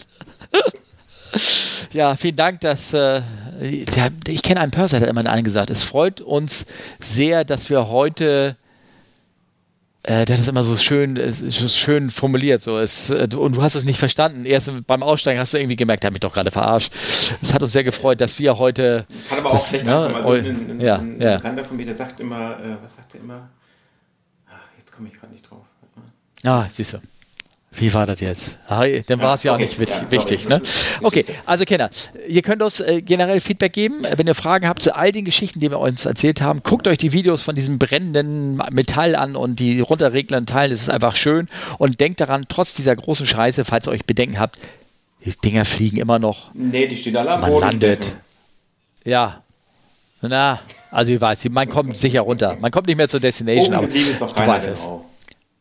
ja, 1.92 2.16
vielen 2.16 2.36
Dank, 2.36 2.60
dass 2.62 2.94
äh, 2.94 3.20
ich 3.60 4.42
kenne 4.42 4.60
einen 4.60 4.72
Purser, 4.72 5.00
der 5.00 5.08
hat 5.08 5.16
immer 5.16 5.30
einen 5.30 5.44
gesagt, 5.44 5.68
es 5.68 5.84
freut 5.84 6.22
uns 6.22 6.64
sehr, 6.98 7.44
dass 7.44 7.68
wir 7.68 7.88
heute 7.88 8.56
äh, 10.04 10.24
der 10.24 10.36
hat 10.36 10.40
das 10.40 10.48
immer 10.48 10.62
so 10.62 10.76
schön, 10.76 11.18
so 11.32 11.68
schön 11.68 12.10
formuliert. 12.10 12.62
So. 12.62 12.78
Es, 12.78 13.10
äh, 13.10 13.28
und 13.36 13.56
du 13.56 13.62
hast 13.62 13.74
es 13.74 13.84
nicht 13.84 13.98
verstanden. 13.98 14.44
Erst 14.44 14.70
beim 14.86 15.02
Aussteigen 15.02 15.40
hast 15.40 15.54
du 15.54 15.58
irgendwie 15.58 15.76
gemerkt, 15.76 16.02
der 16.02 16.08
hat 16.08 16.12
mich 16.12 16.20
doch 16.20 16.32
gerade 16.32 16.50
verarscht. 16.50 16.92
Es 17.42 17.52
hat 17.52 17.62
uns 17.62 17.72
sehr 17.72 17.84
gefreut, 17.84 18.20
dass 18.20 18.38
wir 18.38 18.58
heute. 18.58 19.06
Kann 19.28 19.38
aber 19.38 19.50
das, 19.50 19.62
auch 19.62 19.68
schlecht 19.68 19.86
ne, 19.86 19.96
ankommen. 19.96 20.16
Also 20.16 20.32
ein, 20.32 20.70
ein, 20.70 20.80
ja, 20.80 20.96
ein 20.96 21.20
ja. 21.20 21.36
Bekannter 21.36 21.64
von 21.64 21.76
mir, 21.76 21.86
der 21.86 21.94
sagt 21.94 22.20
immer, 22.20 22.58
äh, 22.58 22.76
was 22.82 22.94
sagt 22.94 23.14
er 23.14 23.20
immer? 23.20 23.48
Ach, 24.46 24.78
jetzt 24.78 24.92
komme 24.92 25.08
ich 25.08 25.18
gerade 25.18 25.32
nicht 25.32 25.48
drauf. 25.50 25.64
Ah, 26.44 26.66
siehst 26.68 26.92
du. 26.92 26.98
Wie 27.78 27.94
war 27.94 28.06
das 28.06 28.20
jetzt? 28.20 28.56
Ah, 28.68 28.84
dann 29.06 29.20
war 29.20 29.34
es 29.34 29.44
ja, 29.44 29.54
okay. 29.54 29.64
auch 29.64 29.68
nicht 29.68 29.78
wichtig. 29.78 30.02
Ja, 30.02 30.10
wichtig 30.10 30.48
ne? 30.48 30.60
Okay, 31.02 31.24
also 31.46 31.64
Kenner, 31.64 31.90
ihr 32.26 32.42
könnt 32.42 32.60
uns 32.60 32.80
äh, 32.80 33.02
generell 33.02 33.40
Feedback 33.40 33.72
geben. 33.72 34.04
Wenn 34.16 34.26
ihr 34.26 34.34
Fragen 34.34 34.66
habt 34.66 34.82
zu 34.82 34.96
all 34.96 35.12
den 35.12 35.24
Geschichten, 35.24 35.60
die 35.60 35.70
wir 35.70 35.78
uns 35.78 36.04
erzählt 36.04 36.42
haben, 36.42 36.62
guckt 36.62 36.88
euch 36.88 36.98
die 36.98 37.12
Videos 37.12 37.42
von 37.42 37.54
diesem 37.54 37.78
brennenden 37.78 38.56
Metall 38.70 39.14
an 39.14 39.36
und 39.36 39.60
die 39.60 39.80
runterreglenden 39.80 40.46
Teilen. 40.46 40.70
Das 40.72 40.82
ist 40.82 40.90
einfach 40.90 41.14
schön. 41.14 41.48
Und 41.78 42.00
denkt 42.00 42.20
daran, 42.20 42.46
trotz 42.48 42.74
dieser 42.74 42.96
großen 42.96 43.26
Scheiße, 43.26 43.64
falls 43.64 43.86
ihr 43.86 43.92
euch 43.92 44.04
Bedenken 44.04 44.40
habt, 44.40 44.58
die 45.24 45.32
Dinger 45.32 45.64
fliegen 45.64 45.98
immer 45.98 46.18
noch. 46.18 46.50
Nee, 46.54 46.86
die 46.86 46.96
stehen 46.96 47.16
alle 47.16 47.32
am 47.32 47.40
Man 47.42 47.50
Boden. 47.50 47.66
landet. 47.66 48.04
Steffen. 48.04 48.20
Ja. 49.04 49.42
Na, 50.20 50.58
also 50.90 51.12
ich 51.12 51.20
weiß, 51.20 51.44
man 51.50 51.68
kommt 51.68 51.96
sicher 51.96 52.22
runter. 52.22 52.56
Man 52.60 52.70
kommt 52.70 52.88
nicht 52.88 52.96
mehr 52.96 53.08
zur 53.08 53.20
Destination. 53.20 53.76
Oben 53.76 53.84
aber 53.86 53.94
ist 53.94 54.20
doch 54.20 54.34
keiner 54.34 54.46
du 54.46 54.52
weißt 54.52 54.68
es. 54.68 54.88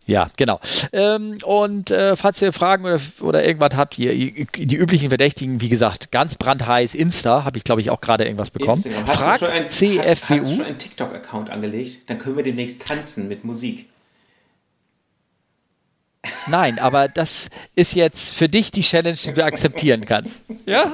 Ja, 0.08 0.30
genau. 0.38 0.62
Ähm, 0.94 1.38
und 1.44 1.92
äh, 1.92 2.16
falls 2.16 2.42
ihr 2.42 2.54
Fragen 2.54 2.86
oder, 2.86 3.00
oder 3.20 3.44
irgendwas 3.44 3.76
habt, 3.76 4.00
ihr, 4.00 4.14
die 4.14 4.76
üblichen 4.76 5.10
Verdächtigen, 5.10 5.60
wie 5.60 5.68
gesagt, 5.68 6.12
ganz 6.12 6.36
brandheiß, 6.36 6.96
Insta, 6.96 7.44
habe 7.44 7.58
ich 7.58 7.66
glaube 7.66 7.82
ich 7.82 7.90
auch 7.90 8.00
gerade 8.00 8.24
irgendwas 8.24 8.50
bekommen. 8.50 8.82
Instagram. 8.84 9.08
Hast 9.08 9.18
Fragt 9.18 9.42
du 9.42 9.46
schon 9.46 9.54
ein, 9.54 9.70
CFWU. 9.70 10.00
Hast, 10.00 10.30
hast 10.30 10.42
du 10.42 10.56
schon 10.56 10.66
einen 10.66 10.78
TikTok-Account 10.78 11.50
angelegt? 11.50 12.10
Dann 12.10 12.20
können 12.20 12.38
wir 12.38 12.44
demnächst 12.44 12.88
tanzen 12.88 13.28
mit 13.28 13.44
Musik. 13.44 13.88
Nein, 16.48 16.80
aber 16.80 17.10
das 17.10 17.50
ist 17.76 17.94
jetzt 17.94 18.34
für 18.34 18.48
dich 18.48 18.72
die 18.72 18.82
Challenge, 18.82 19.18
die 19.18 19.34
du 19.34 19.44
akzeptieren 19.44 20.06
kannst. 20.06 20.42
Ja? 20.66 20.94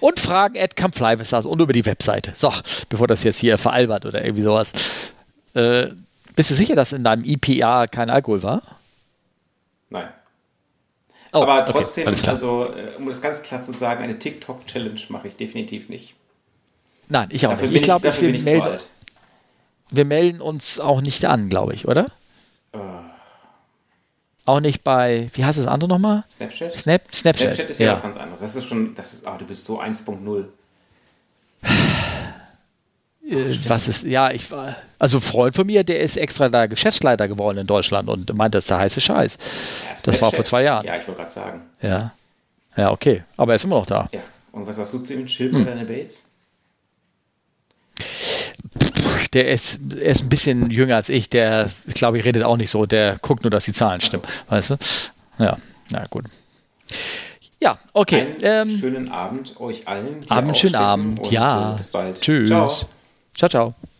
Und 0.00 0.20
Fragen 0.20 0.58
at 0.58 0.76
Campfly 0.76 1.16
und 1.44 1.60
über 1.60 1.72
die 1.72 1.86
Webseite. 1.86 2.32
So, 2.34 2.52
bevor 2.88 3.06
das 3.06 3.22
jetzt 3.24 3.38
hier 3.38 3.58
veralbert 3.58 4.06
oder 4.06 4.24
irgendwie 4.24 4.42
sowas. 4.42 4.72
Äh, 5.54 5.88
bist 6.36 6.50
du 6.50 6.54
sicher, 6.54 6.76
dass 6.76 6.92
in 6.92 7.02
deinem 7.02 7.24
IPA 7.24 7.88
kein 7.88 8.10
Alkohol 8.10 8.42
war? 8.42 8.62
Nein. 9.90 10.08
Oh, 11.32 11.42
Aber 11.42 11.66
trotzdem, 11.66 12.06
okay, 12.06 12.28
also, 12.28 12.72
äh, 12.72 12.94
um 12.96 13.08
das 13.08 13.20
ganz 13.20 13.42
klar 13.42 13.60
zu 13.60 13.72
sagen, 13.72 14.02
eine 14.02 14.18
TikTok-Challenge 14.18 15.00
mache 15.08 15.28
ich 15.28 15.36
definitiv 15.36 15.88
nicht. 15.88 16.14
Nein, 17.08 17.28
ich 17.30 17.46
auch 17.46 17.50
dafür 17.50 17.68
nicht. 17.68 17.78
Ich 17.78 17.82
glaube, 17.82 18.04
wir, 18.04 18.42
melden, 18.42 18.78
wir 19.90 20.04
melden 20.04 20.40
uns 20.40 20.78
auch 20.80 21.00
nicht 21.00 21.24
an, 21.24 21.48
glaube 21.48 21.74
ich, 21.74 21.88
oder? 21.88 22.06
Uh. 22.74 22.78
Auch 24.44 24.60
nicht 24.60 24.84
bei, 24.84 25.28
wie 25.34 25.44
heißt 25.44 25.58
das 25.58 25.66
andere 25.66 25.88
nochmal? 25.88 26.24
Snapchat? 26.30 26.74
Snap, 26.74 27.02
Snapchat. 27.14 27.54
Snapchat 27.54 27.70
ist 27.70 27.80
ja, 27.80 27.86
ja 27.86 27.92
was 27.92 28.02
ganz 28.02 28.16
anderes. 28.16 28.40
Das 28.40 28.56
ist 28.56 28.64
schon, 28.64 28.94
das 28.94 29.12
ist, 29.12 29.26
oh, 29.26 29.36
du 29.38 29.44
bist 29.44 29.64
so 29.64 29.80
1.0. 29.80 30.44
Äh, 33.28 33.56
was 33.68 33.88
ist, 33.88 34.04
ja, 34.04 34.30
ich 34.30 34.50
war, 34.50 34.76
also 34.98 35.18
ein 35.18 35.22
Freund 35.22 35.54
von 35.54 35.66
mir, 35.66 35.84
der 35.84 36.00
ist 36.00 36.16
extra 36.16 36.48
da 36.48 36.66
Geschäftsleiter 36.66 37.28
geworden 37.28 37.58
in 37.58 37.66
Deutschland 37.66 38.08
und 38.08 38.32
meint, 38.34 38.54
das 38.54 38.64
ist 38.64 38.70
der 38.70 38.78
heiße 38.78 39.00
Scheiß. 39.00 39.38
Ja, 39.88 39.96
das 40.04 40.22
war 40.22 40.32
vor 40.32 40.44
zwei 40.44 40.62
Jahren. 40.62 40.86
Ja, 40.86 40.96
ich 40.96 41.06
wollte 41.06 41.22
gerade 41.22 41.32
sagen. 41.32 41.60
Ja. 41.82 42.12
Ja, 42.76 42.90
okay. 42.90 43.22
Aber 43.36 43.52
er 43.52 43.56
ist 43.56 43.64
immer 43.64 43.76
noch 43.76 43.86
da. 43.86 44.08
Ja. 44.12 44.20
Und 44.52 44.66
was 44.66 44.78
hast 44.78 44.94
du 44.94 44.98
zu 44.98 45.14
ihm? 45.14 45.26
Chill 45.26 45.52
hm. 45.52 45.64
deine 45.64 45.84
Base? 45.84 46.20
Der 49.32 49.48
ist, 49.50 49.80
er 49.98 50.12
ist 50.12 50.22
ein 50.22 50.28
bisschen 50.28 50.70
jünger 50.70 50.96
als 50.96 51.08
ich. 51.08 51.28
Der, 51.28 51.70
ich 51.86 51.94
glaube, 51.94 52.18
ich 52.18 52.24
redet 52.24 52.42
auch 52.42 52.56
nicht 52.56 52.70
so. 52.70 52.86
Der 52.86 53.18
guckt 53.20 53.42
nur, 53.42 53.50
dass 53.50 53.64
die 53.64 53.72
Zahlen 53.72 54.00
stimmen. 54.00 54.24
So. 54.24 54.54
Weißt 54.54 54.70
du? 54.70 54.76
Ja, 55.38 55.58
na 55.90 56.06
gut. 56.06 56.26
Ja, 57.60 57.78
okay. 57.92 58.20
Einen 58.20 58.36
ähm, 58.42 58.70
schönen 58.70 59.10
Abend 59.10 59.58
euch 59.58 59.88
allen. 59.88 60.24
Abend, 60.28 60.56
schönen 60.56 60.74
Abend. 60.74 61.30
Ja. 61.30 61.72
Bis 61.72 61.88
bald. 61.88 62.20
Tschüss. 62.20 62.48
Ciao. 62.48 62.86
Ciao, 63.36 63.48
ciao. 63.48 63.95